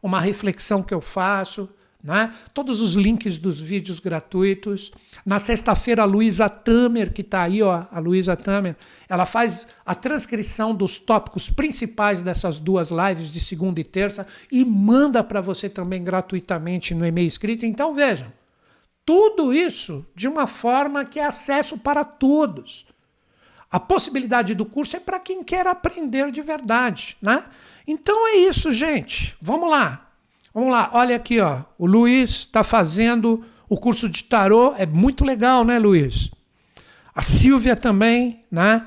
uma 0.02 0.20
reflexão 0.20 0.82
que 0.82 0.94
eu 0.94 1.02
faço, 1.02 1.70
né? 2.04 2.34
todos 2.54 2.82
os 2.82 2.94
links 2.94 3.38
dos 3.38 3.60
vídeos 3.60 4.00
gratuitos. 4.00 4.92
Na 5.26 5.40
sexta-feira, 5.40 6.02
a 6.02 6.06
Luísa 6.06 6.50
Tamer, 6.50 7.14
que 7.14 7.22
está 7.22 7.44
aí, 7.44 7.62
ó, 7.62 7.86
a 7.92 8.00
Luísa 8.00 8.36
Tamer, 8.36 8.76
ela 9.08 9.26
faz 9.26 9.68
a 9.86 9.94
transcrição 9.94 10.74
dos 10.74 10.98
tópicos 10.98 11.50
principais 11.50 12.24
dessas 12.24 12.60
duas 12.60 12.90
lives 12.90 13.32
de 13.32 13.40
segunda 13.40 13.80
e 13.80 13.84
terça 13.84 14.26
e 14.52 14.66
manda 14.66 15.24
para 15.24 15.42
você 15.42 15.70
também 15.70 16.04
gratuitamente 16.04 16.94
no 16.94 17.06
e-mail 17.06 17.28
escrito. 17.28 17.66
Então 17.66 17.94
vejam, 17.94 18.32
tudo 19.06 19.54
isso 19.54 20.06
de 20.16 20.28
uma 20.28 20.48
forma 20.48 21.06
que 21.06 21.20
é 21.20 21.26
acesso 21.26 21.78
para 21.78 22.04
todos. 22.04 22.86
A 23.70 23.80
possibilidade 23.80 24.54
do 24.54 24.66
curso 24.66 24.98
é 24.98 25.00
para 25.00 25.20
quem 25.20 25.44
quer 25.44 25.66
aprender 25.66 26.30
de 26.30 26.42
verdade, 26.42 27.18
né? 27.22 27.46
Então 27.88 28.28
é 28.28 28.36
isso, 28.36 28.72
gente. 28.72 29.36
Vamos 29.42 29.70
lá. 29.70 30.11
Vamos 30.54 30.72
lá. 30.72 30.90
Olha 30.94 31.16
aqui, 31.16 31.40
ó. 31.40 31.64
O 31.78 31.86
Luiz 31.86 32.32
está 32.32 32.64
fazendo 32.64 33.44
o 33.70 33.78
curso 33.78 34.10
de 34.10 34.24
tarô. 34.24 34.74
É 34.78 34.86
muito 34.86 35.24
legal, 35.24 35.64
né, 35.64 35.80
Luiz? 35.80 36.30
A 37.16 37.22
Silvia 37.22 37.76
também, 37.76 38.44
né? 38.52 38.86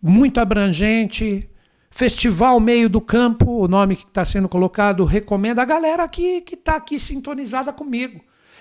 Muito 0.00 0.38
abrangente. 0.38 1.48
Festival 1.90 2.60
Meio 2.60 2.88
do 2.88 3.00
Campo, 3.00 3.50
o 3.50 3.66
nome 3.66 3.96
que 3.96 4.04
está 4.04 4.24
sendo 4.24 4.48
colocado, 4.48 5.04
recomendo 5.04 5.58
a 5.58 5.64
galera 5.64 6.06
que 6.06 6.44
está 6.52 6.76
aqui 6.76 6.98
sintonizada 6.98 7.72
comigo. 7.72 8.20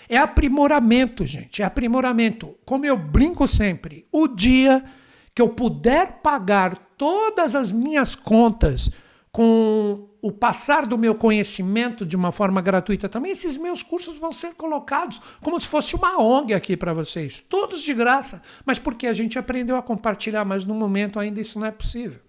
É 0.09 0.17
aprimoramento, 0.17 1.25
gente. 1.25 1.61
É 1.61 1.65
aprimoramento. 1.65 2.57
Como 2.65 2.85
eu 2.85 2.97
brinco 2.97 3.45
sempre, 3.45 4.07
o 4.11 4.27
dia 4.27 4.83
que 5.35 5.41
eu 5.41 5.49
puder 5.49 6.21
pagar 6.23 6.93
todas 6.97 7.53
as 7.53 7.71
minhas 7.71 8.15
contas 8.15 8.89
com 9.31 10.09
o 10.21 10.31
passar 10.31 10.85
do 10.85 10.97
meu 10.97 11.13
conhecimento 11.15 12.05
de 12.05 12.15
uma 12.15 12.31
forma 12.31 12.61
gratuita 12.61 13.07
também, 13.07 13.31
esses 13.31 13.57
meus 13.57 13.83
cursos 13.83 14.17
vão 14.17 14.31
ser 14.31 14.55
colocados 14.55 15.21
como 15.41 15.59
se 15.59 15.67
fosse 15.67 15.95
uma 15.95 16.21
ONG 16.21 16.53
aqui 16.53 16.75
para 16.75 16.93
vocês, 16.93 17.39
todos 17.39 17.81
de 17.81 17.93
graça, 17.93 18.41
mas 18.65 18.79
porque 18.79 19.07
a 19.07 19.13
gente 19.13 19.37
aprendeu 19.37 19.75
a 19.75 19.81
compartilhar, 19.81 20.43
mas 20.43 20.65
no 20.65 20.73
momento 20.73 21.19
ainda 21.19 21.39
isso 21.39 21.59
não 21.59 21.67
é 21.67 21.71
possível. 21.71 22.19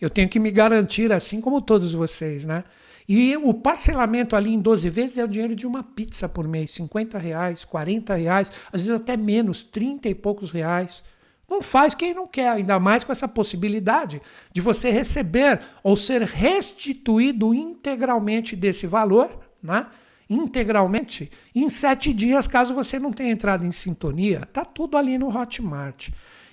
Eu 0.00 0.08
tenho 0.08 0.28
que 0.28 0.38
me 0.40 0.50
garantir, 0.50 1.12
assim 1.12 1.40
como 1.40 1.60
todos 1.60 1.92
vocês, 1.92 2.46
né? 2.46 2.64
E 3.08 3.36
o 3.36 3.52
parcelamento 3.52 4.36
ali 4.36 4.54
em 4.54 4.60
12 4.60 4.88
vezes 4.88 5.18
é 5.18 5.24
o 5.24 5.28
dinheiro 5.28 5.56
de 5.56 5.66
uma 5.66 5.82
pizza 5.82 6.28
por 6.28 6.46
mês, 6.46 6.70
50 6.70 7.18
reais, 7.18 7.64
40 7.64 8.14
reais, 8.14 8.52
às 8.72 8.82
vezes 8.82 8.94
até 8.94 9.16
menos, 9.16 9.62
30 9.62 10.08
e 10.08 10.14
poucos 10.14 10.52
reais. 10.52 11.02
Não 11.50 11.60
faz 11.60 11.96
quem 11.96 12.14
não 12.14 12.28
quer, 12.28 12.48
ainda 12.48 12.78
mais 12.78 13.02
com 13.02 13.10
essa 13.10 13.26
possibilidade 13.26 14.22
de 14.52 14.60
você 14.60 14.90
receber 14.90 15.60
ou 15.82 15.96
ser 15.96 16.22
restituído 16.22 17.52
integralmente 17.52 18.54
desse 18.54 18.86
valor, 18.86 19.36
né? 19.60 19.86
integralmente 20.30 21.28
em 21.52 21.68
sete 21.68 22.12
dias, 22.12 22.46
caso 22.46 22.72
você 22.72 23.00
não 23.00 23.12
tenha 23.12 23.32
entrado 23.32 23.66
em 23.66 23.72
sintonia. 23.72 24.46
Tá 24.52 24.64
tudo 24.64 24.96
ali 24.96 25.18
no 25.18 25.36
Hotmart. 25.36 26.10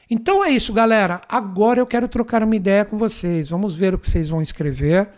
Então 0.09 0.43
é 0.43 0.49
isso, 0.49 0.73
galera. 0.73 1.21
Agora 1.29 1.79
eu 1.79 1.85
quero 1.85 2.07
trocar 2.07 2.41
uma 2.41 2.55
ideia 2.55 2.83
com 2.83 2.97
vocês. 2.97 3.49
Vamos 3.49 3.75
ver 3.75 3.93
o 3.93 3.99
que 3.99 4.09
vocês 4.09 4.29
vão 4.29 4.41
escrever, 4.41 5.09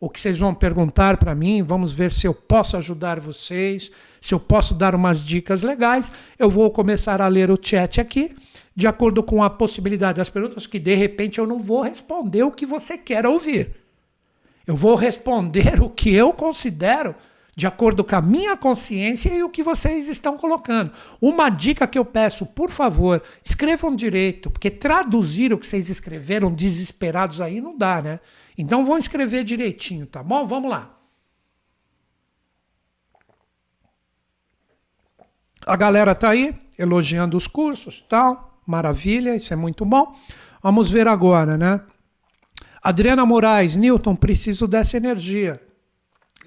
o 0.00 0.08
que 0.08 0.18
vocês 0.18 0.38
vão 0.38 0.54
perguntar 0.54 1.18
para 1.18 1.34
mim. 1.34 1.62
Vamos 1.62 1.92
ver 1.92 2.10
se 2.10 2.26
eu 2.26 2.32
posso 2.32 2.76
ajudar 2.78 3.20
vocês, 3.20 3.90
se 4.18 4.32
eu 4.32 4.40
posso 4.40 4.72
dar 4.72 4.94
umas 4.94 5.20
dicas 5.20 5.62
legais. 5.62 6.10
Eu 6.38 6.48
vou 6.48 6.70
começar 6.70 7.20
a 7.20 7.28
ler 7.28 7.50
o 7.50 7.58
chat 7.60 8.00
aqui, 8.00 8.34
de 8.76 8.86
acordo 8.86 9.22
com 9.22 9.42
a 9.42 9.48
possibilidade 9.48 10.18
das 10.18 10.28
perguntas, 10.28 10.66
que 10.66 10.78
de 10.78 10.94
repente 10.94 11.38
eu 11.38 11.46
não 11.46 11.58
vou 11.58 11.80
responder 11.80 12.42
o 12.42 12.52
que 12.52 12.66
você 12.66 12.98
quer 12.98 13.26
ouvir. 13.26 13.74
Eu 14.66 14.76
vou 14.76 14.94
responder 14.94 15.80
o 15.80 15.88
que 15.88 16.12
eu 16.12 16.30
considero 16.34 17.14
de 17.56 17.66
acordo 17.66 18.04
com 18.04 18.14
a 18.14 18.20
minha 18.20 18.54
consciência 18.54 19.32
e 19.32 19.42
o 19.42 19.48
que 19.48 19.62
vocês 19.62 20.10
estão 20.10 20.36
colocando. 20.36 20.92
Uma 21.22 21.48
dica 21.48 21.86
que 21.86 21.98
eu 21.98 22.04
peço, 22.04 22.44
por 22.44 22.70
favor, 22.70 23.22
escrevam 23.42 23.96
direito, 23.96 24.50
porque 24.50 24.70
traduzir 24.70 25.54
o 25.54 25.58
que 25.58 25.66
vocês 25.66 25.88
escreveram 25.88 26.52
desesperados 26.52 27.40
aí 27.40 27.62
não 27.62 27.74
dá, 27.74 28.02
né? 28.02 28.20
Então 28.58 28.84
vão 28.84 28.98
escrever 28.98 29.42
direitinho, 29.42 30.06
tá 30.06 30.22
bom? 30.22 30.46
Vamos 30.46 30.70
lá. 30.70 30.94
A 35.66 35.76
galera 35.76 36.14
tá 36.14 36.28
aí 36.28 36.54
elogiando 36.78 37.38
os 37.38 37.46
cursos, 37.46 38.02
tal, 38.02 38.45
maravilha, 38.66 39.36
isso 39.36 39.52
é 39.52 39.56
muito 39.56 39.84
bom. 39.84 40.14
Vamos 40.62 40.90
ver 40.90 41.06
agora, 41.06 41.56
né? 41.56 41.80
Adriana 42.82 43.24
Moraes, 43.24 43.76
Newton, 43.76 44.14
preciso 44.14 44.66
dessa 44.66 44.96
energia 44.96 45.60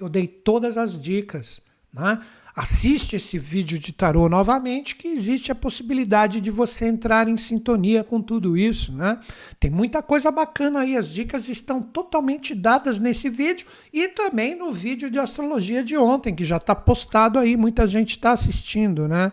eu 0.00 0.08
dei 0.08 0.26
todas 0.26 0.76
as 0.76 1.00
dicas. 1.00 1.60
Né? 1.92 2.18
Assiste 2.54 3.16
esse 3.16 3.38
vídeo 3.38 3.78
de 3.78 3.92
tarô 3.92 4.28
novamente, 4.28 4.96
que 4.96 5.08
existe 5.08 5.52
a 5.52 5.54
possibilidade 5.54 6.40
de 6.40 6.50
você 6.50 6.86
entrar 6.86 7.28
em 7.28 7.36
sintonia 7.36 8.02
com 8.02 8.20
tudo 8.20 8.56
isso. 8.56 8.92
Né? 8.92 9.20
Tem 9.58 9.70
muita 9.70 10.02
coisa 10.02 10.30
bacana 10.30 10.80
aí, 10.80 10.96
as 10.96 11.08
dicas 11.08 11.48
estão 11.48 11.80
totalmente 11.80 12.54
dadas 12.54 12.98
nesse 12.98 13.28
vídeo 13.28 13.66
e 13.92 14.08
também 14.08 14.54
no 14.54 14.72
vídeo 14.72 15.10
de 15.10 15.18
astrologia 15.18 15.84
de 15.84 15.96
ontem, 15.96 16.34
que 16.34 16.44
já 16.44 16.56
está 16.56 16.74
postado 16.74 17.38
aí, 17.38 17.56
muita 17.56 17.86
gente 17.86 18.10
está 18.10 18.32
assistindo. 18.32 19.06
Né? 19.06 19.30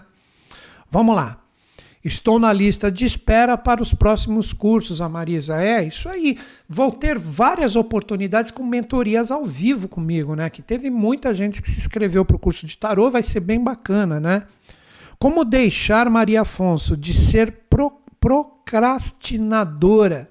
Vamos 0.91 1.15
lá. 1.15 1.41
Estou 2.07 2.39
na 2.39 2.53
lista 2.53 2.89
de 2.89 3.03
espera 3.03 3.57
para 3.57 3.83
os 3.83 3.93
próximos 3.93 4.53
cursos, 4.53 5.01
a 5.01 5.09
Marisa. 5.09 5.61
É, 5.61 5.83
isso 5.83 6.07
aí. 6.07 6.39
Vou 6.67 6.89
ter 6.89 7.19
várias 7.19 7.75
oportunidades 7.75 8.49
com 8.49 8.65
mentorias 8.65 9.29
ao 9.29 9.45
vivo 9.45 9.89
comigo, 9.89 10.33
né? 10.33 10.49
Que 10.49 10.61
teve 10.61 10.89
muita 10.89 11.33
gente 11.33 11.61
que 11.61 11.69
se 11.69 11.77
inscreveu 11.77 12.23
para 12.23 12.37
o 12.37 12.39
curso 12.39 12.65
de 12.65 12.77
tarô, 12.77 13.11
vai 13.11 13.21
ser 13.21 13.41
bem 13.41 13.61
bacana, 13.61 14.21
né? 14.21 14.43
Como 15.19 15.43
deixar 15.43 16.09
Maria 16.09 16.43
Afonso 16.43 16.95
de 16.95 17.13
ser 17.13 17.63
pro 17.69 17.91
procrastinadora? 18.21 20.29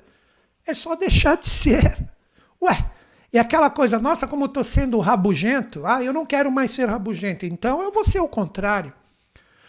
É 0.67 0.73
só 0.73 0.97
deixar 0.97 1.37
de 1.37 1.51
ser. 1.51 1.95
Ué, 2.63 2.87
e 3.31 3.39
aquela 3.39 3.69
coisa, 3.69 3.99
nossa, 3.99 4.27
como 4.27 4.45
eu 4.45 4.49
estou 4.49 4.65
sendo 4.65 4.99
rabugento. 4.99 5.85
Ah, 5.85 6.03
eu 6.03 6.15
não 6.15 6.25
quero 6.25 6.51
mais 6.51 6.73
ser 6.73 6.89
rabugento, 6.89 7.45
então 7.45 7.83
eu 7.83 7.93
vou 7.93 8.03
ser 8.03 8.21
o 8.21 8.29
contrário. 8.29 8.95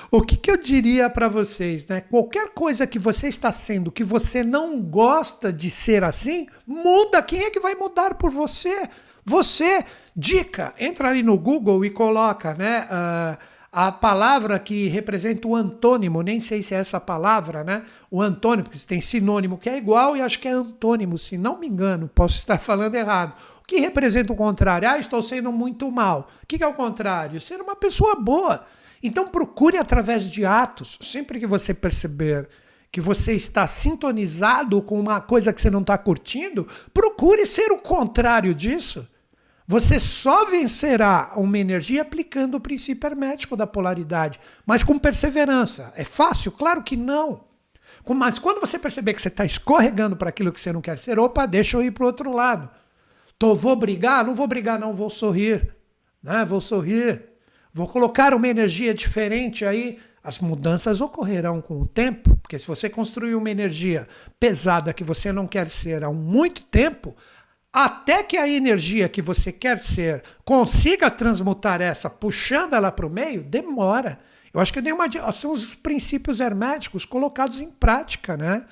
O 0.09 0.21
que, 0.21 0.37
que 0.37 0.49
eu 0.49 0.57
diria 0.57 1.09
para 1.09 1.27
vocês, 1.27 1.85
né? 1.85 2.01
Qualquer 2.01 2.49
coisa 2.49 2.87
que 2.87 2.97
você 2.97 3.27
está 3.27 3.51
sendo 3.51 3.91
que 3.91 4.03
você 4.03 4.43
não 4.43 4.81
gosta 4.81 5.51
de 5.51 5.69
ser 5.69 6.03
assim, 6.03 6.47
muda. 6.65 7.21
Quem 7.21 7.43
é 7.43 7.49
que 7.49 7.59
vai 7.59 7.75
mudar 7.75 8.15
por 8.15 8.31
você? 8.31 8.89
Você. 9.25 9.83
Dica: 10.15 10.73
entra 10.79 11.09
ali 11.09 11.21
no 11.21 11.37
Google 11.37 11.83
e 11.85 11.89
coloca, 11.89 12.53
né? 12.53 12.87
Uh, 12.89 13.37
a 13.71 13.91
palavra 13.91 14.57
que 14.57 14.87
representa 14.87 15.47
o 15.47 15.55
antônimo, 15.55 16.23
nem 16.23 16.39
sei 16.39 16.63
se 16.63 16.73
é 16.73 16.79
essa 16.79 16.99
palavra, 16.99 17.63
né? 17.63 17.83
O 18.09 18.21
antônimo, 18.21 18.63
porque 18.63 18.79
tem 18.79 19.01
sinônimo 19.01 19.57
que 19.57 19.69
é 19.69 19.77
igual 19.77 20.17
e 20.17 20.21
acho 20.21 20.39
que 20.39 20.47
é 20.47 20.51
antônimo, 20.51 21.17
se 21.17 21.37
não 21.37 21.59
me 21.59 21.67
engano, 21.67 22.09
posso 22.15 22.37
estar 22.37 22.57
falando 22.57 22.95
errado. 22.95 23.33
O 23.61 23.67
que 23.67 23.77
representa 23.79 24.33
o 24.33 24.35
contrário? 24.35 24.89
Ah, 24.89 24.97
estou 24.97 25.21
sendo 25.21 25.51
muito 25.51 25.91
mal. 25.91 26.29
O 26.41 26.47
que 26.47 26.63
é 26.63 26.65
o 26.65 26.73
contrário? 26.73 27.39
Ser 27.39 27.61
uma 27.61 27.75
pessoa 27.75 28.15
boa. 28.15 28.65
Então 29.01 29.27
procure 29.27 29.77
através 29.77 30.29
de 30.29 30.45
atos, 30.45 30.97
sempre 31.01 31.39
que 31.39 31.47
você 31.47 31.73
perceber 31.73 32.47
que 32.91 33.01
você 33.01 33.33
está 33.33 33.67
sintonizado 33.67 34.81
com 34.81 34.99
uma 34.99 35.19
coisa 35.21 35.51
que 35.53 35.61
você 35.61 35.69
não 35.69 35.81
está 35.81 35.97
curtindo, 35.97 36.65
procure 36.93 37.45
ser 37.45 37.71
o 37.71 37.77
contrário 37.77 38.55
disso. 38.55 39.07
Você 39.67 39.99
só 39.99 40.45
vencerá 40.45 41.33
uma 41.35 41.57
energia 41.57 42.01
aplicando 42.01 42.55
o 42.55 42.59
princípio 42.61 43.05
hermético 43.05 43.57
da 43.57 43.67
polaridade, 43.67 44.39
mas 44.65 44.81
com 44.81 44.97
perseverança. 44.97 45.91
É 45.95 46.05
fácil? 46.05 46.53
Claro 46.53 46.81
que 46.81 46.95
não. 46.95 47.45
Mas 48.07 48.39
quando 48.39 48.61
você 48.61 48.79
perceber 48.79 49.13
que 49.13 49.21
você 49.21 49.27
está 49.27 49.43
escorregando 49.43 50.15
para 50.15 50.29
aquilo 50.29 50.53
que 50.53 50.59
você 50.59 50.71
não 50.71 50.81
quer 50.81 50.97
ser, 50.97 51.19
opa, 51.19 51.45
deixa 51.45 51.75
eu 51.75 51.83
ir 51.83 51.91
para 51.91 52.03
o 52.03 52.07
outro 52.07 52.31
lado. 52.31 52.69
Tô, 53.37 53.53
vou 53.53 53.75
brigar? 53.75 54.25
Não 54.25 54.33
vou 54.33 54.47
brigar, 54.47 54.79
não, 54.79 54.93
vou 54.93 55.09
sorrir. 55.09 55.75
Né? 56.23 56.45
Vou 56.45 56.61
sorrir. 56.61 57.26
Vou 57.77 57.87
colocar 57.87 58.33
uma 58.33 58.47
energia 58.47 58.91
diferente 58.91 59.63
aí. 59.63 59.99
As 60.23 60.39
mudanças 60.39 60.99
ocorrerão 60.99 61.61
com 61.61 61.79
o 61.79 61.85
tempo, 61.85 62.35
porque 62.37 62.57
se 62.57 62.65
você 62.65 62.89
construir 62.89 63.35
uma 63.35 63.51
energia 63.51 64.07
pesada 64.39 64.91
que 64.91 65.03
você 65.03 65.31
não 65.31 65.45
quer 65.45 65.69
ser 65.69 66.03
há 66.03 66.11
muito 66.11 66.63
tempo, 66.63 67.15
até 67.71 68.23
que 68.23 68.35
a 68.35 68.49
energia 68.49 69.07
que 69.07 69.21
você 69.21 69.51
quer 69.51 69.77
ser 69.77 70.23
consiga 70.43 71.11
transmutar 71.11 71.79
essa, 71.79 72.09
puxando 72.09 72.73
ela 72.73 72.91
para 72.91 73.05
o 73.05 73.11
meio, 73.11 73.43
demora. 73.43 74.17
Eu 74.51 74.59
acho 74.59 74.73
que 74.73 74.81
dei 74.81 74.91
uma, 74.91 75.05
são 75.31 75.51
os 75.51 75.75
princípios 75.75 76.39
herméticos 76.39 77.05
colocados 77.05 77.61
em 77.61 77.69
prática, 77.69 78.35
né? 78.35 78.65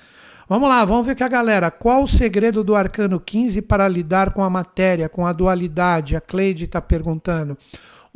Vamos 0.48 0.68
lá, 0.68 0.84
vamos 0.84 1.06
ver 1.06 1.14
que 1.14 1.22
a 1.22 1.28
galera. 1.28 1.70
Qual 1.70 2.02
o 2.02 2.08
segredo 2.08 2.64
do 2.64 2.74
arcano 2.74 3.20
15 3.20 3.62
para 3.62 3.86
lidar 3.86 4.32
com 4.32 4.42
a 4.42 4.50
matéria, 4.50 5.08
com 5.08 5.24
a 5.24 5.32
dualidade? 5.32 6.16
A 6.16 6.20
Cleide 6.20 6.64
está 6.64 6.80
perguntando. 6.80 7.56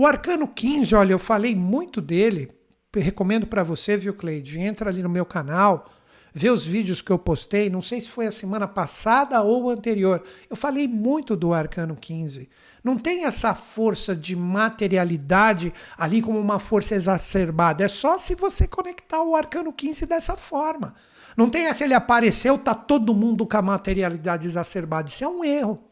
O 0.01 0.07
Arcano 0.07 0.49
15, 0.49 0.95
olha, 0.95 1.13
eu 1.13 1.19
falei 1.19 1.55
muito 1.55 2.01
dele. 2.01 2.51
Recomendo 2.97 3.47
para 3.47 3.63
você, 3.63 3.99
viu, 3.99 4.15
Cleide? 4.15 4.59
Entra 4.59 4.89
ali 4.89 5.03
no 5.03 5.11
meu 5.11 5.27
canal, 5.27 5.85
vê 6.33 6.49
os 6.49 6.65
vídeos 6.65 7.03
que 7.03 7.13
eu 7.13 7.19
postei. 7.19 7.69
Não 7.69 7.83
sei 7.83 8.01
se 8.01 8.09
foi 8.09 8.27
a 8.27 8.33
semana 8.33 8.67
passada 8.67 9.43
ou 9.43 9.69
anterior. 9.69 10.25
Eu 10.49 10.57
falei 10.57 10.89
muito 10.89 11.37
do 11.37 11.53
Arcano 11.53 11.95
15. 11.95 12.49
Não 12.83 12.97
tem 12.97 13.27
essa 13.27 13.55
força 13.55 14.17
de 14.17 14.35
materialidade 14.35 15.71
ali 15.99 16.23
como 16.23 16.41
uma 16.41 16.59
força 16.59 16.95
exacerbada. 16.95 17.85
É 17.85 17.89
só 17.89 18.17
se 18.17 18.35
você 18.35 18.67
conectar 18.67 19.23
o 19.23 19.37
Arcano 19.37 19.71
15 19.71 20.07
dessa 20.07 20.35
forma. 20.35 20.95
Não 21.37 21.51
tem 21.51 21.67
essa, 21.67 21.85
ele 21.85 21.93
apareceu, 21.93 22.57
tá 22.57 22.75
todo 22.75 23.15
mundo 23.15 23.47
com 23.47 23.59
a 23.59 23.61
materialidade 23.61 24.47
exacerbada. 24.47 25.11
Isso 25.11 25.23
é 25.23 25.29
um 25.29 25.45
erro. 25.45 25.90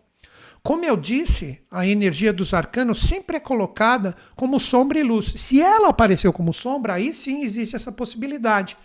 Como 0.62 0.84
eu 0.84 0.96
disse, 0.96 1.60
a 1.70 1.86
energia 1.86 2.32
dos 2.32 2.52
arcanos 2.52 3.02
sempre 3.02 3.36
é 3.36 3.40
colocada 3.40 4.14
como 4.36 4.60
sombra 4.60 4.98
e 4.98 5.02
luz. 5.02 5.32
Se 5.32 5.60
ela 5.60 5.88
apareceu 5.88 6.32
como 6.32 6.52
sombra, 6.52 6.94
aí 6.94 7.12
sim 7.12 7.42
existe 7.42 7.76
essa 7.76 7.92
possibilidade. 7.92 8.76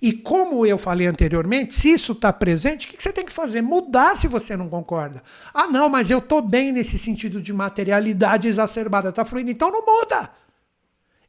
E 0.00 0.12
como 0.12 0.64
eu 0.64 0.78
falei 0.78 1.06
anteriormente, 1.06 1.74
se 1.74 1.90
isso 1.90 2.12
está 2.12 2.32
presente, 2.32 2.86
o 2.86 2.90
que 2.90 3.02
você 3.02 3.12
tem 3.12 3.24
que 3.24 3.32
fazer? 3.32 3.62
Mudar 3.62 4.16
se 4.16 4.28
você 4.28 4.56
não 4.56 4.68
concorda. 4.68 5.22
Ah, 5.52 5.66
não, 5.66 5.88
mas 5.88 6.08
eu 6.08 6.18
estou 6.18 6.40
bem 6.40 6.72
nesse 6.72 6.98
sentido 6.98 7.42
de 7.42 7.52
materialidade 7.52 8.46
exacerbada. 8.46 9.08
Está 9.08 9.24
fluindo, 9.24 9.50
então 9.50 9.70
não 9.70 9.84
muda. 9.84 10.30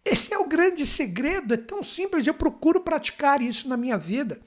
Esse 0.05 0.33
é 0.33 0.37
o 0.37 0.47
grande 0.47 0.85
segredo, 0.85 1.53
é 1.53 1.57
tão 1.57 1.83
simples. 1.83 2.25
Eu 2.25 2.33
procuro 2.33 2.79
praticar 2.81 3.41
isso 3.41 3.67
na 3.67 3.75
minha 3.75 3.97
vida. 3.97 4.39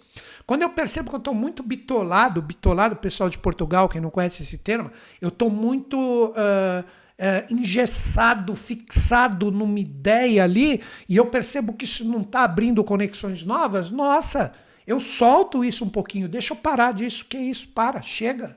Quando 0.47 0.63
eu 0.63 0.71
percebo 0.71 1.09
que 1.09 1.15
eu 1.15 1.19
estou 1.19 1.35
muito 1.35 1.63
bitolado, 1.63 2.43
bitolado, 2.43 2.97
pessoal 2.97 3.29
de 3.29 3.39
Portugal, 3.39 3.89
quem 3.89 4.01
não 4.01 4.11
conhece 4.11 4.43
esse 4.43 4.59
termo, 4.59 4.91
eu 5.21 5.29
estou 5.29 5.51
muito 5.51 5.97
uh, 5.97 6.85
uh, 6.85 7.55
engessado, 7.55 8.55
fixado 8.55 9.51
numa 9.51 9.79
ideia 9.79 10.45
ali, 10.45 10.81
e 11.09 11.17
eu 11.17 11.27
percebo 11.27 11.73
que 11.73 11.85
isso 11.85 12.05
não 12.05 12.23
está 12.23 12.43
abrindo 12.45 12.83
conexões 12.83 13.45
novas, 13.45 13.91
nossa, 13.91 14.53
eu 14.87 14.99
solto 14.99 15.65
isso 15.65 15.85
um 15.85 15.89
pouquinho, 15.89 16.29
deixa 16.29 16.55
eu 16.55 16.57
parar 16.57 16.93
disso, 16.93 17.25
que 17.25 17.39
isso, 17.39 17.69
para, 17.69 18.03
chega. 18.03 18.57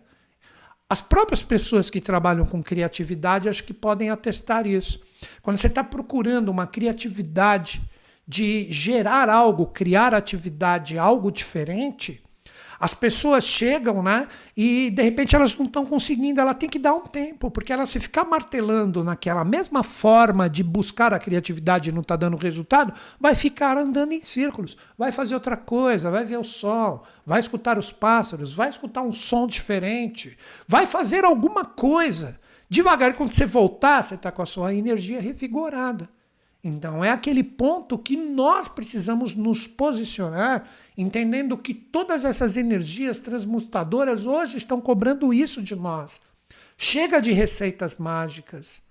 As 0.87 1.01
próprias 1.01 1.41
pessoas 1.41 1.89
que 1.89 1.99
trabalham 1.99 2.45
com 2.45 2.61
criatividade 2.61 3.49
acho 3.49 3.63
que 3.63 3.73
podem 3.73 4.09
atestar 4.09 4.67
isso. 4.67 5.01
Quando 5.41 5.57
você 5.57 5.67
está 5.67 5.83
procurando 5.83 6.49
uma 6.49 6.67
criatividade 6.67 7.81
de 8.27 8.67
gerar 8.71 9.29
algo, 9.29 9.67
criar 9.67 10.13
atividade, 10.13 10.97
algo 10.97 11.31
diferente, 11.31 12.23
as 12.79 12.93
pessoas 12.93 13.45
chegam, 13.45 14.03
né? 14.03 14.27
E 14.55 14.89
de 14.89 15.01
repente 15.01 15.35
elas 15.35 15.55
não 15.55 15.65
estão 15.65 15.85
conseguindo, 15.85 16.41
ela 16.41 16.53
tem 16.53 16.69
que 16.69 16.77
dar 16.77 16.93
um 16.93 17.01
tempo, 17.01 17.49
porque 17.49 17.71
ela 17.71 17.85
se 17.85 17.99
ficar 17.99 18.25
martelando 18.25 19.03
naquela 19.03 19.45
mesma 19.45 19.81
forma 19.81 20.49
de 20.49 20.61
buscar 20.61 21.13
a 21.13 21.19
criatividade 21.19 21.89
e 21.89 21.93
não 21.93 22.01
está 22.01 22.15
dando 22.15 22.37
resultado, 22.37 22.93
vai 23.19 23.33
ficar 23.33 23.77
andando 23.77 24.11
em 24.11 24.21
círculos, 24.21 24.75
vai 24.97 25.11
fazer 25.11 25.35
outra 25.35 25.55
coisa, 25.55 26.11
vai 26.11 26.25
ver 26.25 26.37
o 26.37 26.43
sol, 26.43 27.03
vai 27.25 27.39
escutar 27.39 27.77
os 27.77 27.91
pássaros, 27.91 28.53
vai 28.53 28.69
escutar 28.69 29.01
um 29.01 29.13
som 29.13 29.47
diferente, 29.47 30.37
vai 30.67 30.85
fazer 30.85 31.23
alguma 31.23 31.63
coisa 31.63 32.39
Devagar, 32.67 33.13
quando 33.13 33.31
você 33.31 33.45
voltar, 33.45 34.03
você 34.03 34.15
está 34.15 34.31
com 34.31 34.41
a 34.41 34.45
sua 34.45 34.73
energia 34.73 35.21
revigorada. 35.21 36.09
Então 36.67 37.03
é 37.03 37.11
aquele 37.11 37.43
ponto 37.43 37.95
que 37.95 38.17
nós 38.17 38.67
precisamos 38.67 39.35
nos 39.35 39.67
posicionar, 39.67 40.67
entendendo 40.97 41.55
que 41.59 41.75
todas 41.75 42.25
essas 42.25 42.57
energias 42.57 43.19
transmutadoras 43.19 44.25
hoje 44.25 44.57
estão 44.57 44.81
cobrando 44.81 45.31
isso 45.31 45.61
de 45.61 45.75
nós. 45.75 46.19
Chega 46.75 47.21
de 47.21 47.31
receitas 47.31 47.97
mágicas. 47.97 48.81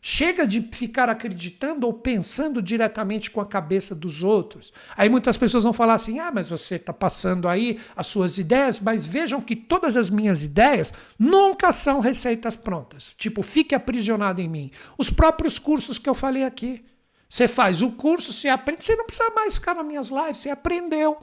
Chega 0.00 0.44
de 0.44 0.62
ficar 0.72 1.08
acreditando 1.08 1.86
ou 1.86 1.92
pensando 1.92 2.60
diretamente 2.60 3.30
com 3.30 3.40
a 3.40 3.46
cabeça 3.46 3.94
dos 3.94 4.24
outros. 4.24 4.72
Aí 4.96 5.08
muitas 5.08 5.38
pessoas 5.38 5.62
vão 5.62 5.72
falar 5.72 5.94
assim: 5.94 6.18
ah, 6.18 6.32
mas 6.34 6.48
você 6.48 6.74
está 6.74 6.92
passando 6.92 7.46
aí 7.46 7.78
as 7.94 8.08
suas 8.08 8.36
ideias, 8.36 8.80
mas 8.80 9.06
vejam 9.06 9.40
que 9.40 9.54
todas 9.54 9.96
as 9.96 10.10
minhas 10.10 10.42
ideias 10.42 10.92
nunca 11.16 11.72
são 11.72 12.00
receitas 12.00 12.56
prontas. 12.56 13.14
Tipo, 13.16 13.44
fique 13.44 13.76
aprisionado 13.76 14.40
em 14.40 14.48
mim. 14.48 14.72
Os 14.98 15.08
próprios 15.08 15.60
cursos 15.60 16.00
que 16.00 16.08
eu 16.08 16.16
falei 16.16 16.42
aqui. 16.42 16.84
Você 17.32 17.48
faz 17.48 17.80
o 17.80 17.92
curso, 17.92 18.30
você 18.30 18.46
aprende, 18.50 18.84
você 18.84 18.94
não 18.94 19.06
precisa 19.06 19.30
mais 19.30 19.54
ficar 19.54 19.74
nas 19.74 19.86
minhas 19.86 20.10
lives, 20.10 20.36
você 20.36 20.50
aprendeu. 20.50 21.16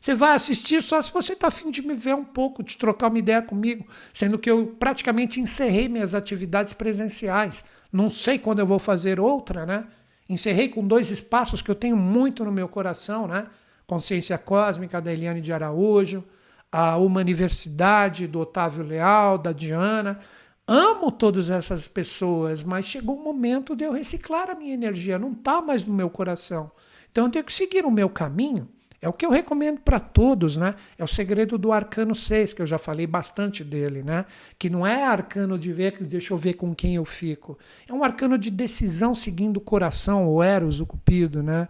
Você 0.00 0.14
vai 0.14 0.36
assistir 0.36 0.80
só 0.80 1.02
se 1.02 1.12
você 1.12 1.32
está 1.32 1.48
afim 1.48 1.72
de 1.72 1.82
me 1.82 1.92
ver 1.92 2.14
um 2.14 2.22
pouco, 2.22 2.62
de 2.62 2.78
trocar 2.78 3.08
uma 3.08 3.18
ideia 3.18 3.42
comigo, 3.42 3.84
sendo 4.14 4.38
que 4.38 4.48
eu 4.48 4.76
praticamente 4.78 5.40
encerrei 5.40 5.88
minhas 5.88 6.14
atividades 6.14 6.72
presenciais. 6.72 7.64
Não 7.92 8.08
sei 8.08 8.38
quando 8.38 8.60
eu 8.60 8.66
vou 8.66 8.78
fazer 8.78 9.18
outra, 9.18 9.66
né? 9.66 9.88
Encerrei 10.28 10.68
com 10.68 10.86
dois 10.86 11.10
espaços 11.10 11.60
que 11.60 11.68
eu 11.68 11.74
tenho 11.74 11.96
muito 11.96 12.44
no 12.44 12.52
meu 12.52 12.68
coração, 12.68 13.26
né? 13.26 13.48
Consciência 13.88 14.38
Cósmica 14.38 15.00
da 15.00 15.12
Eliane 15.12 15.40
de 15.40 15.52
Araújo, 15.52 16.22
a 16.70 16.96
Uma 16.96 17.18
Universidade 17.18 18.28
do 18.28 18.38
Otávio 18.38 18.84
Leal, 18.84 19.36
da 19.36 19.50
Diana. 19.50 20.20
Amo 20.68 21.12
todas 21.12 21.48
essas 21.48 21.86
pessoas, 21.86 22.64
mas 22.64 22.86
chegou 22.86 23.16
o 23.16 23.20
um 23.20 23.24
momento 23.24 23.76
de 23.76 23.84
eu 23.84 23.92
reciclar 23.92 24.50
a 24.50 24.54
minha 24.54 24.74
energia, 24.74 25.18
não 25.18 25.30
está 25.30 25.62
mais 25.62 25.84
no 25.84 25.94
meu 25.94 26.10
coração. 26.10 26.72
Então 27.12 27.26
eu 27.26 27.30
tenho 27.30 27.44
que 27.44 27.52
seguir 27.52 27.84
o 27.84 27.90
meu 27.90 28.10
caminho. 28.10 28.68
É 29.00 29.08
o 29.08 29.12
que 29.12 29.24
eu 29.24 29.30
recomendo 29.30 29.78
para 29.80 30.00
todos, 30.00 30.56
né? 30.56 30.74
É 30.98 31.04
o 31.04 31.06
segredo 31.06 31.56
do 31.56 31.70
arcano 31.70 32.14
6, 32.14 32.54
que 32.54 32.62
eu 32.62 32.66
já 32.66 32.78
falei 32.78 33.06
bastante 33.06 33.62
dele, 33.62 34.02
né? 34.02 34.24
Que 34.58 34.68
não 34.68 34.84
é 34.84 35.04
arcano 35.04 35.56
de 35.56 35.72
ver, 35.72 36.02
deixa 36.02 36.34
eu 36.34 36.38
ver 36.38 36.54
com 36.54 36.74
quem 36.74 36.96
eu 36.96 37.04
fico. 37.04 37.56
É 37.86 37.92
um 37.92 38.02
arcano 38.02 38.36
de 38.36 38.50
decisão 38.50 39.14
seguindo 39.14 39.58
o 39.58 39.60
coração, 39.60 40.28
o 40.28 40.42
Eros, 40.42 40.80
o 40.80 40.86
Cupido, 40.86 41.42
né? 41.42 41.68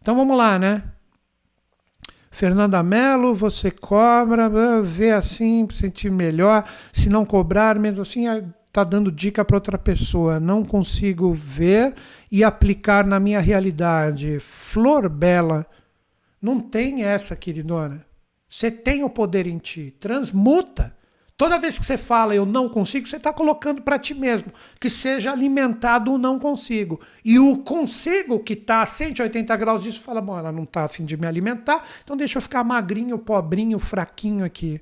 Então 0.00 0.16
vamos 0.16 0.36
lá, 0.36 0.58
né? 0.58 0.82
Fernanda 2.32 2.82
Mello, 2.82 3.34
você 3.34 3.70
cobra, 3.70 4.50
vê 4.82 5.10
assim, 5.10 5.68
sentir 5.70 6.10
melhor. 6.10 6.64
Se 6.90 7.10
não 7.10 7.26
cobrar, 7.26 7.78
mesmo 7.78 8.00
assim, 8.00 8.24
está 8.66 8.82
dando 8.82 9.12
dica 9.12 9.44
para 9.44 9.58
outra 9.58 9.76
pessoa. 9.76 10.40
Não 10.40 10.64
consigo 10.64 11.32
ver 11.34 11.94
e 12.30 12.42
aplicar 12.42 13.06
na 13.06 13.20
minha 13.20 13.38
realidade. 13.38 14.38
Flor 14.40 15.10
Bela, 15.10 15.66
não 16.40 16.58
tem 16.58 17.04
essa, 17.04 17.36
queridona. 17.36 18.04
Você 18.48 18.70
tem 18.70 19.04
o 19.04 19.10
poder 19.10 19.46
em 19.46 19.58
ti. 19.58 19.94
Transmuta. 20.00 20.96
Toda 21.36 21.58
vez 21.58 21.78
que 21.78 21.84
você 21.84 21.96
fala 21.96 22.34
eu 22.34 22.46
não 22.46 22.68
consigo, 22.68 23.06
você 23.06 23.16
está 23.16 23.32
colocando 23.32 23.82
para 23.82 23.98
ti 23.98 24.14
mesmo 24.14 24.52
que 24.78 24.90
seja 24.90 25.32
alimentado 25.32 26.12
o 26.12 26.18
não 26.18 26.38
consigo. 26.38 27.00
E 27.24 27.38
o 27.38 27.58
consigo 27.58 28.38
que 28.38 28.52
está 28.52 28.82
a 28.82 28.86
180 28.86 29.56
graus 29.56 29.82
disso 29.82 30.00
fala: 30.00 30.20
bom, 30.20 30.38
ela 30.38 30.52
não 30.52 30.64
está 30.64 30.84
afim 30.84 31.04
de 31.04 31.16
me 31.16 31.26
alimentar, 31.26 31.82
então 32.02 32.16
deixa 32.16 32.38
eu 32.38 32.42
ficar 32.42 32.62
magrinho, 32.62 33.18
pobrinho, 33.18 33.78
fraquinho 33.78 34.44
aqui. 34.44 34.80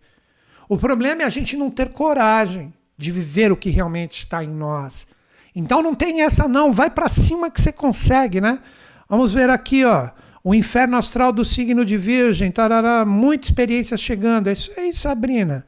O 0.69 0.77
problema 0.77 1.23
é 1.23 1.25
a 1.25 1.31
gente 1.31 1.57
não 1.57 1.71
ter 1.71 1.91
coragem 1.91 2.73
de 2.97 3.11
viver 3.11 3.51
o 3.51 3.57
que 3.57 3.71
realmente 3.71 4.19
está 4.19 4.45
em 4.45 4.51
nós. 4.51 5.07
Então 5.55 5.83
não 5.83 5.95
tem 5.95 6.23
essa 6.23 6.47
não, 6.47 6.73
vai 6.73 6.91
para 6.91 7.09
cima 7.09 7.51
que 7.51 7.61
você 7.61 7.73
consegue, 7.73 8.41
né? 8.41 8.61
Vamos 9.09 9.33
ver 9.33 9.51
aqui, 9.51 9.85
ó. 9.85 10.11
O 10.43 10.55
inferno 10.55 10.97
astral 10.97 11.33
do 11.33 11.45
signo 11.45 11.85
de 11.85 11.97
Virgem, 11.97 12.51
tarará, 12.51 13.05
muita 13.05 13.47
experiência 13.47 13.97
chegando. 13.97 14.49
É 14.49 14.53
isso 14.53 14.71
aí, 14.77 14.95
Sabrina. 14.95 15.67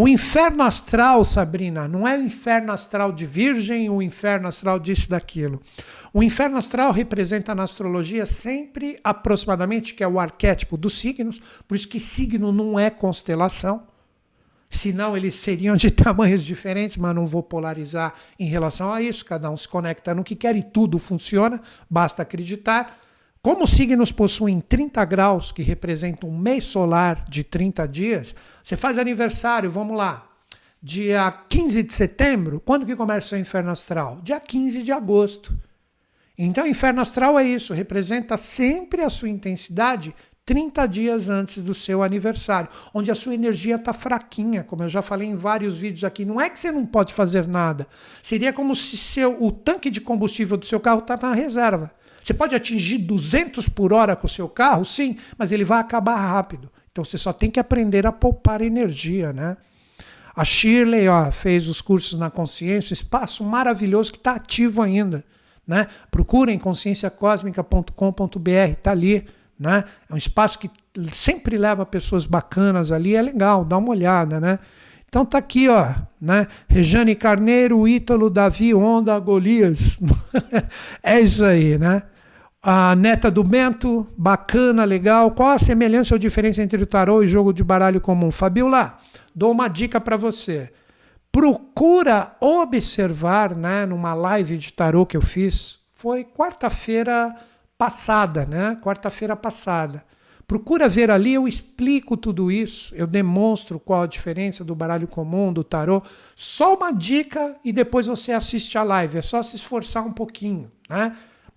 O 0.00 0.06
inferno 0.06 0.62
astral, 0.62 1.24
Sabrina, 1.24 1.88
não 1.88 2.06
é 2.06 2.16
o 2.16 2.22
inferno 2.22 2.70
astral 2.70 3.10
de 3.10 3.26
virgem, 3.26 3.90
o 3.90 4.00
inferno 4.00 4.46
astral 4.46 4.78
disso, 4.78 5.10
daquilo. 5.10 5.60
O 6.14 6.22
inferno 6.22 6.56
astral 6.56 6.92
representa 6.92 7.52
na 7.52 7.64
astrologia 7.64 8.24
sempre 8.24 9.00
aproximadamente, 9.02 9.94
que 9.94 10.04
é 10.04 10.06
o 10.06 10.20
arquétipo 10.20 10.76
dos 10.76 11.00
signos, 11.00 11.42
por 11.66 11.74
isso 11.74 11.88
que 11.88 11.98
signo 11.98 12.52
não 12.52 12.78
é 12.78 12.90
constelação. 12.90 13.88
Senão 14.70 15.16
eles 15.16 15.34
seriam 15.34 15.74
de 15.74 15.90
tamanhos 15.90 16.44
diferentes, 16.44 16.96
mas 16.96 17.12
não 17.12 17.26
vou 17.26 17.42
polarizar 17.42 18.14
em 18.38 18.46
relação 18.46 18.92
a 18.92 19.02
isso. 19.02 19.24
Cada 19.24 19.50
um 19.50 19.56
se 19.56 19.66
conecta 19.66 20.14
no 20.14 20.22
que 20.22 20.36
quer 20.36 20.54
e 20.54 20.62
tudo 20.62 21.00
funciona, 21.00 21.60
basta 21.90 22.22
acreditar. 22.22 23.00
Como 23.48 23.64
os 23.64 23.70
signos 23.70 24.12
possuem 24.12 24.60
30 24.60 25.02
graus, 25.06 25.50
que 25.50 25.62
representam 25.62 26.28
um 26.28 26.36
mês 26.36 26.64
solar 26.64 27.24
de 27.30 27.42
30 27.42 27.88
dias, 27.88 28.34
você 28.62 28.76
faz 28.76 28.98
aniversário, 28.98 29.70
vamos 29.70 29.96
lá, 29.96 30.28
dia 30.82 31.32
15 31.48 31.82
de 31.82 31.94
setembro, 31.94 32.60
quando 32.60 32.84
que 32.84 32.94
começa 32.94 33.34
o 33.34 33.38
inferno 33.38 33.70
astral? 33.70 34.20
Dia 34.22 34.38
15 34.38 34.82
de 34.82 34.92
agosto. 34.92 35.58
Então, 36.36 36.64
o 36.64 36.66
inferno 36.66 37.00
astral 37.00 37.38
é 37.38 37.44
isso, 37.44 37.72
representa 37.72 38.36
sempre 38.36 39.00
a 39.00 39.08
sua 39.08 39.30
intensidade 39.30 40.14
30 40.44 40.86
dias 40.86 41.30
antes 41.30 41.62
do 41.62 41.72
seu 41.72 42.02
aniversário, 42.02 42.68
onde 42.92 43.10
a 43.10 43.14
sua 43.14 43.32
energia 43.32 43.76
está 43.76 43.94
fraquinha, 43.94 44.62
como 44.62 44.82
eu 44.82 44.90
já 44.90 45.00
falei 45.00 45.26
em 45.26 45.36
vários 45.36 45.78
vídeos 45.78 46.04
aqui. 46.04 46.26
Não 46.26 46.38
é 46.38 46.50
que 46.50 46.60
você 46.60 46.70
não 46.70 46.84
pode 46.84 47.14
fazer 47.14 47.48
nada, 47.48 47.86
seria 48.20 48.52
como 48.52 48.76
se 48.76 48.98
seu, 48.98 49.42
o 49.42 49.50
tanque 49.50 49.88
de 49.88 50.02
combustível 50.02 50.58
do 50.58 50.66
seu 50.66 50.78
carro 50.78 50.98
está 51.00 51.16
na 51.16 51.32
reserva. 51.32 51.96
Você 52.28 52.34
pode 52.34 52.54
atingir 52.54 52.98
200 52.98 53.70
por 53.70 53.90
hora 53.90 54.14
com 54.14 54.26
o 54.26 54.30
seu 54.30 54.50
carro, 54.50 54.84
sim, 54.84 55.16
mas 55.38 55.50
ele 55.50 55.64
vai 55.64 55.80
acabar 55.80 56.14
rápido. 56.16 56.70
Então 56.92 57.02
você 57.02 57.16
só 57.16 57.32
tem 57.32 57.50
que 57.50 57.58
aprender 57.58 58.06
a 58.06 58.12
poupar 58.12 58.60
energia, 58.60 59.32
né? 59.32 59.56
A 60.36 60.44
Shirley 60.44 61.08
ó, 61.08 61.32
fez 61.32 61.70
os 61.70 61.80
cursos 61.80 62.18
na 62.18 62.28
consciência, 62.28 62.92
espaço 62.92 63.42
maravilhoso 63.42 64.12
que 64.12 64.18
está 64.18 64.32
ativo 64.32 64.82
ainda. 64.82 65.24
Né? 65.66 65.86
Procurem 66.10 66.58
conscienciacosmica.com.br, 66.58 68.50
está 68.72 68.90
ali. 68.90 69.26
Né? 69.58 69.84
É 70.06 70.12
um 70.12 70.18
espaço 70.18 70.58
que 70.58 70.70
sempre 71.10 71.56
leva 71.56 71.86
pessoas 71.86 72.26
bacanas 72.26 72.92
ali, 72.92 73.16
é 73.16 73.22
legal, 73.22 73.64
dá 73.64 73.78
uma 73.78 73.88
olhada. 73.88 74.38
Né? 74.38 74.58
Então 75.08 75.24
tá 75.24 75.38
aqui, 75.38 75.66
ó, 75.70 75.94
né? 76.20 76.46
Rejane 76.68 77.14
Carneiro, 77.14 77.88
Ítalo, 77.88 78.28
Davi, 78.28 78.74
Onda, 78.74 79.18
Golias. 79.18 79.98
é 81.02 81.18
isso 81.20 81.42
aí, 81.42 81.78
né? 81.78 82.02
A 82.62 82.96
neta 82.96 83.30
do 83.30 83.44
Bento, 83.44 84.06
bacana, 84.16 84.84
legal. 84.84 85.30
Qual 85.30 85.50
a 85.50 85.58
semelhança 85.58 86.14
ou 86.14 86.18
diferença 86.18 86.62
entre 86.62 86.82
o 86.82 86.86
tarô 86.86 87.22
e 87.22 87.28
jogo 87.28 87.52
de 87.52 87.62
baralho 87.62 88.00
comum? 88.00 88.32
Fabiola, 88.32 88.98
dou 89.34 89.52
uma 89.52 89.68
dica 89.68 90.00
para 90.00 90.16
você. 90.16 90.70
Procura 91.30 92.36
observar, 92.40 93.54
né, 93.54 93.86
numa 93.86 94.12
live 94.12 94.56
de 94.56 94.72
tarô 94.72 95.06
que 95.06 95.16
eu 95.16 95.22
fiz, 95.22 95.78
foi 95.92 96.24
quarta-feira 96.24 97.34
passada, 97.76 98.44
né? 98.44 98.76
Quarta-feira 98.82 99.36
passada. 99.36 100.04
Procura 100.48 100.88
ver 100.88 101.10
ali, 101.10 101.34
eu 101.34 101.46
explico 101.46 102.16
tudo 102.16 102.50
isso, 102.50 102.94
eu 102.96 103.06
demonstro 103.06 103.78
qual 103.78 104.02
a 104.02 104.06
diferença 104.06 104.64
do 104.64 104.74
baralho 104.74 105.06
comum, 105.06 105.52
do 105.52 105.62
tarô. 105.62 106.02
Só 106.34 106.74
uma 106.74 106.90
dica 106.90 107.54
e 107.64 107.72
depois 107.72 108.06
você 108.06 108.32
assiste 108.32 108.76
a 108.78 108.82
live. 108.82 109.18
É 109.18 109.22
só 109.22 109.42
se 109.42 109.54
esforçar 109.56 110.04
um 110.04 110.12
pouquinho, 110.12 110.72
né? 110.88 111.14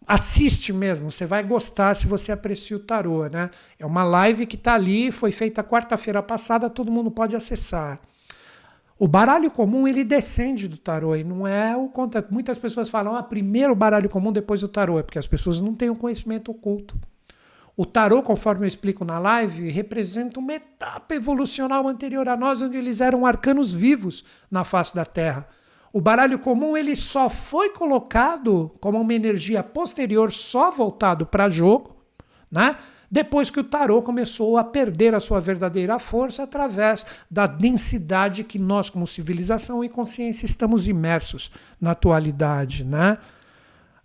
Assiste 0.07 0.73
mesmo, 0.73 1.11
você 1.11 1.25
vai 1.25 1.43
gostar 1.43 1.95
se 1.95 2.07
você 2.07 2.31
aprecia 2.31 2.77
o 2.77 2.79
tarô, 2.79 3.27
né? 3.27 3.49
É 3.79 3.85
uma 3.85 4.03
live 4.03 4.45
que 4.45 4.55
está 4.55 4.73
ali, 4.73 5.11
foi 5.11 5.31
feita 5.31 5.63
quarta-feira 5.63 6.21
passada, 6.21 6.69
todo 6.69 6.91
mundo 6.91 7.11
pode 7.11 7.35
acessar. 7.35 7.99
O 8.97 9.07
baralho 9.07 9.49
comum 9.49 9.87
ele 9.87 10.03
descende 10.03 10.67
do 10.67 10.77
tarô 10.77 11.15
e 11.15 11.23
não 11.23 11.47
é 11.47 11.75
o 11.75 11.89
contra. 11.89 12.23
Muitas 12.29 12.59
pessoas 12.59 12.87
falam, 12.87 13.15
ah, 13.15 13.23
primeiro 13.23 13.73
o 13.73 13.75
baralho 13.75 14.07
comum, 14.07 14.31
depois 14.31 14.61
o 14.61 14.67
tarô, 14.67 14.99
é 14.99 15.03
porque 15.03 15.17
as 15.17 15.27
pessoas 15.27 15.59
não 15.59 15.73
têm 15.73 15.89
o 15.89 15.93
um 15.93 15.95
conhecimento 15.95 16.51
oculto. 16.51 16.95
O 17.75 17.83
tarô, 17.83 18.21
conforme 18.21 18.65
eu 18.65 18.67
explico 18.67 19.03
na 19.03 19.17
live, 19.17 19.71
representa 19.71 20.39
uma 20.39 20.53
etapa 20.53 21.15
evolucional 21.15 21.87
anterior 21.87 22.27
a 22.29 22.37
nós, 22.37 22.61
onde 22.61 22.77
eles 22.77 23.01
eram 23.01 23.25
arcanos 23.25 23.73
vivos 23.73 24.23
na 24.51 24.63
face 24.63 24.93
da 24.93 25.03
Terra. 25.03 25.47
O 25.93 25.99
baralho 25.99 26.39
comum 26.39 26.77
ele 26.77 26.95
só 26.95 27.29
foi 27.29 27.69
colocado 27.69 28.71
como 28.79 28.99
uma 28.99 29.13
energia 29.13 29.61
posterior, 29.61 30.31
só 30.31 30.71
voltado 30.71 31.25
para 31.25 31.49
jogo, 31.49 31.97
né? 32.49 32.75
depois 33.11 33.49
que 33.49 33.59
o 33.59 33.63
tarô 33.63 34.01
começou 34.01 34.57
a 34.57 34.63
perder 34.63 35.13
a 35.13 35.19
sua 35.19 35.41
verdadeira 35.41 35.99
força 35.99 36.43
através 36.43 37.05
da 37.29 37.45
densidade 37.45 38.45
que 38.45 38.57
nós, 38.57 38.89
como 38.89 39.05
civilização 39.05 39.83
e 39.83 39.89
consciência, 39.89 40.45
estamos 40.45 40.87
imersos 40.87 41.51
na 41.79 41.91
atualidade. 41.91 42.85
Né? 42.85 43.17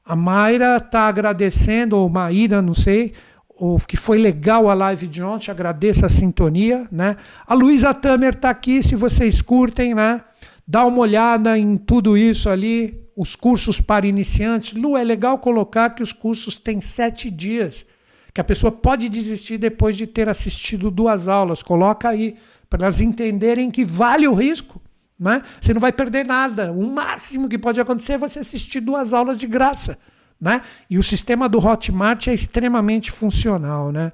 A 0.05 0.16
Mayra 0.16 0.78
está 0.78 1.03
agradecendo, 1.03 1.97
ou 1.97 2.09
Maíra, 2.09 2.61
não 2.61 2.74
sei, 2.74 3.14
o 3.49 3.78
que 3.78 3.97
foi 3.97 4.18
legal 4.18 4.68
a 4.68 4.74
live 4.74 5.07
de 5.07 5.22
ontem, 5.22 5.53
agradeço 5.53 6.05
a 6.05 6.09
sintonia. 6.09 6.89
Né? 6.91 7.16
A 7.47 7.55
Luísa 7.55 7.95
Tamer 7.95 8.34
está 8.34 8.51
aqui, 8.51 8.82
se 8.82 8.97
vocês 8.97 9.41
curtem, 9.41 9.95
né? 9.95 10.20
Dá 10.66 10.84
uma 10.84 10.98
olhada 10.98 11.56
em 11.56 11.76
tudo 11.76 12.16
isso 12.18 12.50
ali, 12.50 13.00
os 13.16 13.36
cursos 13.36 13.80
para 13.80 14.06
iniciantes. 14.06 14.72
Lu, 14.72 14.96
é 14.96 15.04
legal 15.04 15.38
colocar 15.38 15.90
que 15.90 16.02
os 16.02 16.12
cursos 16.12 16.56
têm 16.56 16.80
sete 16.80 17.30
dias, 17.30 17.86
que 18.34 18.40
a 18.40 18.44
pessoa 18.44 18.72
pode 18.72 19.08
desistir 19.08 19.58
depois 19.58 19.96
de 19.96 20.06
ter 20.06 20.28
assistido 20.28 20.90
duas 20.90 21.28
aulas. 21.28 21.62
Coloca 21.62 22.08
aí, 22.08 22.34
para 22.68 22.84
elas 22.84 23.00
entenderem 23.00 23.70
que 23.70 23.84
vale 23.84 24.26
o 24.26 24.34
risco. 24.34 24.82
Né? 25.18 25.40
Você 25.60 25.72
não 25.72 25.80
vai 25.80 25.92
perder 25.92 26.26
nada. 26.26 26.72
O 26.72 26.92
máximo 26.92 27.48
que 27.48 27.56
pode 27.56 27.80
acontecer 27.80 28.14
é 28.14 28.18
você 28.18 28.40
assistir 28.40 28.80
duas 28.80 29.14
aulas 29.14 29.38
de 29.38 29.46
graça. 29.46 29.96
Né? 30.40 30.60
E 30.90 30.98
o 30.98 31.02
sistema 31.02 31.48
do 31.48 31.64
Hotmart 31.64 32.26
é 32.26 32.34
extremamente 32.34 33.10
funcional. 33.12 33.92
Né? 33.92 34.12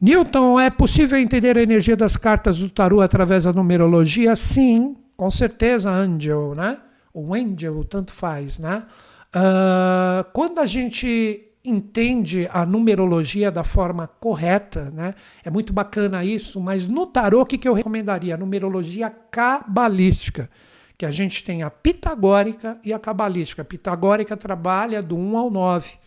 Newton, 0.00 0.60
é 0.60 0.70
possível 0.70 1.18
entender 1.18 1.56
a 1.56 1.62
energia 1.62 1.96
das 1.96 2.16
cartas 2.16 2.60
do 2.60 2.68
tarô 2.68 3.00
através 3.00 3.44
da 3.44 3.52
numerologia? 3.52 4.36
Sim, 4.36 4.94
com 5.18 5.30
certeza, 5.32 5.90
Angel, 5.90 6.54
né? 6.54 6.78
O 7.12 7.34
Angel, 7.34 7.82
tanto 7.84 8.12
faz, 8.12 8.60
né? 8.60 8.86
Uh, 9.34 10.22
quando 10.32 10.60
a 10.60 10.66
gente 10.66 11.44
entende 11.64 12.48
a 12.52 12.64
numerologia 12.64 13.50
da 13.50 13.64
forma 13.64 14.06
correta, 14.06 14.92
né? 14.92 15.16
É 15.44 15.50
muito 15.50 15.72
bacana 15.72 16.24
isso, 16.24 16.60
mas 16.60 16.86
no 16.86 17.04
tarô 17.04 17.40
o 17.40 17.46
que, 17.46 17.58
que 17.58 17.66
eu 17.66 17.74
recomendaria? 17.74 18.36
A 18.36 18.38
numerologia 18.38 19.10
cabalística, 19.10 20.48
que 20.96 21.04
a 21.04 21.10
gente 21.10 21.42
tem 21.42 21.64
a 21.64 21.70
pitagórica 21.70 22.78
e 22.84 22.92
a 22.92 22.98
cabalística. 22.98 23.62
A 23.62 23.64
pitagórica 23.64 24.36
trabalha 24.36 25.02
do 25.02 25.16
1 25.16 25.36
ao 25.36 25.50
9. 25.50 25.98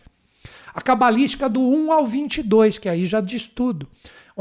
A 0.74 0.80
cabalística 0.80 1.50
do 1.50 1.60
1 1.60 1.92
ao 1.92 2.06
22, 2.06 2.78
que 2.78 2.88
aí 2.88 3.04
já 3.04 3.20
diz 3.20 3.46
tudo. 3.46 3.86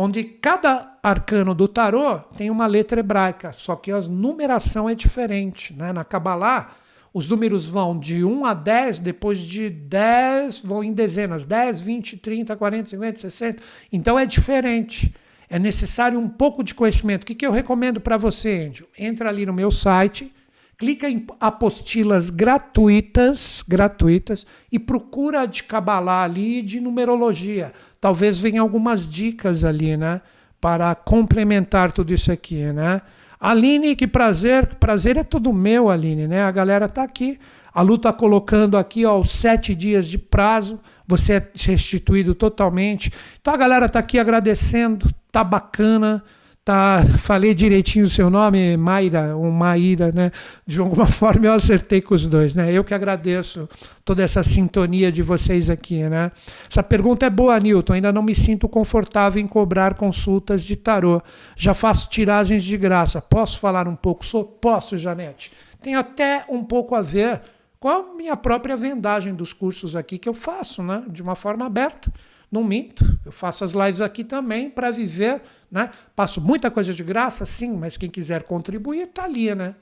Onde 0.04 0.24
cada 0.24 0.98
arcano 1.04 1.54
do 1.54 1.68
tarô 1.68 2.18
tem 2.36 2.50
uma 2.50 2.66
letra 2.66 3.02
hebraica, 3.02 3.54
só 3.56 3.76
que 3.76 3.92
a 3.92 4.02
numeração 4.02 4.90
é 4.90 4.96
diferente. 4.96 5.76
Né? 5.76 5.94
Na 5.94 6.04
Kabbalah, 6.04 6.72
os 7.14 7.28
números 7.28 7.68
vão 7.68 8.00
de 8.00 8.26
1 8.26 8.46
a 8.46 8.56
10, 8.56 8.98
depois 8.98 9.40
de 9.42 9.70
10 9.70 10.62
vão 10.62 10.84
em 10.84 10.92
dezenas: 10.92 11.46
10, 11.46 11.82
20, 11.82 12.18
30, 12.18 12.56
40, 12.56 12.90
50, 12.90 13.20
60. 13.20 13.62
Então 13.94 14.18
é 14.18 14.26
diferente. 14.26 15.14
É 15.48 15.60
necessário 15.60 16.18
um 16.18 16.28
pouco 16.28 16.64
de 16.64 16.74
conhecimento. 16.74 17.22
O 17.22 17.26
que, 17.28 17.36
que 17.36 17.46
eu 17.46 17.52
recomendo 17.52 18.02
para 18.02 18.18
você, 18.18 18.66
Índio? 18.66 18.88
Entra 18.98 19.30
ali 19.30 19.46
no 19.46 19.54
meu 19.54 19.70
site, 19.70 20.34
clica 20.82 21.08
em 21.08 21.24
apostilas 21.40 22.32
gratuitas, 22.32 23.64
gratuitas 23.68 24.48
e 24.72 24.80
procura 24.80 25.46
de 25.46 25.62
Kabbalah 25.62 26.24
ali 26.24 26.64
de 26.64 26.80
numerologia. 26.80 27.72
Talvez 28.00 28.40
venha 28.40 28.62
algumas 28.62 29.08
dicas 29.08 29.64
ali, 29.64 29.96
né? 29.96 30.22
Para 30.60 30.96
complementar 30.96 31.92
tudo 31.92 32.12
isso 32.12 32.32
aqui, 32.32 32.64
né? 32.74 33.00
Aline, 33.40 33.96
que 33.96 34.08
prazer. 34.08 34.74
Prazer 34.78 35.18
é 35.18 35.24
tudo 35.24 35.54
meu, 35.54 35.88
Aline, 35.88 36.28
né? 36.28 36.42
A 36.42 36.50
galera 36.50 36.90
tá 36.90 37.04
aqui. 37.04 37.38
A 37.72 37.84
Lu 37.84 38.00
tá 38.00 38.12
colocando 38.12 38.76
aqui, 38.76 39.06
ó, 39.06 39.20
os 39.20 39.30
sete 39.30 39.76
dias 39.76 40.08
de 40.08 40.18
prazo. 40.18 40.80
Você 41.08 41.34
é 41.34 41.48
restituído 41.54 42.34
totalmente. 42.34 43.12
Então 43.40 43.54
a 43.54 43.58
galera 43.58 43.88
tá 43.88 44.00
aqui 44.00 44.18
agradecendo. 44.18 45.14
Tá 45.32 45.44
bacana. 45.44 46.24
Tá, 46.64 47.04
falei 47.18 47.56
direitinho 47.56 48.06
o 48.06 48.10
seu 48.10 48.30
nome, 48.30 48.78
Mayra, 48.78 49.36
ou 49.36 49.50
Maíra, 49.50 50.12
né? 50.12 50.32
De 50.66 50.80
alguma 50.80 51.08
forma 51.10 51.48
eu 51.48 51.54
acertei 51.54 52.02
com 52.02 52.14
os 52.14 52.28
dois, 52.28 52.54
né? 52.54 52.72
Eu 52.72 52.84
que 52.84 52.94
agradeço 52.94 53.68
toda 54.06 54.22
essa 54.22 54.44
sintonia 54.44 55.12
de 55.12 55.24
vocês 55.24 55.72
aqui, 55.72 56.04
né? 56.04 56.32
Essa 56.70 56.84
pergunta 56.84 57.26
é 57.26 57.32
boa, 57.32 57.60
Newton. 57.60 57.94
Ainda 57.94 58.14
não 58.14 58.22
me 58.22 58.36
sinto 58.36 58.70
confortável 58.70 59.42
em 59.42 59.48
cobrar 59.48 59.96
consultas 59.96 60.64
de 60.64 60.76
tarô. 60.76 61.20
Já 61.56 61.74
faço 61.74 62.08
tiragens 62.10 62.64
de 62.64 62.78
graça. 62.78 63.20
Posso 63.20 63.58
falar 63.58 63.88
um 63.88 63.96
pouco? 63.96 64.24
Sou? 64.24 64.46
Posso, 64.46 65.00
Janete. 65.00 65.52
Tem 65.82 65.96
até 65.96 66.46
um 66.48 66.64
pouco 66.64 66.94
a 66.94 67.02
ver 67.02 67.42
com 67.80 67.90
a 67.90 68.14
minha 68.14 68.38
própria 68.38 68.78
vendagem 68.78 69.34
dos 69.34 69.52
cursos 69.52 69.96
aqui 69.96 70.20
que 70.20 70.30
eu 70.30 70.36
faço, 70.36 70.84
né? 70.84 71.04
De 71.10 71.24
uma 71.24 71.34
forma 71.34 71.66
aberta. 71.66 72.14
Não 72.52 72.64
minto. 72.64 73.18
Eu 73.26 73.32
faço 73.32 73.64
as 73.64 73.74
lives 73.74 74.02
aqui 74.02 74.24
também 74.24 74.70
para 74.70 74.92
viver 74.92 75.42
né? 75.72 75.90
Passo 76.16 76.42
muita 76.42 76.70
coisa 76.70 76.94
de 76.94 77.04
graça, 77.04 77.46
sim, 77.46 77.72
mas 77.72 77.96
quem 77.96 78.10
quiser 78.10 78.44
contribuir 78.44 79.08
está 79.08 79.24
ali. 79.24 79.56
Né? 79.56 79.74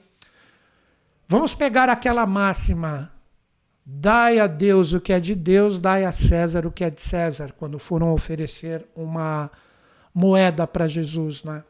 Vamos 1.26 1.54
pegar 1.54 1.88
aquela 1.88 2.24
máxima: 2.24 3.12
dai 3.84 4.38
a 4.38 4.46
Deus 4.46 4.92
o 4.92 5.00
que 5.00 5.12
é 5.12 5.18
de 5.18 5.34
Deus, 5.34 5.78
dai 5.78 6.04
a 6.04 6.12
César 6.12 6.64
o 6.64 6.70
que 6.70 6.84
é 6.84 6.90
de 6.90 7.02
César, 7.02 7.52
quando 7.58 7.78
foram 7.78 8.12
oferecer 8.12 8.86
uma 8.94 9.50
moeda 10.14 10.64
para 10.66 10.86
Jesus. 10.86 11.42
Né? 11.42 11.64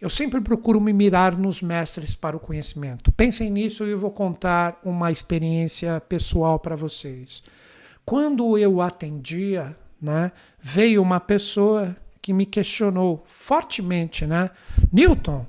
Eu 0.00 0.08
sempre 0.08 0.40
procuro 0.40 0.80
me 0.80 0.92
mirar 0.92 1.36
nos 1.36 1.60
mestres 1.60 2.14
para 2.14 2.36
o 2.36 2.40
conhecimento. 2.40 3.12
Pensem 3.12 3.50
nisso 3.50 3.84
e 3.84 3.90
eu 3.90 3.98
vou 3.98 4.10
contar 4.10 4.80
uma 4.82 5.12
experiência 5.12 6.00
pessoal 6.00 6.58
para 6.58 6.76
vocês. 6.76 7.42
Quando 8.06 8.56
eu 8.56 8.80
atendia, 8.80 9.76
né, 10.00 10.30
veio 10.60 11.02
uma 11.02 11.18
pessoa 11.18 11.96
que 12.26 12.32
me 12.32 12.44
questionou 12.44 13.22
fortemente, 13.24 14.26
né? 14.26 14.50
Newton, 14.92 15.46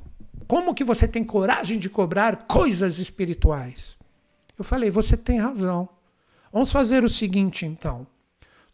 como 0.48 0.76
que 0.76 0.84
você 0.84 1.08
tem 1.08 1.24
coragem 1.24 1.80
de 1.80 1.90
cobrar 1.90 2.44
coisas 2.44 3.00
espirituais? 3.00 3.98
Eu 4.56 4.64
falei, 4.64 4.92
você 4.92 5.18
tem 5.18 5.40
razão. 5.40 5.90
Vamos 6.54 6.72
fazer 6.72 7.04
o 7.04 7.10
seguinte, 7.10 7.66
então. 7.66 8.06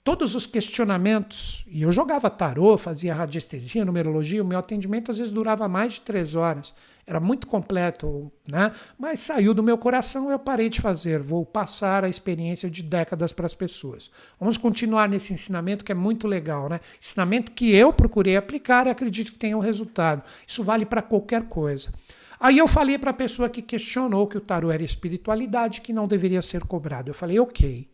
Todos 0.04 0.36
os 0.36 0.46
questionamentos, 0.46 1.64
e 1.66 1.84
eu 1.84 1.92
jogava 1.92 2.30
tarô, 2.30 2.78
fazia 2.78 3.16
radiestesia, 3.16 3.86
numerologia, 3.86 4.44
o 4.44 4.46
meu 4.46 4.60
atendimento 4.60 5.10
às 5.10 5.18
vezes 5.18 5.32
durava 5.32 5.66
mais 5.70 5.94
de 5.94 6.02
três 6.02 6.36
horas. 6.36 6.74
Era 7.08 7.22
muito 7.22 7.48
completo, 7.48 8.30
né? 8.46 8.74
Mas 9.00 9.22
saiu 9.22 9.54
do 9.54 9.64
meu 9.64 9.78
coração 9.78 10.30
e 10.30 10.34
eu 10.34 10.40
parei 10.40 10.68
de 10.68 10.82
fazer. 10.82 11.22
Vou 11.22 11.46
passar 11.46 12.04
a 12.04 12.10
experiência 12.10 12.70
de 12.70 12.84
décadas 12.84 13.32
para 13.32 13.46
as 13.46 13.54
pessoas. 13.54 14.12
Vamos 14.38 14.58
continuar 14.58 15.08
nesse 15.08 15.32
ensinamento 15.32 15.86
que 15.86 15.92
é 15.94 15.96
muito 15.96 16.28
legal, 16.28 16.68
né? 16.68 16.82
Ensinamento 17.02 17.54
que 17.54 17.74
eu 17.74 17.94
procurei 17.94 18.36
aplicar 18.36 18.88
e 18.88 18.90
acredito 18.90 19.32
que 19.32 19.40
tenha 19.40 19.58
um 19.58 19.62
resultado. 19.62 20.22
Isso 20.46 20.66
vale 20.66 20.86
para 20.86 21.02
qualquer 21.02 21.44
coisa. 21.44 21.94
Aí 22.42 22.58
eu 22.58 22.68
falei 22.68 22.98
para 22.98 23.12
a 23.12 23.14
pessoa 23.14 23.50
que 23.50 23.62
questionou 23.62 24.28
que 24.28 24.38
o 24.38 24.42
tarô 24.42 24.70
era 24.70 24.84
espiritualidade, 24.84 25.80
que 25.80 25.94
não 25.94 26.10
deveria 26.10 26.42
ser 26.42 26.66
cobrado. 26.66 27.10
Eu 27.10 27.14
falei, 27.14 27.40
ok, 27.40 27.90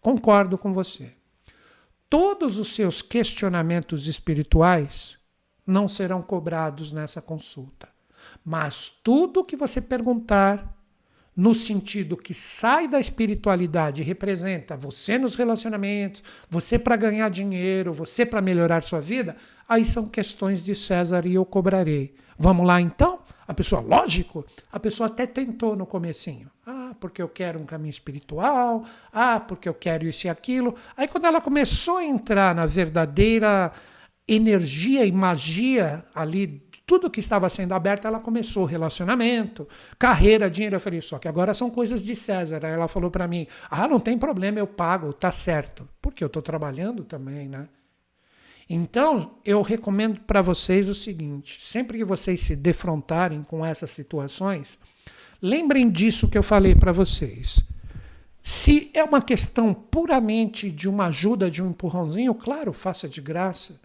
concordo 0.00 0.56
com 0.56 0.72
você. 0.72 1.19
Todos 2.10 2.58
os 2.58 2.74
seus 2.74 3.00
questionamentos 3.00 4.08
espirituais 4.08 5.16
não 5.64 5.86
serão 5.86 6.20
cobrados 6.20 6.90
nessa 6.90 7.22
consulta. 7.22 7.88
Mas 8.44 8.88
tudo 8.88 9.44
que 9.44 9.56
você 9.56 9.80
perguntar 9.80 10.76
no 11.36 11.54
sentido 11.54 12.16
que 12.16 12.34
sai 12.34 12.88
da 12.88 12.98
espiritualidade, 12.98 14.02
representa 14.02 14.76
você 14.76 15.16
nos 15.16 15.36
relacionamentos, 15.36 16.22
você 16.50 16.78
para 16.78 16.96
ganhar 16.96 17.30
dinheiro, 17.30 17.92
você 17.92 18.26
para 18.26 18.42
melhorar 18.42 18.82
sua 18.82 19.00
vida, 19.00 19.36
aí 19.68 19.86
são 19.86 20.08
questões 20.08 20.64
de 20.64 20.74
César 20.74 21.24
e 21.24 21.34
eu 21.34 21.44
cobrarei. 21.46 22.14
Vamos 22.42 22.66
lá 22.66 22.80
então? 22.80 23.18
A 23.46 23.52
pessoa, 23.52 23.82
lógico, 23.82 24.46
a 24.72 24.80
pessoa 24.80 25.08
até 25.08 25.26
tentou 25.26 25.76
no 25.76 25.84
comecinho. 25.84 26.50
Ah, 26.66 26.94
porque 26.98 27.20
eu 27.20 27.28
quero 27.28 27.60
um 27.60 27.66
caminho 27.66 27.90
espiritual, 27.90 28.82
ah, 29.12 29.38
porque 29.38 29.68
eu 29.68 29.74
quero 29.74 30.06
isso 30.06 30.26
e 30.26 30.30
aquilo. 30.30 30.74
Aí 30.96 31.06
quando 31.06 31.26
ela 31.26 31.38
começou 31.38 31.98
a 31.98 32.04
entrar 32.04 32.54
na 32.54 32.64
verdadeira 32.64 33.70
energia 34.26 35.04
e 35.04 35.12
magia 35.12 36.02
ali 36.14 36.62
tudo 36.86 37.10
que 37.10 37.20
estava 37.20 37.50
sendo 37.50 37.74
aberto, 37.74 38.06
ela 38.06 38.20
começou 38.20 38.64
relacionamento, 38.64 39.68
carreira, 39.98 40.50
dinheiro. 40.50 40.76
Eu 40.76 40.80
falei, 40.80 41.02
só 41.02 41.18
que 41.18 41.28
agora 41.28 41.52
são 41.52 41.68
coisas 41.68 42.02
de 42.02 42.16
César. 42.16 42.64
Aí 42.64 42.72
ela 42.72 42.88
falou 42.88 43.10
para 43.10 43.28
mim: 43.28 43.46
ah, 43.70 43.86
não 43.86 44.00
tem 44.00 44.16
problema, 44.16 44.58
eu 44.58 44.66
pago, 44.66 45.12
tá 45.12 45.30
certo. 45.30 45.86
Porque 46.00 46.24
eu 46.24 46.28
estou 46.28 46.40
trabalhando 46.40 47.04
também, 47.04 47.48
né? 47.48 47.68
Então, 48.72 49.32
eu 49.44 49.62
recomendo 49.62 50.20
para 50.20 50.40
vocês 50.40 50.88
o 50.88 50.94
seguinte: 50.94 51.60
sempre 51.60 51.98
que 51.98 52.04
vocês 52.04 52.40
se 52.40 52.54
defrontarem 52.54 53.42
com 53.42 53.66
essas 53.66 53.90
situações, 53.90 54.78
lembrem 55.42 55.90
disso 55.90 56.28
que 56.28 56.38
eu 56.38 56.42
falei 56.42 56.76
para 56.76 56.92
vocês. 56.92 57.64
Se 58.40 58.88
é 58.94 59.02
uma 59.02 59.20
questão 59.20 59.74
puramente 59.74 60.70
de 60.70 60.88
uma 60.88 61.06
ajuda, 61.06 61.50
de 61.50 61.60
um 61.60 61.70
empurrãozinho, 61.70 62.32
claro, 62.32 62.72
faça 62.72 63.08
de 63.08 63.20
graça. 63.20 63.80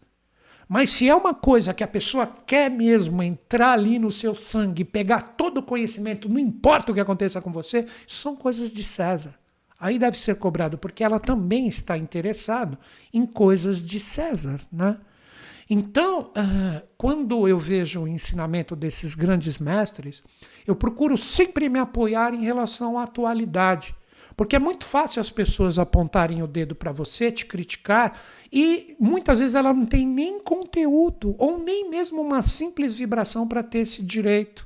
Mas 0.70 0.92
se 0.92 1.10
é 1.10 1.16
uma 1.16 1.34
coisa 1.34 1.74
que 1.74 1.84
a 1.84 1.88
pessoa 1.88 2.28
quer 2.46 2.70
mesmo 2.70 3.24
entrar 3.24 3.74
ali 3.74 3.98
no 3.98 4.12
seu 4.12 4.36
sangue, 4.36 4.86
pegar 4.86 5.34
todo 5.36 5.58
o 5.58 5.64
conhecimento, 5.64 6.30
não 6.30 6.40
importa 6.40 6.92
o 6.92 6.96
que 6.96 7.02
aconteça 7.02 7.42
com 7.42 7.52
você, 7.52 7.88
são 8.06 8.36
coisas 8.36 8.72
de 8.72 8.84
César. 8.84 9.34
Aí 9.86 10.00
deve 10.00 10.18
ser 10.18 10.34
cobrado, 10.38 10.80
porque 10.80 11.04
ela 11.04 11.20
também 11.20 11.68
está 11.68 11.96
interessada 11.96 12.76
em 13.14 13.24
coisas 13.24 13.80
de 13.86 14.00
César. 14.00 14.60
Né? 14.72 14.98
Então, 15.70 16.32
uh, 16.36 16.88
quando 16.98 17.48
eu 17.48 17.60
vejo 17.60 18.02
o 18.02 18.08
ensinamento 18.08 18.76
desses 18.76 19.14
grandes 19.14 19.60
mestres, 19.60 20.24
eu 20.66 20.76
procuro 20.76 21.16
sempre 21.16 21.70
me 21.70 21.78
apoiar 21.78 22.34
em 22.34 22.44
relação 22.44 22.98
à 22.98 23.04
atualidade. 23.04 23.96
Porque 24.36 24.56
é 24.56 24.60
muito 24.60 24.86
fácil 24.86 25.22
as 25.22 25.30
pessoas 25.30 25.78
apontarem 25.78 26.42
o 26.42 26.48
dedo 26.48 26.74
para 26.74 26.92
você, 26.92 27.32
te 27.32 27.46
criticar, 27.46 28.20
e 28.52 28.96
muitas 29.00 29.38
vezes 29.38 29.54
ela 29.54 29.72
não 29.72 29.86
tem 29.86 30.04
nem 30.04 30.40
conteúdo, 30.40 31.36
ou 31.38 31.60
nem 31.60 31.92
mesmo 31.92 32.24
uma 32.24 32.42
simples 32.42 32.96
vibração 32.96 33.48
para 33.48 33.62
ter 33.62 33.82
esse 33.82 34.02
direito. 34.02 34.65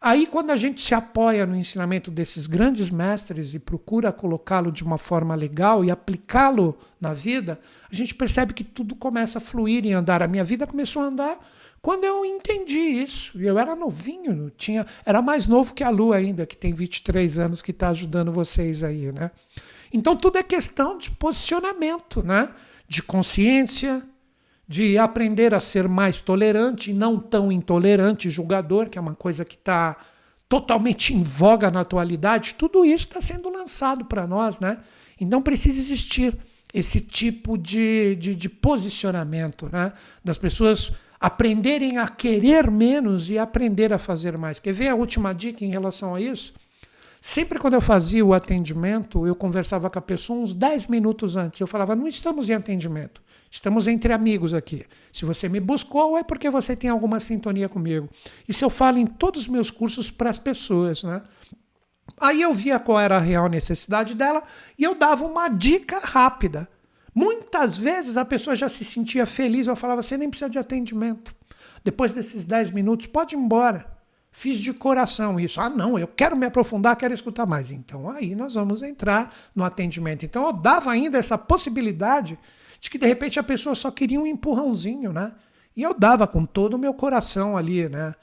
Aí, 0.00 0.26
quando 0.26 0.50
a 0.50 0.56
gente 0.56 0.80
se 0.80 0.94
apoia 0.94 1.44
no 1.44 1.56
ensinamento 1.56 2.08
desses 2.08 2.46
grandes 2.46 2.88
mestres 2.88 3.52
e 3.52 3.58
procura 3.58 4.12
colocá-lo 4.12 4.70
de 4.70 4.84
uma 4.84 4.96
forma 4.96 5.34
legal 5.34 5.84
e 5.84 5.90
aplicá-lo 5.90 6.78
na 7.00 7.12
vida, 7.12 7.58
a 7.90 7.94
gente 7.94 8.14
percebe 8.14 8.54
que 8.54 8.62
tudo 8.62 8.94
começa 8.94 9.38
a 9.38 9.40
fluir 9.40 9.84
e 9.84 9.92
andar. 9.92 10.22
A 10.22 10.28
minha 10.28 10.44
vida 10.44 10.68
começou 10.68 11.02
a 11.02 11.06
andar 11.06 11.38
quando 11.82 12.04
eu 12.04 12.24
entendi 12.24 12.78
isso. 12.78 13.40
Eu 13.40 13.58
era 13.58 13.74
novinho, 13.74 14.50
tinha, 14.56 14.86
era 15.04 15.20
mais 15.20 15.48
novo 15.48 15.74
que 15.74 15.82
a 15.82 15.90
Lu 15.90 16.12
ainda, 16.12 16.46
que 16.46 16.56
tem 16.56 16.72
23 16.72 17.40
anos, 17.40 17.60
que 17.60 17.72
está 17.72 17.88
ajudando 17.88 18.32
vocês 18.32 18.84
aí, 18.84 19.10
né? 19.10 19.32
Então 19.92 20.14
tudo 20.14 20.38
é 20.38 20.44
questão 20.44 20.96
de 20.96 21.10
posicionamento, 21.10 22.22
né? 22.22 22.48
De 22.86 23.02
consciência, 23.02 24.02
de 24.68 24.98
aprender 24.98 25.54
a 25.54 25.60
ser 25.60 25.88
mais 25.88 26.20
tolerante 26.20 26.90
e 26.90 26.94
não 26.94 27.18
tão 27.18 27.50
intolerante, 27.50 28.28
julgador, 28.28 28.90
que 28.90 28.98
é 28.98 29.00
uma 29.00 29.14
coisa 29.14 29.42
que 29.42 29.54
está 29.54 29.96
totalmente 30.46 31.14
em 31.14 31.22
voga 31.22 31.70
na 31.70 31.80
atualidade, 31.80 32.54
tudo 32.54 32.84
isso 32.84 33.06
está 33.06 33.20
sendo 33.20 33.50
lançado 33.50 34.04
para 34.04 34.26
nós, 34.26 34.60
né? 34.60 34.78
Então 35.18 35.40
precisa 35.40 35.78
existir 35.78 36.36
esse 36.72 37.00
tipo 37.00 37.56
de, 37.56 38.14
de, 38.16 38.34
de, 38.34 38.48
posicionamento, 38.48 39.68
né? 39.72 39.92
Das 40.22 40.36
pessoas 40.36 40.92
aprenderem 41.18 41.98
a 41.98 42.06
querer 42.06 42.70
menos 42.70 43.30
e 43.30 43.38
aprender 43.38 43.92
a 43.92 43.98
fazer 43.98 44.36
mais. 44.36 44.60
Quer 44.60 44.72
ver 44.72 44.88
a 44.88 44.94
última 44.94 45.32
dica 45.32 45.64
em 45.64 45.70
relação 45.70 46.14
a 46.14 46.20
isso? 46.20 46.54
Sempre 47.20 47.58
quando 47.58 47.74
eu 47.74 47.80
fazia 47.80 48.24
o 48.24 48.32
atendimento, 48.32 49.26
eu 49.26 49.34
conversava 49.34 49.90
com 49.90 49.98
a 49.98 50.02
pessoa 50.02 50.40
uns 50.40 50.52
10 50.52 50.86
minutos 50.86 51.36
antes. 51.36 51.60
Eu 51.60 51.66
falava, 51.66 51.96
não 51.96 52.06
estamos 52.06 52.48
em 52.48 52.54
atendimento. 52.54 53.20
Estamos 53.50 53.86
entre 53.86 54.12
amigos 54.12 54.52
aqui. 54.52 54.84
Se 55.12 55.24
você 55.24 55.48
me 55.48 55.58
buscou, 55.58 56.18
é 56.18 56.22
porque 56.22 56.50
você 56.50 56.76
tem 56.76 56.90
alguma 56.90 57.18
sintonia 57.18 57.68
comigo. 57.68 58.08
Isso 58.46 58.64
eu 58.64 58.70
falo 58.70 58.98
em 58.98 59.06
todos 59.06 59.42
os 59.42 59.48
meus 59.48 59.70
cursos 59.70 60.10
para 60.10 60.28
as 60.28 60.38
pessoas, 60.38 61.02
né? 61.02 61.22
Aí 62.20 62.42
eu 62.42 62.52
via 62.52 62.78
qual 62.78 62.98
era 62.98 63.16
a 63.16 63.20
real 63.20 63.48
necessidade 63.48 64.14
dela 64.14 64.42
e 64.78 64.82
eu 64.82 64.94
dava 64.94 65.24
uma 65.24 65.48
dica 65.48 66.00
rápida. 66.00 66.68
Muitas 67.14 67.76
vezes 67.76 68.16
a 68.16 68.24
pessoa 68.24 68.54
já 68.54 68.68
se 68.68 68.84
sentia 68.84 69.24
feliz, 69.24 69.66
eu 69.66 69.76
falava, 69.76 70.02
você 70.02 70.16
nem 70.16 70.28
precisa 70.28 70.50
de 70.50 70.58
atendimento. 70.58 71.34
Depois 71.84 72.12
desses 72.12 72.44
10 72.44 72.70
minutos, 72.70 73.06
pode 73.06 73.34
ir 73.34 73.38
embora. 73.38 73.98
Fiz 74.30 74.58
de 74.58 74.72
coração 74.72 75.40
isso. 75.40 75.60
Ah, 75.60 75.70
não, 75.70 75.98
eu 75.98 76.06
quero 76.06 76.36
me 76.36 76.46
aprofundar, 76.46 76.96
quero 76.96 77.14
escutar 77.14 77.46
mais. 77.46 77.70
Então 77.70 78.10
aí 78.10 78.34
nós 78.34 78.54
vamos 78.54 78.82
entrar 78.82 79.32
no 79.54 79.64
atendimento. 79.64 80.24
Então 80.24 80.46
eu 80.46 80.52
dava 80.52 80.90
ainda 80.90 81.18
essa 81.18 81.38
possibilidade 81.38 82.38
de 82.80 82.90
que 82.90 82.98
de 82.98 83.06
repente 83.06 83.38
a 83.38 83.42
pessoa 83.42 83.74
só 83.74 83.90
queria 83.90 84.20
um 84.20 84.26
empurrãozinho, 84.26 85.12
né? 85.12 85.32
E 85.76 85.82
eu 85.82 85.94
dava 85.94 86.26
com 86.26 86.44
todo 86.44 86.74
o 86.74 86.78
meu 86.78 86.94
coração 86.94 87.56
ali, 87.56 87.88
né? 87.88 88.14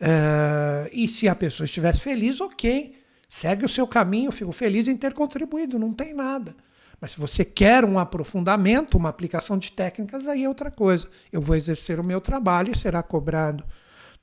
É, 0.00 0.90
e 0.92 1.08
se 1.08 1.28
a 1.28 1.34
pessoa 1.34 1.64
estivesse 1.64 2.00
feliz, 2.00 2.40
ok. 2.40 2.96
Segue 3.28 3.64
o 3.64 3.68
seu 3.68 3.86
caminho, 3.86 4.30
fico 4.30 4.52
feliz 4.52 4.86
em 4.86 4.96
ter 4.96 5.12
contribuído, 5.12 5.78
não 5.78 5.92
tem 5.92 6.14
nada. 6.14 6.54
Mas 7.00 7.12
se 7.12 7.20
você 7.20 7.44
quer 7.44 7.84
um 7.84 7.98
aprofundamento, 7.98 8.96
uma 8.96 9.08
aplicação 9.08 9.58
de 9.58 9.72
técnicas, 9.72 10.28
aí 10.28 10.44
é 10.44 10.48
outra 10.48 10.70
coisa. 10.70 11.08
Eu 11.32 11.40
vou 11.40 11.56
exercer 11.56 11.98
o 11.98 12.04
meu 12.04 12.20
trabalho 12.20 12.70
e 12.70 12.78
será 12.78 13.02
cobrado. 13.02 13.64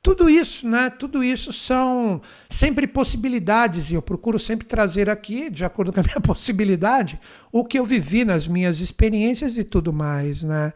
Tudo 0.03 0.27
isso, 0.27 0.67
né? 0.67 0.89
Tudo 0.89 1.23
isso 1.23 1.53
são 1.53 2.21
sempre 2.49 2.87
possibilidades 2.87 3.91
e 3.91 3.93
eu 3.93 4.01
procuro 4.01 4.39
sempre 4.39 4.65
trazer 4.65 5.09
aqui, 5.09 5.49
de 5.49 5.63
acordo 5.63 5.93
com 5.93 5.99
a 5.99 6.03
minha 6.03 6.19
possibilidade, 6.25 7.19
o 7.51 7.63
que 7.63 7.77
eu 7.77 7.85
vivi 7.85 8.25
nas 8.25 8.47
minhas 8.47 8.79
experiências 8.79 9.57
e 9.57 9.63
tudo 9.63 9.93
mais, 9.93 10.41
né? 10.41 10.73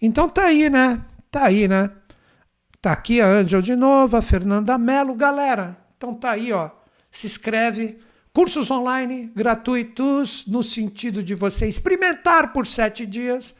Então 0.00 0.28
tá 0.28 0.44
aí, 0.44 0.70
né? 0.70 1.04
Tá 1.28 1.46
aí, 1.46 1.66
né? 1.66 1.90
Tá 2.80 2.92
aqui 2.92 3.20
a 3.20 3.26
Angel 3.26 3.60
de 3.60 3.74
novo, 3.74 4.16
a 4.16 4.22
Fernanda 4.22 4.78
Mello, 4.78 5.14
galera. 5.16 5.76
Então 5.96 6.14
tá 6.14 6.30
aí, 6.30 6.52
ó. 6.52 6.70
Se 7.10 7.26
inscreve. 7.26 7.98
Cursos 8.32 8.70
online 8.70 9.32
gratuitos 9.34 10.46
no 10.46 10.62
sentido 10.62 11.24
de 11.24 11.34
você 11.34 11.66
experimentar 11.66 12.52
por 12.52 12.66
sete 12.66 13.04
dias 13.04 13.52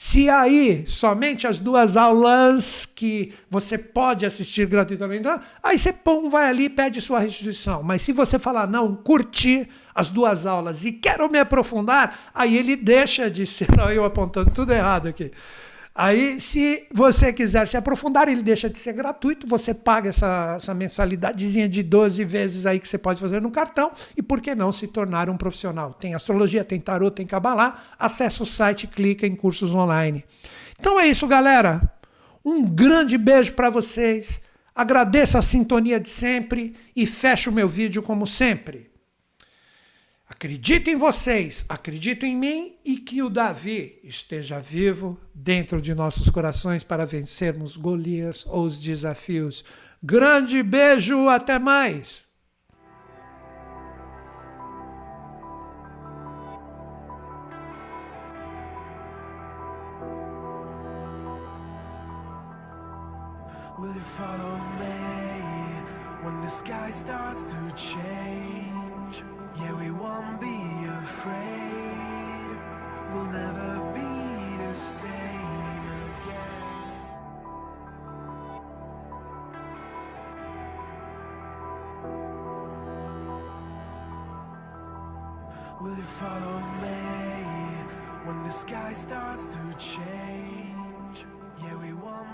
se 0.00 0.30
aí 0.30 0.84
somente 0.86 1.44
as 1.44 1.58
duas 1.58 1.96
aulas 1.96 2.86
que 2.86 3.34
você 3.50 3.76
pode 3.76 4.24
assistir 4.24 4.64
gratuitamente, 4.64 5.26
aí 5.60 5.76
você 5.76 5.92
pum, 5.92 6.30
vai 6.30 6.48
ali 6.48 6.66
e 6.66 6.70
pede 6.70 7.00
sua 7.00 7.18
restituição. 7.18 7.82
Mas 7.82 8.02
se 8.02 8.12
você 8.12 8.38
falar, 8.38 8.68
não, 8.68 8.94
curti 8.94 9.68
as 9.92 10.08
duas 10.08 10.46
aulas 10.46 10.84
e 10.84 10.92
quero 10.92 11.28
me 11.28 11.40
aprofundar, 11.40 12.30
aí 12.32 12.56
ele 12.56 12.76
deixa 12.76 13.28
de 13.28 13.44
ser. 13.44 13.66
Eu 13.92 14.04
apontando 14.04 14.52
tudo 14.52 14.72
errado 14.72 15.08
aqui. 15.08 15.32
Aí, 16.00 16.38
se 16.38 16.86
você 16.94 17.32
quiser 17.32 17.66
se 17.66 17.76
aprofundar, 17.76 18.28
ele 18.28 18.40
deixa 18.40 18.70
de 18.70 18.78
ser 18.78 18.92
gratuito, 18.92 19.48
você 19.48 19.74
paga 19.74 20.10
essa, 20.10 20.54
essa 20.56 20.72
mensalidadezinha 20.72 21.68
de 21.68 21.82
12 21.82 22.22
vezes 22.24 22.66
aí 22.66 22.78
que 22.78 22.86
você 22.86 22.96
pode 22.96 23.20
fazer 23.20 23.42
no 23.42 23.50
cartão, 23.50 23.90
e 24.16 24.22
por 24.22 24.40
que 24.40 24.54
não 24.54 24.72
se 24.72 24.86
tornar 24.86 25.28
um 25.28 25.36
profissional? 25.36 25.92
Tem 25.92 26.14
astrologia, 26.14 26.64
tem 26.64 26.80
tarot, 26.80 27.16
tem 27.16 27.26
cabalá, 27.26 27.82
acessa 27.98 28.44
o 28.44 28.46
site, 28.46 28.86
clica 28.86 29.26
em 29.26 29.34
cursos 29.34 29.74
online. 29.74 30.24
Então 30.78 31.00
é 31.00 31.08
isso, 31.08 31.26
galera. 31.26 31.82
Um 32.44 32.64
grande 32.64 33.18
beijo 33.18 33.54
para 33.54 33.68
vocês. 33.68 34.40
Agradeço 34.72 35.36
a 35.36 35.42
sintonia 35.42 35.98
de 35.98 36.08
sempre 36.08 36.76
e 36.94 37.06
fecho 37.06 37.50
o 37.50 37.52
meu 37.52 37.68
vídeo 37.68 38.04
como 38.04 38.24
sempre. 38.24 38.87
Acredito 40.28 40.90
em 40.90 40.96
vocês, 40.96 41.64
acredito 41.70 42.26
em 42.26 42.36
mim 42.36 42.76
e 42.84 42.98
que 42.98 43.22
o 43.22 43.30
Davi 43.30 43.98
esteja 44.04 44.60
vivo 44.60 45.18
dentro 45.34 45.80
de 45.80 45.94
nossos 45.94 46.28
corações 46.28 46.84
para 46.84 47.06
vencermos 47.06 47.78
Golias 47.78 48.44
ou 48.46 48.64
os 48.64 48.78
desafios. 48.78 49.64
Grande 50.02 50.62
beijo, 50.62 51.28
até 51.28 51.58
mais! 51.58 52.28
Will 63.78 63.94
you 63.94 64.00
follow 64.16 64.58
me 64.78 66.24
when 66.24 66.40
the 66.42 66.48
sky 66.48 66.90
starts 66.90 67.44
to 67.52 67.56
change? 67.76 68.47
Yeah, 69.68 69.74
we 69.74 69.90
won't 69.90 70.40
be 70.40 70.60
afraid. 71.04 72.56
We'll 73.12 73.24
never 73.24 73.70
be 73.92 74.12
the 74.64 74.74
same 74.74 75.84
again. 76.08 76.92
Will 85.82 85.96
you 85.96 86.08
follow 86.22 86.60
me 86.80 87.00
when 88.24 88.42
the 88.44 88.50
sky 88.50 88.94
starts 88.94 89.44
to 89.54 89.60
change? 89.78 91.26
Yeah, 91.62 91.74
we 91.74 91.92
won't 91.92 92.27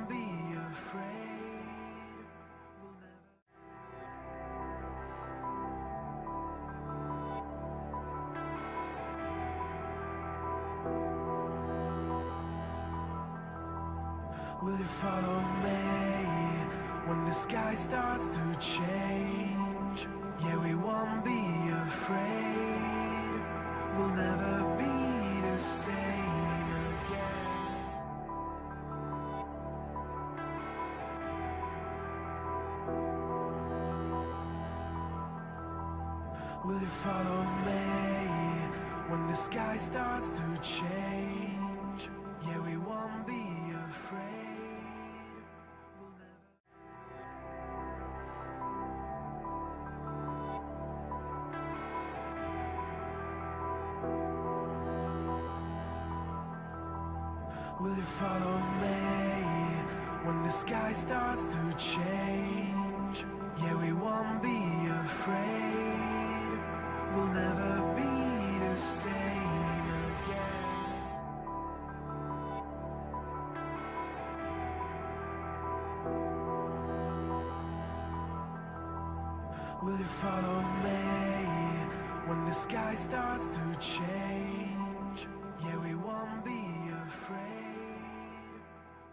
change? 83.92 85.20
Yeah, 85.62 85.76
we 85.76 85.94
won't 85.94 86.42
be 86.44 86.62
afraid. 87.06 88.62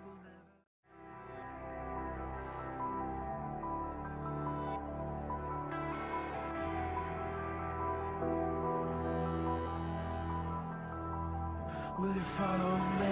We'll 0.04 0.16
never. 0.24 0.52
Will 12.00 12.16
you 12.16 12.22
follow 12.22 12.78
me 13.00 13.11